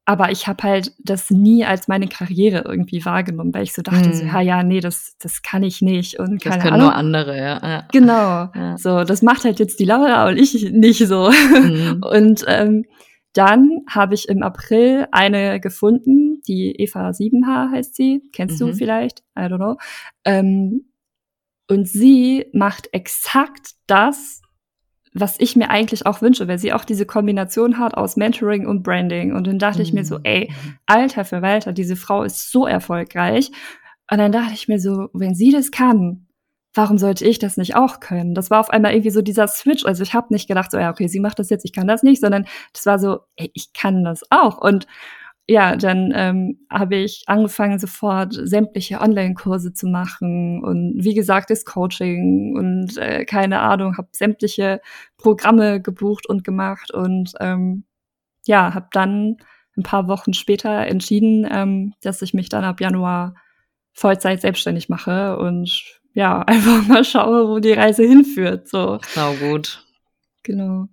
aber 0.06 0.30
ich 0.30 0.46
habe 0.46 0.62
halt 0.62 0.92
das 0.98 1.30
nie 1.30 1.64
als 1.64 1.88
meine 1.88 2.08
Karriere 2.08 2.64
irgendwie 2.66 3.04
wahrgenommen, 3.04 3.54
weil 3.54 3.62
ich 3.62 3.72
so 3.72 3.80
dachte, 3.80 4.10
hm. 4.10 4.12
so, 4.12 4.24
ja, 4.24 4.40
ja, 4.40 4.62
nee, 4.62 4.80
das, 4.80 5.16
das 5.18 5.42
kann 5.42 5.62
ich 5.62 5.80
nicht. 5.80 6.18
Und 6.18 6.42
keine 6.42 6.56
das 6.56 6.62
können 6.62 6.74
Ahnung. 6.74 6.86
nur 6.88 6.94
andere, 6.94 7.36
ja. 7.36 7.60
ja. 7.62 7.88
Genau. 7.92 8.50
Ja. 8.54 8.76
So, 8.76 9.04
das 9.04 9.22
macht 9.22 9.44
halt 9.44 9.58
jetzt 9.58 9.80
die 9.80 9.86
Laura 9.86 10.28
und 10.28 10.36
ich 10.36 10.70
nicht 10.72 11.06
so. 11.06 11.30
Mhm. 11.30 12.02
Und 12.10 12.44
ähm, 12.48 12.84
dann 13.32 13.80
habe 13.90 14.14
ich 14.14 14.28
im 14.28 14.42
April 14.42 15.06
eine 15.10 15.58
gefunden, 15.58 16.33
die 16.46 16.72
Eva 16.80 17.10
7H 17.10 17.70
heißt 17.72 17.94
sie, 17.94 18.22
kennst 18.32 18.60
mhm. 18.60 18.66
du 18.66 18.74
vielleicht, 18.74 19.20
I 19.38 19.42
don't 19.42 19.56
know. 19.56 19.76
Ähm, 20.24 20.86
und 21.68 21.88
sie 21.88 22.46
macht 22.52 22.88
exakt 22.92 23.72
das, 23.86 24.42
was 25.14 25.38
ich 25.38 25.54
mir 25.56 25.70
eigentlich 25.70 26.06
auch 26.06 26.20
wünsche, 26.20 26.48
weil 26.48 26.58
sie 26.58 26.72
auch 26.72 26.84
diese 26.84 27.06
Kombination 27.06 27.78
hat 27.78 27.94
aus 27.94 28.16
Mentoring 28.16 28.66
und 28.66 28.82
Branding. 28.82 29.32
Und 29.32 29.46
dann 29.46 29.58
dachte 29.58 29.78
mhm. 29.78 29.84
ich 29.84 29.92
mir 29.92 30.04
so, 30.04 30.18
mhm. 30.18 30.24
ey, 30.24 30.52
alter 30.86 31.24
Verwalter, 31.24 31.72
diese 31.72 31.96
Frau 31.96 32.24
ist 32.24 32.50
so 32.50 32.66
erfolgreich. 32.66 33.50
Und 34.10 34.18
dann 34.18 34.32
dachte 34.32 34.54
ich 34.54 34.68
mir 34.68 34.78
so, 34.78 35.08
wenn 35.12 35.34
sie 35.34 35.52
das 35.52 35.70
kann, 35.70 36.26
warum 36.74 36.98
sollte 36.98 37.24
ich 37.24 37.38
das 37.38 37.56
nicht 37.56 37.76
auch 37.76 38.00
können? 38.00 38.34
Das 38.34 38.50
war 38.50 38.60
auf 38.60 38.70
einmal 38.70 38.92
irgendwie 38.92 39.10
so 39.10 39.22
dieser 39.22 39.46
Switch. 39.46 39.86
Also 39.86 40.02
ich 40.02 40.12
habe 40.12 40.34
nicht 40.34 40.48
gedacht, 40.48 40.72
so 40.72 40.78
ja, 40.78 40.90
okay, 40.90 41.06
sie 41.06 41.20
macht 41.20 41.38
das 41.38 41.48
jetzt, 41.48 41.64
ich 41.64 41.72
kann 41.72 41.86
das 41.86 42.02
nicht, 42.02 42.20
sondern 42.20 42.46
das 42.72 42.84
war 42.84 42.98
so, 42.98 43.20
ey, 43.36 43.50
ich 43.54 43.72
kann 43.72 44.04
das 44.04 44.22
auch. 44.30 44.58
Und 44.58 44.86
ja, 45.46 45.76
dann 45.76 46.12
ähm, 46.14 46.66
habe 46.70 46.96
ich 46.96 47.24
angefangen, 47.26 47.78
sofort 47.78 48.32
sämtliche 48.32 49.00
Online-Kurse 49.00 49.74
zu 49.74 49.86
machen 49.86 50.64
und 50.64 50.94
wie 50.96 51.14
gesagt, 51.14 51.50
das 51.50 51.66
Coaching 51.66 52.56
und 52.56 52.96
äh, 52.96 53.24
keine 53.26 53.60
Ahnung, 53.60 53.98
habe 53.98 54.08
sämtliche 54.12 54.80
Programme 55.18 55.82
gebucht 55.82 56.26
und 56.28 56.44
gemacht 56.44 56.90
und 56.92 57.32
ähm, 57.40 57.84
ja, 58.46 58.72
habe 58.74 58.88
dann 58.92 59.36
ein 59.76 59.82
paar 59.82 60.08
Wochen 60.08 60.32
später 60.32 60.86
entschieden, 60.86 61.46
ähm, 61.50 61.94
dass 62.02 62.22
ich 62.22 62.32
mich 62.32 62.48
dann 62.48 62.64
ab 62.64 62.80
Januar 62.80 63.34
Vollzeit 63.92 64.40
selbstständig 64.40 64.88
mache 64.88 65.36
und 65.38 66.00
ja, 66.14 66.40
einfach 66.46 66.86
mal 66.86 67.04
schaue, 67.04 67.48
wo 67.48 67.58
die 67.58 67.72
Reise 67.72 68.04
hinführt. 68.04 68.68
So. 68.68 68.98
Sau 69.14 69.34
gut. 69.34 69.84
Genau. 70.42 70.88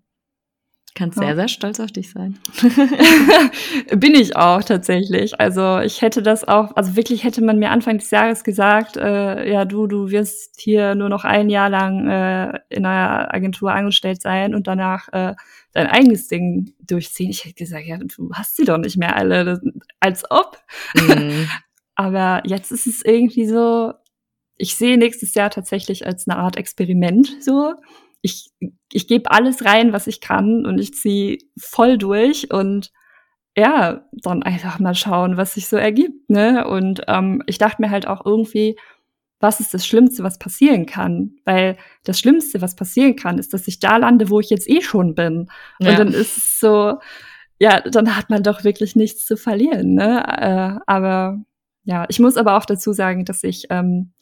Kannst 0.93 1.17
ja. 1.17 1.27
sehr, 1.27 1.35
sehr 1.35 1.47
stolz 1.47 1.79
auf 1.79 1.91
dich 1.91 2.11
sein. 2.11 2.37
Bin 3.95 4.13
ich 4.13 4.35
auch 4.35 4.61
tatsächlich. 4.61 5.39
Also 5.39 5.79
ich 5.79 6.01
hätte 6.01 6.21
das 6.21 6.45
auch, 6.45 6.75
also 6.75 6.97
wirklich 6.97 7.23
hätte 7.23 7.41
man 7.41 7.59
mir 7.59 7.71
Anfang 7.71 7.97
des 7.97 8.11
Jahres 8.11 8.43
gesagt, 8.43 8.97
äh, 8.97 9.49
ja 9.49 9.63
du, 9.63 9.87
du 9.87 10.11
wirst 10.11 10.59
hier 10.59 10.95
nur 10.95 11.07
noch 11.07 11.23
ein 11.23 11.49
Jahr 11.49 11.69
lang 11.69 12.09
äh, 12.09 12.59
in 12.67 12.85
einer 12.85 13.33
Agentur 13.33 13.71
angestellt 13.71 14.21
sein 14.21 14.53
und 14.53 14.67
danach 14.67 15.07
äh, 15.13 15.33
dein 15.71 15.87
eigenes 15.87 16.27
Ding 16.27 16.73
durchziehen. 16.81 17.29
Ich 17.29 17.45
hätte 17.45 17.55
gesagt, 17.55 17.85
ja, 17.85 17.97
du 17.97 18.31
hast 18.33 18.57
sie 18.57 18.65
doch 18.65 18.77
nicht 18.77 18.97
mehr 18.97 19.15
alle, 19.15 19.45
das, 19.45 19.61
als 20.01 20.29
ob. 20.29 20.57
Mhm. 20.95 21.47
Aber 21.95 22.41
jetzt 22.45 22.71
ist 22.71 22.87
es 22.87 23.01
irgendwie 23.03 23.47
so, 23.47 23.93
ich 24.57 24.75
sehe 24.75 24.97
nächstes 24.97 25.33
Jahr 25.33 25.49
tatsächlich 25.49 26.05
als 26.05 26.27
eine 26.27 26.37
Art 26.37 26.57
Experiment 26.57 27.37
so. 27.41 27.75
Ich, 28.21 28.51
ich 28.91 29.07
gebe 29.07 29.31
alles 29.31 29.65
rein, 29.65 29.93
was 29.93 30.07
ich 30.07 30.21
kann 30.21 30.65
und 30.65 30.79
ich 30.79 30.93
ziehe 30.93 31.37
voll 31.57 31.97
durch 31.97 32.51
und 32.51 32.91
ja, 33.57 34.05
dann 34.11 34.43
einfach 34.43 34.79
mal 34.79 34.95
schauen, 34.95 35.35
was 35.35 35.55
sich 35.55 35.67
so 35.67 35.75
ergibt, 35.75 36.29
ne? 36.29 36.67
Und 36.67 37.01
ähm, 37.07 37.43
ich 37.47 37.57
dachte 37.57 37.81
mir 37.81 37.89
halt 37.89 38.07
auch 38.07 38.25
irgendwie, 38.25 38.77
was 39.41 39.59
ist 39.59 39.73
das 39.73 39.85
Schlimmste, 39.85 40.23
was 40.23 40.39
passieren 40.39 40.85
kann? 40.85 41.35
Weil 41.43 41.77
das 42.03 42.19
Schlimmste, 42.19 42.61
was 42.61 42.75
passieren 42.75 43.15
kann, 43.15 43.39
ist, 43.39 43.53
dass 43.53 43.67
ich 43.67 43.79
da 43.79 43.97
lande, 43.97 44.29
wo 44.29 44.39
ich 44.39 44.49
jetzt 44.49 44.69
eh 44.69 44.81
schon 44.81 45.15
bin. 45.15 45.49
Ja. 45.79 45.89
Und 45.89 45.99
dann 45.99 46.07
ist 46.09 46.37
es 46.37 46.59
so, 46.59 46.99
ja, 47.59 47.81
dann 47.81 48.15
hat 48.15 48.29
man 48.29 48.43
doch 48.43 48.63
wirklich 48.63 48.95
nichts 48.95 49.25
zu 49.25 49.35
verlieren, 49.35 49.95
ne? 49.95 50.23
Äh, 50.27 50.79
aber 50.87 51.43
ja, 51.83 52.05
ich 52.09 52.19
muss 52.19 52.37
aber 52.37 52.55
auch 52.57 52.65
dazu 52.65 52.93
sagen, 52.93 53.25
dass 53.25 53.43
ich 53.43 53.65
ähm, 53.69 54.13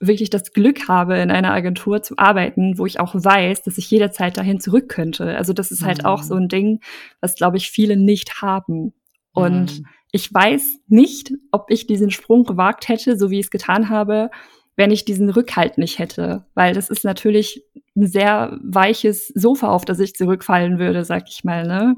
wirklich 0.00 0.30
das 0.30 0.52
Glück 0.52 0.88
habe, 0.88 1.18
in 1.18 1.30
einer 1.30 1.52
Agentur 1.52 2.02
zu 2.02 2.16
arbeiten, 2.18 2.78
wo 2.78 2.86
ich 2.86 3.00
auch 3.00 3.14
weiß, 3.14 3.62
dass 3.62 3.78
ich 3.78 3.90
jederzeit 3.90 4.36
dahin 4.36 4.60
zurück 4.60 4.88
könnte. 4.88 5.36
Also 5.36 5.52
das 5.52 5.70
ist 5.70 5.84
halt 5.84 6.02
mhm. 6.02 6.06
auch 6.06 6.22
so 6.22 6.34
ein 6.34 6.48
Ding, 6.48 6.80
was, 7.20 7.34
glaube 7.34 7.56
ich, 7.56 7.70
viele 7.70 7.96
nicht 7.96 8.40
haben. 8.40 8.92
Und 9.32 9.80
mhm. 9.80 9.86
ich 10.12 10.32
weiß 10.32 10.78
nicht, 10.86 11.32
ob 11.50 11.70
ich 11.70 11.86
diesen 11.86 12.10
Sprung 12.10 12.44
gewagt 12.44 12.88
hätte, 12.88 13.18
so 13.18 13.30
wie 13.30 13.40
ich 13.40 13.46
es 13.46 13.50
getan 13.50 13.88
habe, 13.88 14.30
wenn 14.76 14.92
ich 14.92 15.04
diesen 15.04 15.28
Rückhalt 15.30 15.78
nicht 15.78 15.98
hätte. 15.98 16.46
Weil 16.54 16.74
das 16.74 16.90
ist 16.90 17.04
natürlich 17.04 17.64
ein 17.96 18.06
sehr 18.06 18.56
weiches 18.62 19.28
Sofa, 19.28 19.68
auf 19.68 19.84
das 19.84 19.98
ich 19.98 20.14
zurückfallen 20.14 20.78
würde, 20.78 21.04
sag 21.04 21.28
ich 21.28 21.42
mal. 21.42 21.66
Ne? 21.66 21.96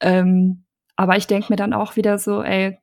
Ähm, 0.00 0.64
aber 0.96 1.16
ich 1.16 1.28
denke 1.28 1.46
mir 1.50 1.56
dann 1.56 1.72
auch 1.72 1.94
wieder 1.94 2.18
so, 2.18 2.42
ey, 2.42 2.78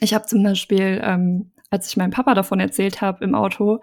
ich 0.00 0.14
habe 0.14 0.26
zum 0.26 0.42
Beispiel 0.42 1.00
ähm, 1.02 1.52
als 1.70 1.88
ich 1.88 1.96
meinem 1.96 2.10
Papa 2.10 2.34
davon 2.34 2.60
erzählt 2.60 3.00
habe 3.00 3.24
im 3.24 3.34
Auto, 3.34 3.80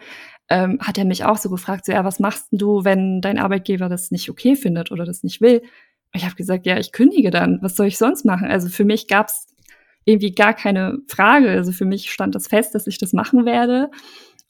ähm, 0.49 0.79
hat 0.81 0.97
er 0.97 1.05
mich 1.05 1.23
auch 1.23 1.37
so 1.37 1.49
gefragt, 1.49 1.85
so, 1.85 1.91
ja, 1.91 2.03
was 2.03 2.19
machst 2.19 2.47
du, 2.51 2.83
wenn 2.83 3.21
dein 3.21 3.39
Arbeitgeber 3.39 3.89
das 3.89 4.11
nicht 4.11 4.29
okay 4.29 4.55
findet 4.55 4.91
oder 4.91 5.05
das 5.05 5.23
nicht 5.23 5.41
will? 5.41 5.59
Und 5.59 6.19
ich 6.19 6.25
habe 6.25 6.35
gesagt, 6.35 6.65
ja, 6.65 6.77
ich 6.77 6.91
kündige 6.91 7.31
dann. 7.31 7.59
Was 7.61 7.75
soll 7.75 7.87
ich 7.87 7.97
sonst 7.97 8.25
machen? 8.25 8.47
Also 8.47 8.69
für 8.69 8.85
mich 8.85 9.07
gab's 9.07 9.47
irgendwie 10.05 10.33
gar 10.33 10.53
keine 10.53 10.99
Frage. 11.07 11.49
Also 11.49 11.71
für 11.71 11.85
mich 11.85 12.11
stand 12.11 12.35
das 12.35 12.47
fest, 12.47 12.75
dass 12.75 12.87
ich 12.87 12.97
das 12.97 13.11
machen 13.11 13.45
werde. 13.45 13.89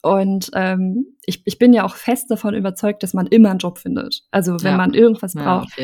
Und 0.02 0.50
ähm, 0.54 1.16
ich, 1.24 1.42
ich 1.46 1.58
bin 1.58 1.72
ja 1.72 1.84
auch 1.84 1.96
fest 1.96 2.30
davon 2.30 2.54
überzeugt, 2.54 3.02
dass 3.02 3.14
man 3.14 3.26
immer 3.26 3.50
einen 3.50 3.58
Job 3.58 3.78
findet. 3.78 4.22
Also 4.30 4.62
wenn 4.62 4.72
ja. 4.72 4.76
man 4.76 4.94
irgendwas 4.94 5.34
braucht. 5.34 5.76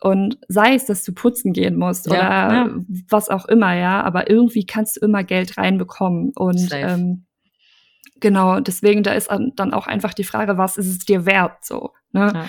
Und 0.00 0.38
sei 0.48 0.74
es, 0.74 0.86
dass 0.86 1.04
du 1.04 1.12
putzen 1.12 1.52
gehen 1.52 1.76
musst 1.76 2.06
ja, 2.06 2.12
oder 2.12 2.54
ja. 2.54 2.70
was 3.10 3.28
auch 3.28 3.44
immer, 3.46 3.74
ja, 3.74 4.02
aber 4.02 4.30
irgendwie 4.30 4.64
kannst 4.64 4.96
du 4.96 5.00
immer 5.04 5.24
Geld 5.24 5.58
reinbekommen. 5.58 6.32
Und 6.34 6.70
ähm, 6.72 7.26
genau, 8.18 8.60
deswegen, 8.60 9.02
da 9.02 9.12
ist 9.12 9.30
dann 9.30 9.74
auch 9.74 9.86
einfach 9.86 10.14
die 10.14 10.24
Frage, 10.24 10.56
was 10.56 10.78
ist 10.78 10.88
es 10.88 10.98
dir 11.00 11.26
wert, 11.26 11.64
so, 11.64 11.90
ne? 12.12 12.32
Ja. 12.34 12.46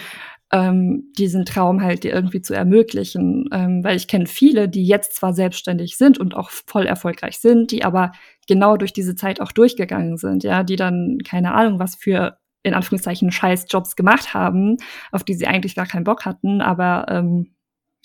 Ähm, 0.53 1.13
diesen 1.17 1.45
Traum 1.45 1.81
halt 1.81 2.03
dir 2.03 2.11
irgendwie 2.11 2.41
zu 2.41 2.53
ermöglichen. 2.53 3.47
Ähm, 3.53 3.85
weil 3.85 3.95
ich 3.95 4.09
kenne 4.09 4.25
viele, 4.25 4.67
die 4.67 4.85
jetzt 4.85 5.15
zwar 5.15 5.33
selbstständig 5.33 5.95
sind 5.95 6.19
und 6.19 6.35
auch 6.35 6.49
voll 6.49 6.85
erfolgreich 6.85 7.39
sind, 7.39 7.71
die 7.71 7.85
aber 7.85 8.11
genau 8.47 8.75
durch 8.75 8.91
diese 8.91 9.15
Zeit 9.15 9.39
auch 9.39 9.53
durchgegangen 9.53 10.17
sind, 10.17 10.43
ja, 10.43 10.63
die 10.63 10.75
dann 10.75 11.19
keine 11.23 11.53
Ahnung, 11.53 11.79
was 11.79 11.95
für 11.95 12.37
in 12.63 12.73
Anführungszeichen 12.73 13.31
scheiß 13.31 13.65
Jobs 13.69 13.95
gemacht 13.95 14.33
haben, 14.33 14.77
auf 15.11 15.23
die 15.23 15.33
sie 15.33 15.47
eigentlich 15.47 15.75
gar 15.75 15.87
keinen 15.87 16.03
Bock 16.03 16.25
hatten, 16.25 16.61
aber 16.61 17.05
ähm, 17.09 17.55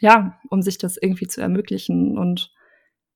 ja, 0.01 0.39
um 0.51 0.63
sich 0.63 0.79
das 0.79 0.97
irgendwie 0.97 1.27
zu 1.27 1.41
ermöglichen. 1.41 2.19
Und 2.19 2.53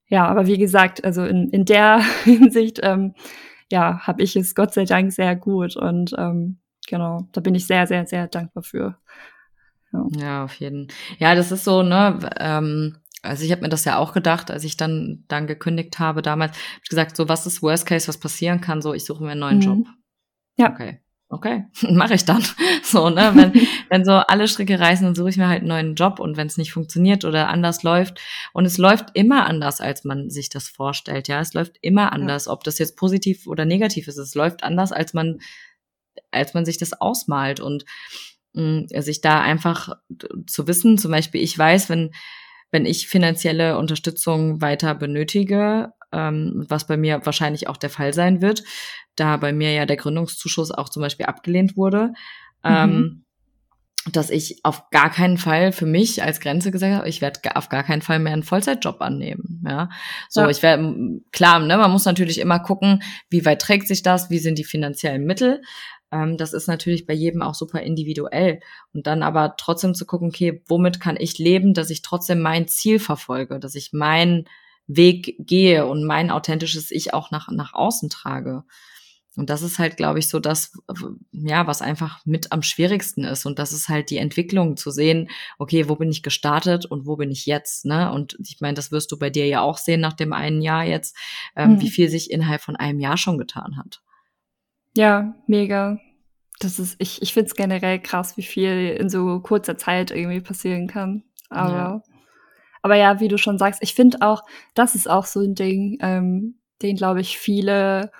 ja, 0.06 0.26
aber 0.26 0.46
wie 0.46 0.58
gesagt, 0.58 1.04
also 1.04 1.24
in, 1.24 1.48
in 1.50 1.64
der 1.64 2.00
Hinsicht, 2.24 2.80
ähm, 2.82 3.14
ja, 3.70 4.00
habe 4.00 4.22
ich 4.22 4.36
es 4.36 4.54
Gott 4.54 4.74
sei 4.74 4.84
Dank 4.84 5.12
sehr 5.12 5.36
gut 5.36 5.76
und 5.76 6.14
ähm, 6.18 6.58
genau, 6.88 7.28
da 7.32 7.40
bin 7.40 7.54
ich 7.54 7.66
sehr, 7.66 7.86
sehr, 7.86 8.06
sehr 8.06 8.26
dankbar 8.26 8.62
für. 8.62 8.98
Ja, 9.92 10.06
ja 10.16 10.44
auf 10.44 10.54
jeden. 10.54 10.88
Ja, 11.18 11.34
das 11.34 11.52
ist 11.52 11.64
so, 11.64 11.82
ne, 11.82 12.18
ähm, 12.38 12.96
also 13.22 13.44
ich 13.44 13.52
habe 13.52 13.62
mir 13.62 13.68
das 13.68 13.84
ja 13.84 13.98
auch 13.98 14.12
gedacht, 14.12 14.50
als 14.50 14.64
ich 14.64 14.76
dann 14.76 15.24
dann 15.28 15.46
gekündigt 15.46 15.98
habe 15.98 16.22
damals, 16.22 16.52
hab 16.52 16.82
ich 16.82 16.88
gesagt, 16.88 17.16
so 17.16 17.28
was 17.28 17.46
ist 17.46 17.62
Worst 17.62 17.86
Case, 17.86 18.08
was 18.08 18.18
passieren 18.18 18.60
kann, 18.60 18.82
so 18.82 18.92
ich 18.94 19.04
suche 19.04 19.22
mir 19.22 19.32
einen 19.32 19.40
neuen 19.40 19.58
mhm. 19.58 19.62
Job. 19.62 19.86
Ja. 20.56 20.72
Okay 20.72 21.00
okay, 21.30 21.64
mache 21.90 22.14
ich 22.14 22.24
dann. 22.24 22.44
So, 22.82 23.08
ne? 23.08 23.30
Wenn, 23.34 23.68
wenn 23.88 24.04
so 24.04 24.12
alle 24.12 24.48
Stricke 24.48 24.80
reißen, 24.80 25.04
dann 25.04 25.14
suche 25.14 25.28
ich 25.30 25.36
mir 25.36 25.46
halt 25.46 25.60
einen 25.60 25.68
neuen 25.68 25.94
Job 25.94 26.18
und 26.18 26.36
wenn 26.36 26.48
es 26.48 26.56
nicht 26.56 26.72
funktioniert 26.72 27.24
oder 27.24 27.48
anders 27.48 27.84
läuft. 27.84 28.20
Und 28.52 28.64
es 28.64 28.78
läuft 28.78 29.10
immer 29.14 29.46
anders, 29.46 29.80
als 29.80 30.02
man 30.02 30.28
sich 30.28 30.48
das 30.48 30.68
vorstellt. 30.68 31.28
Ja, 31.28 31.40
es 31.40 31.54
läuft 31.54 31.76
immer 31.82 32.12
anders, 32.12 32.46
ja. 32.46 32.52
ob 32.52 32.64
das 32.64 32.78
jetzt 32.78 32.96
positiv 32.96 33.46
oder 33.46 33.64
negativ 33.64 34.08
ist. 34.08 34.16
Es 34.16 34.34
läuft 34.34 34.64
anders, 34.64 34.90
als 34.90 35.14
man, 35.14 35.38
als 36.32 36.52
man 36.52 36.64
sich 36.64 36.78
das 36.78 37.00
ausmalt. 37.00 37.60
Und 37.60 37.84
mh, 38.54 38.86
mm, 38.92 39.00
sich 39.00 39.20
da 39.20 39.40
einfach 39.40 39.90
zu 40.48 40.66
wissen, 40.66 40.98
zum 40.98 41.12
Beispiel, 41.12 41.42
ich 41.42 41.56
weiß, 41.56 41.90
wenn, 41.90 42.10
wenn 42.72 42.86
ich 42.86 43.06
finanzielle 43.06 43.78
Unterstützung 43.78 44.60
weiter 44.60 44.96
benötige, 44.96 45.92
ähm, 46.12 46.64
was 46.68 46.86
bei 46.86 46.96
mir 46.96 47.24
wahrscheinlich 47.24 47.68
auch 47.68 47.76
der 47.76 47.90
Fall 47.90 48.14
sein 48.14 48.42
wird, 48.42 48.62
da 49.16 49.36
bei 49.36 49.52
mir 49.52 49.72
ja 49.72 49.86
der 49.86 49.96
Gründungszuschuss 49.96 50.70
auch 50.70 50.88
zum 50.88 51.02
Beispiel 51.02 51.26
abgelehnt 51.26 51.76
wurde, 51.76 52.08
mhm. 52.62 52.70
ähm, 52.70 53.24
dass 54.12 54.30
ich 54.30 54.60
auf 54.64 54.88
gar 54.90 55.10
keinen 55.10 55.36
Fall 55.36 55.72
für 55.72 55.84
mich 55.84 56.22
als 56.22 56.40
Grenze 56.40 56.70
gesagt 56.70 56.94
habe, 56.94 57.08
ich 57.08 57.20
werde 57.20 57.54
auf 57.54 57.68
gar 57.68 57.82
keinen 57.82 58.00
Fall 58.00 58.18
mehr 58.18 58.32
einen 58.32 58.42
Vollzeitjob 58.42 59.02
annehmen. 59.02 59.62
Ja, 59.68 59.90
so 60.30 60.40
ja. 60.40 60.48
ich 60.48 60.62
werde 60.62 61.20
klar, 61.32 61.60
ne, 61.60 61.76
man 61.76 61.90
muss 61.90 62.06
natürlich 62.06 62.38
immer 62.38 62.60
gucken, 62.60 63.02
wie 63.28 63.44
weit 63.44 63.60
trägt 63.60 63.88
sich 63.88 64.02
das, 64.02 64.30
wie 64.30 64.38
sind 64.38 64.58
die 64.58 64.64
finanziellen 64.64 65.24
Mittel. 65.24 65.60
Ähm, 66.12 66.36
das 66.36 66.54
ist 66.54 66.66
natürlich 66.66 67.06
bei 67.06 67.14
jedem 67.14 67.42
auch 67.42 67.54
super 67.54 67.80
individuell. 67.82 68.60
Und 68.94 69.06
dann 69.06 69.22
aber 69.22 69.54
trotzdem 69.58 69.94
zu 69.94 70.06
gucken, 70.06 70.28
okay, 70.28 70.62
womit 70.66 71.00
kann 71.00 71.16
ich 71.18 71.38
leben, 71.38 71.74
dass 71.74 71.90
ich 71.90 72.02
trotzdem 72.02 72.40
mein 72.40 72.68
Ziel 72.68 72.98
verfolge, 72.98 73.60
dass 73.60 73.74
ich 73.74 73.92
meinen 73.92 74.46
Weg 74.86 75.36
gehe 75.38 75.86
und 75.86 76.04
mein 76.04 76.30
authentisches 76.30 76.90
Ich 76.90 77.14
auch 77.14 77.30
nach, 77.30 77.48
nach 77.50 77.74
außen 77.74 78.10
trage. 78.10 78.64
Und 79.36 79.48
das 79.48 79.62
ist 79.62 79.78
halt, 79.78 79.96
glaube 79.96 80.18
ich, 80.18 80.28
so 80.28 80.40
das, 80.40 80.72
ja, 81.30 81.66
was 81.66 81.82
einfach 81.82 82.20
mit 82.26 82.50
am 82.50 82.62
schwierigsten 82.62 83.24
ist. 83.24 83.46
Und 83.46 83.60
das 83.60 83.72
ist 83.72 83.88
halt 83.88 84.10
die 84.10 84.16
Entwicklung 84.16 84.76
zu 84.76 84.90
sehen, 84.90 85.30
okay, 85.56 85.88
wo 85.88 85.94
bin 85.94 86.10
ich 86.10 86.24
gestartet 86.24 86.84
und 86.84 87.06
wo 87.06 87.16
bin 87.16 87.30
ich 87.30 87.46
jetzt, 87.46 87.84
ne? 87.84 88.12
Und 88.12 88.36
ich 88.40 88.60
meine, 88.60 88.74
das 88.74 88.90
wirst 88.90 89.12
du 89.12 89.18
bei 89.18 89.30
dir 89.30 89.46
ja 89.46 89.60
auch 89.60 89.78
sehen 89.78 90.00
nach 90.00 90.14
dem 90.14 90.32
einen 90.32 90.62
Jahr 90.62 90.84
jetzt, 90.84 91.16
ähm, 91.54 91.74
mhm. 91.74 91.80
wie 91.80 91.90
viel 91.90 92.08
sich 92.08 92.30
innerhalb 92.30 92.60
von 92.60 92.74
einem 92.74 92.98
Jahr 92.98 93.16
schon 93.16 93.38
getan 93.38 93.76
hat. 93.76 94.02
Ja, 94.96 95.36
mega. 95.46 96.00
Das 96.58 96.80
ist, 96.80 96.96
ich, 96.98 97.22
ich 97.22 97.32
finde 97.32 97.46
es 97.46 97.54
generell 97.54 98.00
krass, 98.00 98.36
wie 98.36 98.42
viel 98.42 98.96
in 98.98 99.08
so 99.08 99.40
kurzer 99.40 99.78
Zeit 99.78 100.10
irgendwie 100.10 100.40
passieren 100.40 100.88
kann. 100.88 101.22
Aber, 101.48 101.72
ja. 101.72 102.02
Aber 102.82 102.96
ja, 102.96 103.20
wie 103.20 103.28
du 103.28 103.38
schon 103.38 103.58
sagst, 103.58 103.82
ich 103.82 103.94
finde 103.94 104.18
auch, 104.20 104.42
das 104.74 104.94
ist 104.94 105.08
auch 105.08 105.26
so 105.26 105.40
ein 105.40 105.54
Ding, 105.54 105.98
ähm, 106.00 106.56
den, 106.82 106.96
glaube 106.96 107.20
ich, 107.20 107.38
viele 107.38 108.10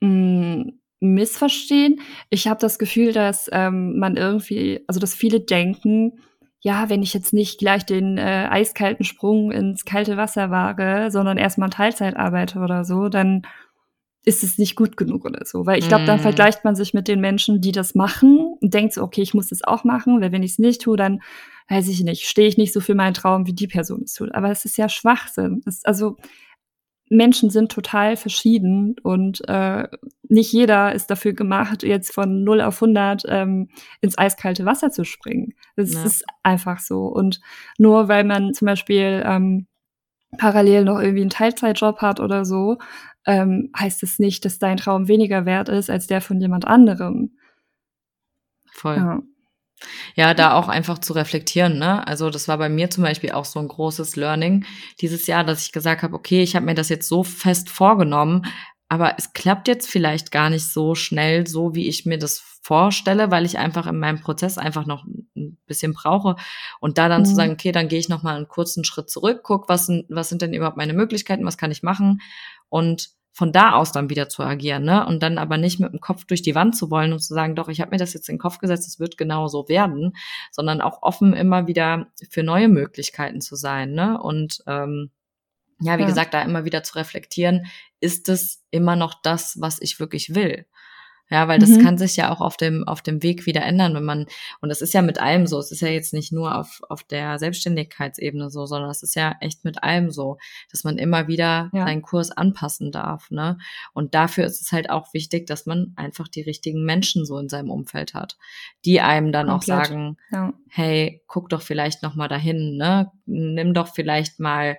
mh, 0.00 0.08
hm, 0.08 0.80
missverstehen. 1.00 2.00
Ich 2.30 2.48
habe 2.48 2.60
das 2.60 2.78
Gefühl, 2.78 3.12
dass 3.12 3.48
ähm, 3.52 3.98
man 3.98 4.16
irgendwie, 4.16 4.82
also 4.86 5.00
dass 5.00 5.14
viele 5.14 5.40
denken, 5.40 6.18
ja, 6.60 6.88
wenn 6.88 7.02
ich 7.02 7.12
jetzt 7.12 7.34
nicht 7.34 7.58
gleich 7.58 7.84
den 7.84 8.16
äh, 8.16 8.48
eiskalten 8.50 9.04
Sprung 9.04 9.52
ins 9.52 9.84
kalte 9.84 10.16
Wasser 10.16 10.50
wage, 10.50 11.10
sondern 11.10 11.36
erstmal 11.36 11.68
Teilzeit 11.68 12.16
arbeite 12.16 12.58
oder 12.60 12.84
so, 12.86 13.10
dann 13.10 13.42
ist 14.24 14.42
es 14.42 14.58
nicht 14.58 14.74
gut 14.74 14.96
genug 14.96 15.24
oder 15.24 15.44
so. 15.44 15.66
Weil 15.66 15.78
ich 15.78 15.88
glaube, 15.88 16.06
dann 16.06 16.18
mm. 16.18 16.22
vergleicht 16.22 16.64
man 16.64 16.74
sich 16.74 16.94
mit 16.94 17.08
den 17.08 17.20
Menschen, 17.20 17.60
die 17.60 17.72
das 17.72 17.94
machen 17.94 18.56
und 18.60 18.72
denkt 18.72 18.94
so, 18.94 19.02
okay, 19.02 19.22
ich 19.22 19.34
muss 19.34 19.48
das 19.48 19.62
auch 19.62 19.84
machen, 19.84 20.20
weil 20.20 20.32
wenn 20.32 20.42
ich 20.42 20.52
es 20.52 20.58
nicht 20.58 20.82
tue, 20.82 20.96
dann 20.96 21.20
weiß 21.68 21.88
ich 21.88 22.02
nicht, 22.02 22.26
stehe 22.26 22.48
ich 22.48 22.56
nicht 22.56 22.72
so 22.72 22.80
für 22.80 22.94
meinen 22.94 23.14
Traum, 23.14 23.46
wie 23.46 23.52
die 23.52 23.66
Person 23.66 24.02
es 24.04 24.14
tut. 24.14 24.34
Aber 24.34 24.50
es 24.50 24.64
ist 24.64 24.78
ja 24.78 24.88
Schwachsinn. 24.88 25.62
Es, 25.66 25.84
also 25.84 26.16
Menschen 27.10 27.50
sind 27.50 27.70
total 27.70 28.16
verschieden 28.16 28.96
und 29.02 29.46
äh, 29.48 29.88
nicht 30.22 30.52
jeder 30.52 30.94
ist 30.94 31.10
dafür 31.10 31.34
gemacht, 31.34 31.82
jetzt 31.82 32.14
von 32.14 32.44
0 32.44 32.62
auf 32.62 32.82
100 32.82 33.24
ähm, 33.28 33.68
ins 34.00 34.16
eiskalte 34.16 34.64
Wasser 34.64 34.90
zu 34.90 35.04
springen. 35.04 35.52
Das 35.76 35.92
ja. 35.92 36.04
ist 36.04 36.24
einfach 36.42 36.78
so. 36.78 37.06
Und 37.06 37.40
nur 37.78 38.08
weil 38.08 38.24
man 38.24 38.54
zum 38.54 38.66
Beispiel 38.66 39.22
ähm, 39.26 39.66
parallel 40.38 40.84
noch 40.84 40.98
irgendwie 40.98 41.20
einen 41.20 41.30
Teilzeitjob 41.30 41.98
hat 42.00 42.20
oder 42.20 42.44
so, 42.44 42.78
ähm, 43.26 43.70
heißt 43.78 44.02
es 44.02 44.18
nicht, 44.18 44.44
dass 44.44 44.58
dein 44.58 44.76
Traum 44.76 45.08
weniger 45.08 45.46
wert 45.46 45.68
ist 45.68 45.90
als 45.90 46.06
der 46.06 46.20
von 46.20 46.40
jemand 46.40 46.66
anderem. 46.66 47.36
Voll. 48.72 48.96
Ja. 48.96 49.22
Ja, 50.14 50.34
da 50.34 50.54
auch 50.54 50.68
einfach 50.68 50.98
zu 50.98 51.12
reflektieren. 51.12 51.78
Ne? 51.78 52.06
Also 52.06 52.30
das 52.30 52.48
war 52.48 52.58
bei 52.58 52.68
mir 52.68 52.90
zum 52.90 53.02
Beispiel 53.02 53.32
auch 53.32 53.44
so 53.44 53.58
ein 53.58 53.68
großes 53.68 54.16
Learning 54.16 54.64
dieses 55.00 55.26
Jahr, 55.26 55.44
dass 55.44 55.62
ich 55.62 55.72
gesagt 55.72 56.02
habe, 56.02 56.14
okay, 56.14 56.42
ich 56.42 56.56
habe 56.56 56.66
mir 56.66 56.74
das 56.74 56.88
jetzt 56.88 57.08
so 57.08 57.22
fest 57.22 57.68
vorgenommen, 57.68 58.46
aber 58.88 59.14
es 59.18 59.32
klappt 59.32 59.68
jetzt 59.68 59.90
vielleicht 59.90 60.30
gar 60.30 60.50
nicht 60.50 60.66
so 60.68 60.94
schnell, 60.94 61.46
so 61.46 61.74
wie 61.74 61.88
ich 61.88 62.06
mir 62.06 62.18
das 62.18 62.38
vorstelle, 62.62 63.30
weil 63.30 63.44
ich 63.44 63.58
einfach 63.58 63.86
in 63.86 63.98
meinem 63.98 64.20
Prozess 64.20 64.56
einfach 64.56 64.86
noch 64.86 65.04
ein 65.04 65.58
bisschen 65.66 65.92
brauche. 65.92 66.36
Und 66.80 66.96
da 66.98 67.08
dann 67.08 67.22
mhm. 67.22 67.26
zu 67.26 67.34
sagen, 67.34 67.52
okay, 67.52 67.72
dann 67.72 67.88
gehe 67.88 67.98
ich 67.98 68.08
noch 68.08 68.22
mal 68.22 68.36
einen 68.36 68.48
kurzen 68.48 68.84
Schritt 68.84 69.10
zurück, 69.10 69.40
guck, 69.42 69.68
was 69.68 69.86
sind, 69.86 70.06
was 70.08 70.28
sind 70.28 70.42
denn 70.42 70.54
überhaupt 70.54 70.76
meine 70.76 70.94
Möglichkeiten, 70.94 71.44
was 71.44 71.58
kann 71.58 71.70
ich 71.70 71.82
machen 71.82 72.20
und 72.68 73.10
von 73.34 73.50
da 73.50 73.72
aus 73.72 73.90
dann 73.90 74.10
wieder 74.10 74.28
zu 74.28 74.44
agieren, 74.44 74.84
ne? 74.84 75.04
Und 75.04 75.20
dann 75.22 75.38
aber 75.38 75.58
nicht 75.58 75.80
mit 75.80 75.92
dem 75.92 76.00
Kopf 76.00 76.24
durch 76.24 76.40
die 76.40 76.54
Wand 76.54 76.76
zu 76.76 76.88
wollen 76.90 77.12
und 77.12 77.18
zu 77.18 77.34
sagen, 77.34 77.56
doch, 77.56 77.68
ich 77.68 77.80
habe 77.80 77.90
mir 77.90 77.96
das 77.96 78.14
jetzt 78.14 78.28
in 78.28 78.36
den 78.36 78.40
Kopf 78.40 78.58
gesetzt, 78.58 78.86
es 78.86 79.00
wird 79.00 79.18
genau 79.18 79.48
so 79.48 79.68
werden, 79.68 80.12
sondern 80.52 80.80
auch 80.80 81.02
offen 81.02 81.32
immer 81.32 81.66
wieder 81.66 82.06
für 82.30 82.44
neue 82.44 82.68
Möglichkeiten 82.68 83.40
zu 83.40 83.56
sein, 83.56 83.92
ne? 83.92 84.22
Und 84.22 84.62
ähm, 84.68 85.10
ja, 85.84 85.98
wie 85.98 86.02
ja. 86.02 86.08
gesagt, 86.08 86.34
da 86.34 86.42
immer 86.42 86.64
wieder 86.64 86.82
zu 86.82 86.96
reflektieren, 86.96 87.66
ist 88.00 88.28
es 88.28 88.64
immer 88.70 88.96
noch 88.96 89.14
das, 89.22 89.60
was 89.60 89.80
ich 89.80 90.00
wirklich 90.00 90.34
will? 90.34 90.66
Ja, 91.30 91.48
weil 91.48 91.58
das 91.58 91.70
mhm. 91.70 91.82
kann 91.82 91.96
sich 91.96 92.16
ja 92.16 92.30
auch 92.30 92.42
auf 92.42 92.58
dem, 92.58 92.86
auf 92.86 93.00
dem 93.00 93.22
Weg 93.22 93.46
wieder 93.46 93.62
ändern, 93.62 93.94
wenn 93.94 94.04
man, 94.04 94.26
und 94.60 94.68
das 94.68 94.82
ist 94.82 94.92
ja 94.92 95.00
mit 95.00 95.18
allem 95.18 95.46
so, 95.46 95.58
es 95.58 95.72
ist 95.72 95.80
ja 95.80 95.88
jetzt 95.88 96.12
nicht 96.12 96.32
nur 96.32 96.54
auf, 96.54 96.82
auf 96.90 97.02
der 97.02 97.38
Selbstständigkeitsebene 97.38 98.50
so, 98.50 98.66
sondern 98.66 98.90
es 98.90 99.02
ist 99.02 99.14
ja 99.16 99.34
echt 99.40 99.64
mit 99.64 99.82
allem 99.82 100.10
so, 100.10 100.36
dass 100.70 100.84
man 100.84 100.98
immer 100.98 101.26
wieder 101.26 101.70
ja. 101.72 101.86
seinen 101.86 102.02
Kurs 102.02 102.30
anpassen 102.30 102.92
darf, 102.92 103.30
ne? 103.30 103.56
Und 103.94 104.14
dafür 104.14 104.44
ist 104.44 104.60
es 104.60 104.70
halt 104.70 104.90
auch 104.90 105.14
wichtig, 105.14 105.46
dass 105.46 105.64
man 105.64 105.94
einfach 105.96 106.28
die 106.28 106.42
richtigen 106.42 106.84
Menschen 106.84 107.24
so 107.24 107.38
in 107.38 107.48
seinem 107.48 107.70
Umfeld 107.70 108.12
hat, 108.12 108.36
die 108.84 109.00
einem 109.00 109.32
dann 109.32 109.48
Komplett. 109.48 109.78
auch 109.78 109.84
sagen, 109.86 110.16
ja. 110.30 110.52
hey, 110.68 111.22
guck 111.26 111.48
doch 111.48 111.62
vielleicht 111.62 112.02
noch 112.02 112.16
mal 112.16 112.28
dahin, 112.28 112.76
ne? 112.76 113.10
Nimm 113.24 113.72
doch 113.72 113.88
vielleicht 113.88 114.40
mal 114.40 114.76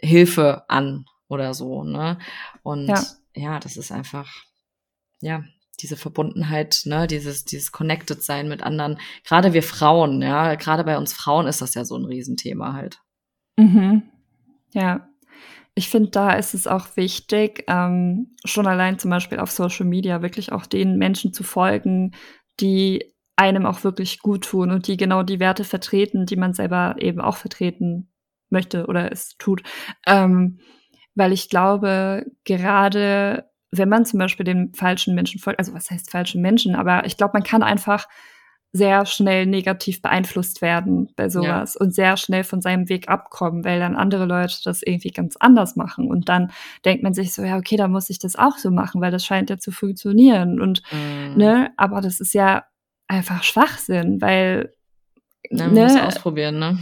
Hilfe 0.00 0.64
an 0.68 1.06
oder 1.28 1.54
so, 1.54 1.84
ne? 1.84 2.18
Und 2.62 2.88
ja, 2.88 3.02
ja 3.34 3.60
das 3.60 3.76
ist 3.76 3.92
einfach, 3.92 4.30
ja, 5.20 5.44
diese 5.80 5.96
Verbundenheit, 5.96 6.82
ne, 6.86 7.06
dieses, 7.06 7.44
dieses 7.44 7.72
Connected 7.72 8.22
sein 8.22 8.48
mit 8.48 8.62
anderen. 8.62 8.98
Gerade 9.24 9.52
wir 9.52 9.62
Frauen, 9.62 10.20
ja, 10.22 10.56
gerade 10.56 10.84
bei 10.84 10.98
uns 10.98 11.12
Frauen 11.12 11.46
ist 11.46 11.62
das 11.62 11.74
ja 11.74 11.84
so 11.84 11.96
ein 11.96 12.04
Riesenthema 12.04 12.72
halt. 12.72 13.00
Mhm. 13.56 14.02
Ja. 14.72 15.08
Ich 15.74 15.90
finde, 15.90 16.10
da 16.10 16.32
ist 16.32 16.54
es 16.54 16.66
auch 16.66 16.96
wichtig, 16.96 17.64
ähm, 17.68 18.34
schon 18.44 18.66
allein 18.66 18.98
zum 18.98 19.12
Beispiel 19.12 19.38
auf 19.38 19.52
Social 19.52 19.86
Media 19.86 20.22
wirklich 20.22 20.50
auch 20.50 20.66
den 20.66 20.98
Menschen 20.98 21.32
zu 21.32 21.44
folgen, 21.44 22.16
die 22.58 23.14
einem 23.36 23.64
auch 23.64 23.84
wirklich 23.84 24.18
gut 24.18 24.44
tun 24.44 24.72
und 24.72 24.88
die 24.88 24.96
genau 24.96 25.22
die 25.22 25.38
Werte 25.38 25.62
vertreten, 25.62 26.26
die 26.26 26.34
man 26.34 26.54
selber 26.54 26.96
eben 26.98 27.20
auch 27.20 27.36
vertreten 27.36 28.10
möchte 28.50 28.86
oder 28.86 29.10
es 29.12 29.36
tut. 29.38 29.62
Ähm, 30.06 30.58
weil 31.14 31.32
ich 31.32 31.48
glaube, 31.48 32.26
gerade 32.44 33.48
wenn 33.70 33.88
man 33.88 34.06
zum 34.06 34.18
Beispiel 34.18 34.44
den 34.44 34.72
falschen 34.74 35.14
Menschen 35.14 35.40
folgt, 35.40 35.58
also 35.58 35.74
was 35.74 35.90
heißt 35.90 36.10
falschen 36.10 36.40
Menschen, 36.40 36.74
aber 36.74 37.04
ich 37.04 37.16
glaube, 37.16 37.32
man 37.34 37.42
kann 37.42 37.62
einfach 37.62 38.06
sehr 38.72 39.06
schnell 39.06 39.46
negativ 39.46 40.02
beeinflusst 40.02 40.60
werden 40.60 41.08
bei 41.16 41.30
sowas 41.30 41.74
ja. 41.74 41.80
und 41.80 41.94
sehr 41.94 42.16
schnell 42.18 42.44
von 42.44 42.60
seinem 42.60 42.88
Weg 42.88 43.08
abkommen, 43.08 43.64
weil 43.64 43.80
dann 43.80 43.96
andere 43.96 44.26
Leute 44.26 44.56
das 44.62 44.82
irgendwie 44.82 45.10
ganz 45.10 45.36
anders 45.36 45.74
machen 45.74 46.08
und 46.08 46.28
dann 46.28 46.52
denkt 46.84 47.02
man 47.02 47.14
sich 47.14 47.32
so, 47.32 47.42
ja, 47.42 47.56
okay, 47.56 47.76
da 47.76 47.88
muss 47.88 48.10
ich 48.10 48.18
das 48.18 48.36
auch 48.36 48.58
so 48.58 48.70
machen, 48.70 49.00
weil 49.00 49.10
das 49.10 49.24
scheint 49.24 49.48
ja 49.48 49.58
zu 49.58 49.70
funktionieren 49.70 50.60
und 50.60 50.82
mm. 50.92 51.38
ne, 51.38 51.72
aber 51.78 52.02
das 52.02 52.20
ist 52.20 52.34
ja 52.34 52.64
einfach 53.06 53.42
Schwachsinn, 53.42 54.20
weil 54.20 54.70
ja, 55.50 55.64
man 55.64 55.74
ne, 55.74 55.82
muss 55.84 55.96
ausprobieren, 55.96 56.58
ne? 56.58 56.78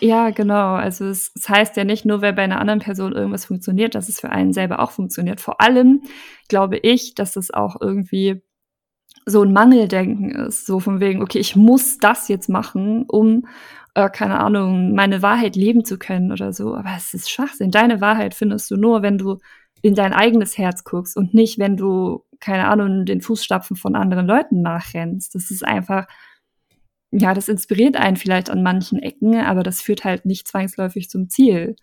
Ja, 0.00 0.30
genau. 0.30 0.74
Also 0.74 1.06
es, 1.06 1.30
es, 1.34 1.48
heißt 1.48 1.76
ja 1.76 1.84
nicht 1.84 2.06
nur, 2.06 2.22
weil 2.22 2.32
bei 2.32 2.42
einer 2.42 2.60
anderen 2.60 2.80
Person 2.80 3.12
irgendwas 3.12 3.44
funktioniert, 3.44 3.94
dass 3.94 4.08
es 4.08 4.20
für 4.20 4.30
einen 4.30 4.52
selber 4.52 4.80
auch 4.80 4.92
funktioniert. 4.92 5.40
Vor 5.40 5.60
allem 5.60 6.02
glaube 6.48 6.78
ich, 6.78 7.14
dass 7.14 7.36
es 7.36 7.52
auch 7.52 7.76
irgendwie 7.80 8.42
so 9.26 9.42
ein 9.42 9.52
Mangeldenken 9.52 10.30
ist. 10.30 10.66
So 10.66 10.80
von 10.80 11.00
wegen, 11.00 11.22
okay, 11.22 11.38
ich 11.38 11.54
muss 11.56 11.98
das 11.98 12.28
jetzt 12.28 12.48
machen, 12.48 13.04
um, 13.08 13.46
äh, 13.94 14.08
keine 14.08 14.40
Ahnung, 14.40 14.94
meine 14.94 15.22
Wahrheit 15.22 15.56
leben 15.56 15.84
zu 15.84 15.98
können 15.98 16.32
oder 16.32 16.52
so. 16.52 16.74
Aber 16.74 16.90
es 16.96 17.12
ist 17.14 17.30
Schwachsinn. 17.30 17.70
Deine 17.70 18.00
Wahrheit 18.00 18.34
findest 18.34 18.70
du 18.70 18.76
nur, 18.76 19.02
wenn 19.02 19.18
du 19.18 19.38
in 19.82 19.94
dein 19.94 20.12
eigenes 20.12 20.58
Herz 20.58 20.84
guckst 20.84 21.16
und 21.16 21.34
nicht, 21.34 21.58
wenn 21.58 21.76
du, 21.76 22.24
keine 22.38 22.68
Ahnung, 22.68 23.04
den 23.04 23.20
Fußstapfen 23.20 23.76
von 23.76 23.96
anderen 23.96 24.26
Leuten 24.26 24.62
nachrennst. 24.62 25.34
Das 25.34 25.50
ist 25.50 25.64
einfach 25.64 26.06
ja, 27.10 27.34
das 27.34 27.48
inspiriert 27.48 27.96
einen 27.96 28.16
vielleicht 28.16 28.50
an 28.50 28.62
manchen 28.62 29.00
Ecken, 29.00 29.36
aber 29.36 29.62
das 29.62 29.82
führt 29.82 30.04
halt 30.04 30.26
nicht 30.26 30.46
zwangsläufig 30.46 31.10
zum 31.10 31.28
Ziel. 31.28 31.76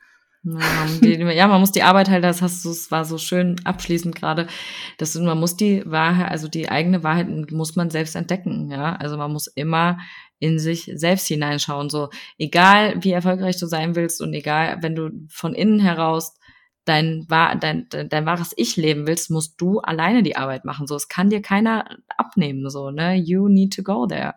Ja, 1.02 1.48
man 1.48 1.60
muss 1.60 1.72
die 1.74 1.84
Arbeit 1.84 2.10
halt, 2.10 2.24
das 2.24 2.42
hast 2.42 2.64
du, 2.64 2.70
es 2.70 2.90
war 2.90 3.04
so 3.04 3.18
schön 3.18 3.58
abschließend 3.66 4.16
gerade, 4.16 4.48
dass 4.98 5.16
man 5.16 5.38
muss 5.38 5.58
die 5.58 5.84
Wahrheit, 5.86 6.32
also 6.32 6.48
die 6.48 6.70
eigene 6.70 7.04
Wahrheit 7.04 7.52
muss 7.52 7.76
man 7.76 7.90
selbst 7.90 8.16
entdecken, 8.16 8.72
ja. 8.72 8.96
Also 8.96 9.18
man 9.18 9.34
muss 9.34 9.48
immer 9.48 9.98
in 10.40 10.60
sich 10.60 10.90
selbst 10.94 11.28
hineinschauen, 11.28 11.90
so 11.90 12.10
egal 12.38 13.04
wie 13.04 13.12
erfolgreich 13.12 13.58
du 13.58 13.66
sein 13.66 13.96
willst 13.96 14.22
und 14.22 14.34
egal, 14.34 14.78
wenn 14.82 14.96
du 14.96 15.10
von 15.30 15.54
innen 15.54 15.80
heraus 15.80 16.36
dein, 16.86 17.28
dein, 17.28 17.90
dein, 17.90 18.08
dein 18.10 18.26
wahres 18.26 18.54
Ich 18.56 18.78
leben 18.78 19.08
willst, 19.08 19.30
musst 19.30 19.60
du 19.60 19.80
alleine 19.80 20.24
die 20.24 20.38
Arbeit 20.38 20.64
machen. 20.64 20.88
So, 20.88 20.96
es 20.96 21.10
kann 21.10 21.30
dir 21.30 21.42
keiner 21.42 21.98
abnehmen, 22.16 22.70
so, 22.70 22.92
ne? 22.92 23.16
You 23.16 23.50
need 23.50 23.76
to 23.76 23.84
go 23.84 24.06
there. 24.06 24.36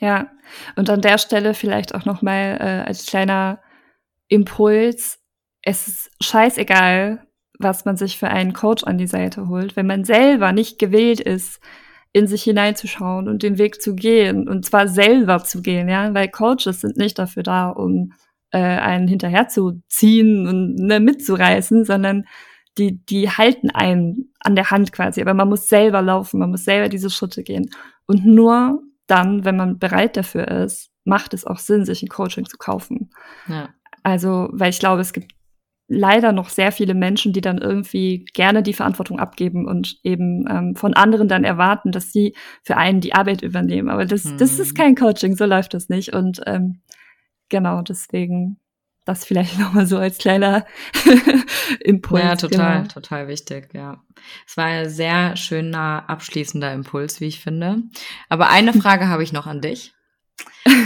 Ja, 0.00 0.30
und 0.76 0.88
an 0.90 1.00
der 1.00 1.18
Stelle 1.18 1.54
vielleicht 1.54 1.94
auch 1.94 2.04
noch 2.04 2.22
mal 2.22 2.56
äh, 2.60 2.88
als 2.88 3.06
kleiner 3.06 3.60
Impuls, 4.28 5.18
es 5.62 5.88
ist 5.88 6.10
scheißegal, 6.20 7.26
was 7.58 7.84
man 7.84 7.96
sich 7.96 8.18
für 8.18 8.28
einen 8.28 8.52
Coach 8.52 8.84
an 8.84 8.98
die 8.98 9.06
Seite 9.06 9.48
holt. 9.48 9.74
Wenn 9.74 9.86
man 9.86 10.04
selber 10.04 10.52
nicht 10.52 10.78
gewillt 10.78 11.20
ist, 11.20 11.60
in 12.12 12.26
sich 12.26 12.42
hineinzuschauen 12.44 13.28
und 13.28 13.42
den 13.42 13.58
Weg 13.58 13.82
zu 13.82 13.94
gehen 13.94 14.48
und 14.48 14.64
zwar 14.64 14.88
selber 14.88 15.42
zu 15.44 15.60
gehen, 15.62 15.88
ja, 15.88 16.14
weil 16.14 16.28
Coaches 16.28 16.80
sind 16.80 16.96
nicht 16.96 17.18
dafür 17.18 17.42
da, 17.42 17.68
um 17.68 18.12
äh, 18.50 18.58
einen 18.58 19.08
hinterherzuziehen 19.08 20.46
und 20.46 20.76
ne, 20.76 21.00
mitzureißen, 21.00 21.84
sondern 21.84 22.24
die, 22.78 23.04
die 23.04 23.28
halten 23.28 23.70
einen 23.70 24.32
an 24.40 24.54
der 24.54 24.70
Hand 24.70 24.92
quasi. 24.92 25.20
Aber 25.20 25.34
man 25.34 25.48
muss 25.48 25.68
selber 25.68 26.00
laufen, 26.00 26.38
man 26.40 26.50
muss 26.50 26.64
selber 26.64 26.88
diese 26.88 27.10
Schritte 27.10 27.42
gehen. 27.42 27.70
Und 28.06 28.24
nur 28.24 28.82
dann, 29.08 29.44
wenn 29.44 29.56
man 29.56 29.78
bereit 29.78 30.16
dafür 30.16 30.48
ist, 30.48 30.90
macht 31.04 31.34
es 31.34 31.46
auch 31.46 31.58
Sinn, 31.58 31.84
sich 31.84 32.02
ein 32.02 32.08
Coaching 32.08 32.44
zu 32.44 32.58
kaufen. 32.58 33.10
Ja. 33.48 33.70
Also, 34.02 34.48
weil 34.52 34.70
ich 34.70 34.78
glaube, 34.78 35.00
es 35.00 35.12
gibt 35.12 35.32
leider 35.88 36.32
noch 36.32 36.50
sehr 36.50 36.70
viele 36.70 36.94
Menschen, 36.94 37.32
die 37.32 37.40
dann 37.40 37.58
irgendwie 37.58 38.26
gerne 38.34 38.62
die 38.62 38.74
Verantwortung 38.74 39.18
abgeben 39.18 39.66
und 39.66 39.98
eben 40.02 40.44
ähm, 40.48 40.76
von 40.76 40.92
anderen 40.94 41.28
dann 41.28 41.44
erwarten, 41.44 41.92
dass 41.92 42.12
sie 42.12 42.34
für 42.62 42.76
einen 42.76 43.00
die 43.00 43.14
Arbeit 43.14 43.42
übernehmen. 43.42 43.88
Aber 43.88 44.04
das, 44.04 44.24
hm. 44.24 44.36
das 44.36 44.58
ist 44.58 44.72
mhm. 44.72 44.76
kein 44.76 44.94
Coaching, 44.94 45.34
so 45.34 45.46
läuft 45.46 45.72
das 45.72 45.88
nicht. 45.88 46.12
Und 46.12 46.42
ähm, 46.46 46.82
genau, 47.48 47.80
deswegen 47.80 48.60
das 49.08 49.24
vielleicht 49.24 49.58
nochmal 49.58 49.86
so 49.86 49.98
als 49.98 50.18
kleiner 50.18 50.66
Impuls. 51.80 52.22
Ja, 52.22 52.36
total, 52.36 52.82
genau. 52.82 52.88
total 52.92 53.28
wichtig, 53.28 53.70
ja. 53.74 54.02
Es 54.46 54.56
war 54.56 54.66
ein 54.66 54.90
sehr 54.90 55.36
schöner 55.36 56.04
abschließender 56.08 56.72
Impuls, 56.72 57.20
wie 57.20 57.26
ich 57.26 57.40
finde. 57.40 57.82
Aber 58.28 58.50
eine 58.50 58.72
Frage 58.80 59.08
habe 59.08 59.22
ich 59.22 59.32
noch 59.32 59.46
an 59.46 59.60
dich. 59.60 59.94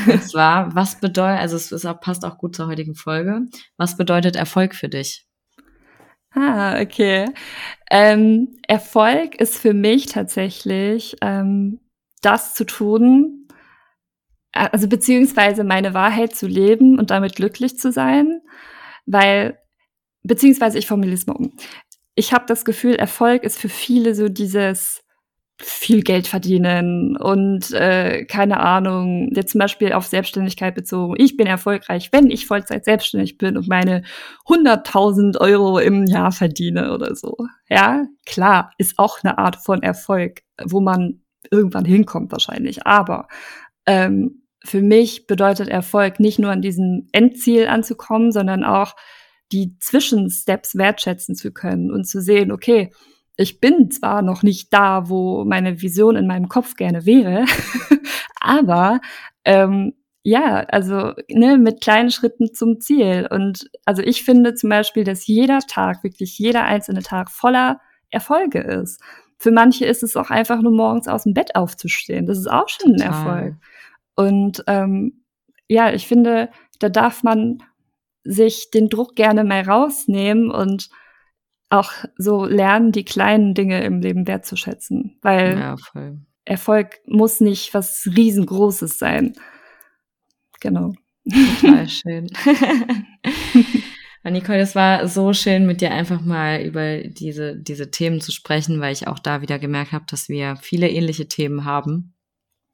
Und 0.06 0.22
zwar, 0.22 0.74
was 0.74 1.00
bedeutet, 1.00 1.40
also 1.40 1.56
es 1.56 1.72
ist 1.72 1.86
passt 2.00 2.24
auch 2.24 2.38
gut 2.38 2.56
zur 2.56 2.68
heutigen 2.68 2.94
Folge, 2.94 3.42
was 3.76 3.96
bedeutet 3.96 4.36
Erfolg 4.36 4.74
für 4.74 4.88
dich? 4.88 5.26
Ah, 6.34 6.80
okay. 6.80 7.26
Ähm, 7.90 8.56
Erfolg 8.66 9.34
ist 9.34 9.58
für 9.58 9.74
mich 9.74 10.06
tatsächlich 10.06 11.16
ähm, 11.20 11.80
das 12.22 12.54
zu 12.54 12.64
tun, 12.64 13.41
also 14.52 14.88
beziehungsweise 14.88 15.64
meine 15.64 15.94
Wahrheit 15.94 16.34
zu 16.34 16.46
leben 16.46 16.98
und 16.98 17.10
damit 17.10 17.36
glücklich 17.36 17.78
zu 17.78 17.90
sein, 17.90 18.40
weil, 19.06 19.58
beziehungsweise 20.22 20.78
ich 20.78 20.86
formuliere 20.86 21.16
es 21.16 21.26
mal 21.26 21.36
um. 21.36 21.56
Ich 22.14 22.32
habe 22.32 22.44
das 22.46 22.64
Gefühl, 22.64 22.94
Erfolg 22.94 23.42
ist 23.42 23.58
für 23.58 23.70
viele 23.70 24.14
so 24.14 24.28
dieses 24.28 25.02
viel 25.58 26.02
Geld 26.02 26.26
verdienen 26.26 27.16
und 27.16 27.72
äh, 27.72 28.24
keine 28.24 28.60
Ahnung, 28.60 29.30
jetzt 29.32 29.52
zum 29.52 29.60
Beispiel 29.60 29.92
auf 29.92 30.06
Selbstständigkeit 30.06 30.74
bezogen. 30.74 31.14
Ich 31.18 31.36
bin 31.36 31.46
erfolgreich, 31.46 32.08
wenn 32.12 32.30
ich 32.30 32.46
Vollzeit 32.46 32.84
selbstständig 32.84 33.38
bin 33.38 33.56
und 33.56 33.68
meine 33.68 34.02
100.000 34.46 35.40
Euro 35.40 35.78
im 35.78 36.06
Jahr 36.06 36.32
verdiene 36.32 36.92
oder 36.92 37.14
so. 37.14 37.36
Ja, 37.68 38.06
klar, 38.26 38.72
ist 38.78 38.98
auch 38.98 39.18
eine 39.22 39.38
Art 39.38 39.56
von 39.56 39.82
Erfolg, 39.82 40.42
wo 40.62 40.80
man 40.80 41.22
irgendwann 41.50 41.84
hinkommt 41.84 42.32
wahrscheinlich. 42.32 42.86
Aber 42.86 43.28
ähm, 43.86 44.41
für 44.64 44.82
mich 44.82 45.26
bedeutet 45.26 45.68
Erfolg 45.68 46.20
nicht 46.20 46.38
nur 46.38 46.50
an 46.50 46.62
diesem 46.62 47.08
Endziel 47.12 47.66
anzukommen, 47.66 48.32
sondern 48.32 48.64
auch 48.64 48.94
die 49.50 49.76
Zwischensteps 49.78 50.76
wertschätzen 50.76 51.34
zu 51.34 51.52
können 51.52 51.90
und 51.90 52.06
zu 52.06 52.20
sehen, 52.20 52.52
okay, 52.52 52.92
ich 53.36 53.60
bin 53.60 53.90
zwar 53.90 54.22
noch 54.22 54.42
nicht 54.42 54.72
da, 54.72 55.08
wo 55.08 55.44
meine 55.44 55.80
Vision 55.80 56.16
in 56.16 56.26
meinem 56.26 56.48
Kopf 56.48 56.74
gerne 56.76 57.06
wäre, 57.06 57.44
aber 58.40 59.00
ähm, 59.44 59.94
ja, 60.24 60.60
also 60.68 61.14
ne, 61.28 61.58
mit 61.58 61.80
kleinen 61.80 62.10
Schritten 62.10 62.54
zum 62.54 62.80
Ziel. 62.80 63.26
Und 63.30 63.68
also 63.84 64.02
ich 64.02 64.24
finde 64.24 64.54
zum 64.54 64.70
Beispiel, 64.70 65.04
dass 65.04 65.26
jeder 65.26 65.58
Tag, 65.60 66.04
wirklich 66.04 66.38
jeder 66.38 66.64
einzelne 66.64 67.02
Tag 67.02 67.30
voller 67.30 67.80
Erfolge 68.10 68.60
ist. 68.60 69.00
Für 69.38 69.50
manche 69.50 69.84
ist 69.84 70.04
es 70.04 70.16
auch 70.16 70.30
einfach 70.30 70.62
nur 70.62 70.70
morgens 70.70 71.08
aus 71.08 71.24
dem 71.24 71.34
Bett 71.34 71.56
aufzustehen. 71.56 72.26
Das 72.26 72.38
ist 72.38 72.48
auch 72.48 72.68
schon 72.68 72.92
Total. 72.92 73.08
ein 73.08 73.12
Erfolg. 73.12 73.54
Und 74.14 74.62
ähm, 74.66 75.24
ja, 75.68 75.92
ich 75.92 76.06
finde, 76.06 76.50
da 76.78 76.88
darf 76.88 77.22
man 77.22 77.62
sich 78.24 78.70
den 78.70 78.88
Druck 78.88 79.16
gerne 79.16 79.44
mal 79.44 79.62
rausnehmen 79.62 80.50
und 80.50 80.90
auch 81.70 81.92
so 82.16 82.44
lernen, 82.44 82.92
die 82.92 83.04
kleinen 83.04 83.54
Dinge 83.54 83.82
im 83.82 84.00
Leben 84.00 84.26
wertzuschätzen. 84.26 85.18
Weil 85.22 85.58
ja, 85.58 85.76
Erfolg 86.44 87.00
muss 87.06 87.40
nicht 87.40 87.72
was 87.72 88.06
riesengroßes 88.14 88.98
sein. 88.98 89.32
Genau. 90.60 90.92
Total 91.60 91.88
schön. 91.88 92.26
Nicole, 94.24 94.60
es 94.60 94.74
war 94.74 95.08
so 95.08 95.32
schön, 95.32 95.66
mit 95.66 95.80
dir 95.80 95.90
einfach 95.90 96.20
mal 96.20 96.62
über 96.62 96.98
diese, 96.98 97.56
diese 97.56 97.90
Themen 97.90 98.20
zu 98.20 98.30
sprechen, 98.30 98.80
weil 98.80 98.92
ich 98.92 99.08
auch 99.08 99.18
da 99.18 99.42
wieder 99.42 99.58
gemerkt 99.58 99.92
habe, 99.92 100.04
dass 100.08 100.28
wir 100.28 100.56
viele 100.56 100.88
ähnliche 100.88 101.26
Themen 101.26 101.64
haben. 101.64 102.14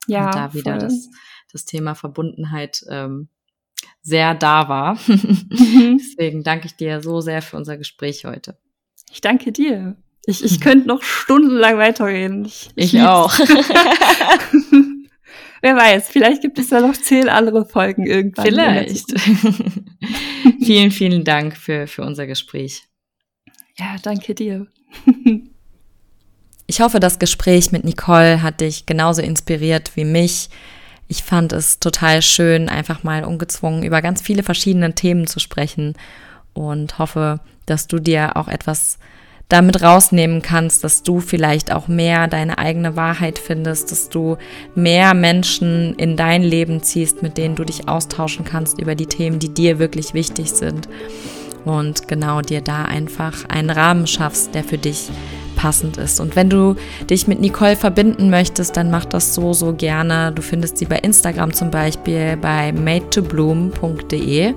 Ja. 0.08 0.26
Und 0.26 0.34
da 0.34 0.54
wieder 0.54 0.78
das, 0.78 1.08
das 1.52 1.64
Thema 1.64 1.94
Verbundenheit 1.94 2.84
ähm, 2.90 3.28
sehr 4.02 4.34
da 4.34 4.68
war. 4.68 4.98
Mhm. 5.08 5.98
Deswegen 5.98 6.42
danke 6.42 6.66
ich 6.66 6.76
dir 6.76 7.00
so 7.02 7.20
sehr 7.20 7.42
für 7.42 7.56
unser 7.56 7.76
Gespräch 7.76 8.24
heute. 8.24 8.58
Ich 9.10 9.20
danke 9.20 9.52
dir. 9.52 9.96
Ich, 10.26 10.44
ich 10.44 10.60
könnte 10.60 10.86
noch 10.86 11.02
stundenlang 11.02 11.78
weiterreden. 11.78 12.44
Ich, 12.44 12.70
ich, 12.74 12.94
ich 12.94 13.00
auch. 13.02 13.32
Wer 15.62 15.76
weiß, 15.76 16.08
vielleicht 16.08 16.42
gibt 16.42 16.58
es 16.58 16.68
da 16.68 16.80
noch 16.80 16.96
zehn 16.96 17.28
andere 17.28 17.64
Folgen 17.66 18.06
irgendwann. 18.06 18.44
Vielleicht. 18.44 19.18
vielen, 20.62 20.90
vielen 20.90 21.24
Dank 21.24 21.56
für, 21.56 21.86
für 21.86 22.02
unser 22.02 22.26
Gespräch. 22.26 22.84
Ja, 23.76 23.96
danke 24.02 24.34
dir. 24.34 24.66
Ich 26.68 26.82
hoffe, 26.82 27.00
das 27.00 27.18
Gespräch 27.18 27.72
mit 27.72 27.84
Nicole 27.84 28.42
hat 28.42 28.60
dich 28.60 28.84
genauso 28.84 29.22
inspiriert 29.22 29.92
wie 29.94 30.04
mich. 30.04 30.50
Ich 31.08 31.22
fand 31.22 31.54
es 31.54 31.80
total 31.80 32.20
schön, 32.20 32.68
einfach 32.68 33.02
mal 33.02 33.24
ungezwungen 33.24 33.82
über 33.82 34.02
ganz 34.02 34.20
viele 34.20 34.42
verschiedene 34.42 34.94
Themen 34.94 35.26
zu 35.26 35.40
sprechen 35.40 35.94
und 36.52 36.98
hoffe, 36.98 37.40
dass 37.64 37.86
du 37.86 37.98
dir 37.98 38.36
auch 38.36 38.48
etwas 38.48 38.98
damit 39.48 39.82
rausnehmen 39.82 40.42
kannst, 40.42 40.84
dass 40.84 41.02
du 41.02 41.20
vielleicht 41.20 41.72
auch 41.72 41.88
mehr 41.88 42.28
deine 42.28 42.58
eigene 42.58 42.96
Wahrheit 42.96 43.38
findest, 43.38 43.90
dass 43.90 44.10
du 44.10 44.36
mehr 44.74 45.14
Menschen 45.14 45.94
in 45.94 46.18
dein 46.18 46.42
Leben 46.42 46.82
ziehst, 46.82 47.22
mit 47.22 47.38
denen 47.38 47.56
du 47.56 47.64
dich 47.64 47.88
austauschen 47.88 48.44
kannst 48.44 48.78
über 48.78 48.94
die 48.94 49.06
Themen, 49.06 49.38
die 49.38 49.54
dir 49.54 49.78
wirklich 49.78 50.12
wichtig 50.12 50.50
sind. 50.50 50.86
Und 51.64 52.08
genau 52.08 52.42
dir 52.42 52.60
da 52.60 52.84
einfach 52.84 53.46
einen 53.48 53.70
Rahmen 53.70 54.06
schaffst, 54.06 54.54
der 54.54 54.64
für 54.64 54.78
dich 54.78 55.08
passend 55.58 55.96
ist. 55.96 56.20
Und 56.20 56.36
wenn 56.36 56.48
du 56.48 56.76
dich 57.10 57.26
mit 57.26 57.40
Nicole 57.40 57.74
verbinden 57.74 58.30
möchtest, 58.30 58.76
dann 58.76 58.90
mach 58.90 59.04
das 59.04 59.34
so, 59.34 59.52
so 59.52 59.72
gerne. 59.72 60.30
Du 60.32 60.40
findest 60.40 60.78
sie 60.78 60.86
bei 60.86 60.98
Instagram 61.00 61.52
zum 61.52 61.72
Beispiel 61.72 62.36
bei 62.36 62.72
madetobloom.de. 62.72 64.54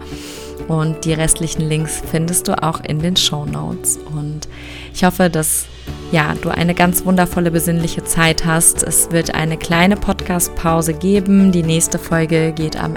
Und 0.68 1.04
die 1.04 1.14
restlichen 1.14 1.68
Links 1.68 2.04
findest 2.12 2.48
du 2.48 2.64
auch 2.64 2.82
in 2.82 3.00
den 3.00 3.18
Show 3.18 3.46
Notes. 3.46 3.98
Und 4.16 4.48
ich 4.94 5.04
hoffe, 5.04 5.30
dass 5.30 5.66
ja, 6.12 6.36
du 6.40 6.50
eine 6.50 6.76
ganz 6.76 7.04
wundervolle, 7.04 7.50
besinnliche 7.50 8.04
Zeit 8.04 8.46
hast. 8.46 8.84
Es 8.84 9.12
wird 9.12 9.34
eine 9.34 9.58
kleine 9.58 9.98
Podcast-Pause 9.98 10.94
geben. 10.94 11.52
Die 11.52 11.64
nächste 11.64 11.98
Folge 11.98 12.54
geht 12.54 12.78
am 12.78 12.96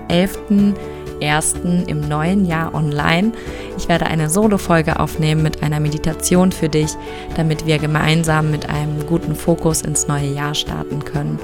11.01. 1.25 1.89
im 1.89 2.09
neuen 2.09 2.45
Jahr 2.45 2.75
online. 2.75 3.33
Ich 3.77 3.89
werde 3.89 4.07
eine 4.07 4.31
Solo-Folge 4.31 5.01
aufnehmen 5.01 5.43
mit 5.43 5.63
einer 5.63 5.81
Meditation 5.81 6.53
für 6.53 6.69
dich, 6.69 6.91
damit 7.37 7.67
wir 7.67 7.79
gemeinsam 7.79 8.51
mit 8.51 8.69
einem 8.69 9.07
guten 9.07 9.35
Fokus 9.35 9.83
ins 9.83 10.07
neue 10.07 10.33
Jahr 10.33 10.55
starten 10.55 11.05
können. 11.05 11.39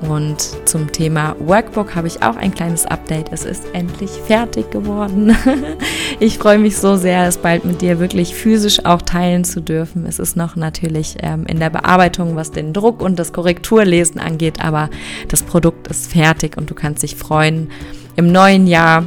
Und 0.00 0.68
zum 0.68 0.92
Thema 0.92 1.34
Workbook 1.40 1.96
habe 1.96 2.06
ich 2.06 2.22
auch 2.22 2.36
ein 2.36 2.54
kleines 2.54 2.86
Update. 2.86 3.32
Es 3.32 3.44
ist 3.44 3.64
endlich 3.72 4.10
fertig 4.10 4.70
geworden. 4.70 5.36
ich 6.20 6.38
freue 6.38 6.58
mich 6.58 6.76
so 6.76 6.96
sehr, 6.96 7.26
es 7.26 7.36
bald 7.36 7.64
mit 7.64 7.80
dir 7.82 7.98
wirklich 7.98 8.34
physisch 8.34 8.84
auch 8.84 9.02
teilen 9.02 9.44
zu 9.44 9.60
dürfen. 9.60 10.06
Es 10.06 10.20
ist 10.20 10.36
noch 10.36 10.54
natürlich 10.54 11.16
ähm, 11.22 11.46
in 11.46 11.58
der 11.58 11.70
Bearbeitung, 11.70 12.36
was 12.36 12.52
den 12.52 12.72
Druck 12.72 13.02
und 13.02 13.18
das 13.18 13.32
Korrekturlesen 13.32 14.20
angeht, 14.20 14.60
aber 14.60 14.88
das 15.28 15.42
Produkt 15.42 15.88
ist 15.88 16.12
fertig 16.12 16.56
und 16.56 16.70
du 16.70 16.74
kannst 16.74 17.02
dich 17.02 17.16
freuen, 17.16 17.70
im 18.18 18.32
neuen 18.32 18.66
Jahr 18.66 19.04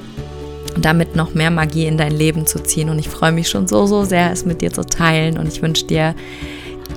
damit 0.77 1.17
noch 1.17 1.33
mehr 1.33 1.51
Magie 1.51 1.85
in 1.85 1.97
dein 1.97 2.13
Leben 2.13 2.47
zu 2.47 2.63
ziehen. 2.63 2.89
Und 2.89 2.97
ich 2.97 3.09
freue 3.09 3.33
mich 3.33 3.49
schon 3.49 3.67
so, 3.67 3.85
so 3.85 4.05
sehr, 4.05 4.31
es 4.31 4.45
mit 4.45 4.61
dir 4.61 4.71
zu 4.71 4.85
teilen. 4.85 5.37
Und 5.37 5.49
ich 5.49 5.61
wünsche 5.61 5.85
dir 5.85 6.15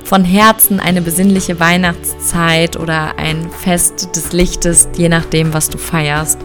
von 0.05 0.23
Herzen 0.23 0.79
eine 0.79 1.03
besinnliche 1.03 1.59
Weihnachtszeit 1.59 2.77
oder 2.77 3.19
ein 3.19 3.51
Fest 3.51 4.15
des 4.15 4.33
Lichtes, 4.33 4.89
je 4.97 5.09
nachdem, 5.09 5.53
was 5.53 5.71
du 5.71 5.77
feierst. 5.77 6.39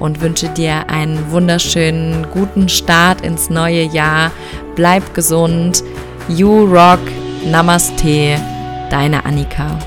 Und 0.00 0.20
wünsche 0.20 0.48
dir 0.48 0.90
einen 0.90 1.30
wunderschönen, 1.30 2.26
guten 2.32 2.68
Start 2.68 3.20
ins 3.20 3.48
neue 3.48 3.84
Jahr. 3.84 4.32
Bleib 4.74 5.14
gesund. 5.14 5.84
You 6.28 6.64
rock. 6.64 7.00
Namaste. 7.48 8.40
Deine 8.90 9.24
Annika. 9.24 9.78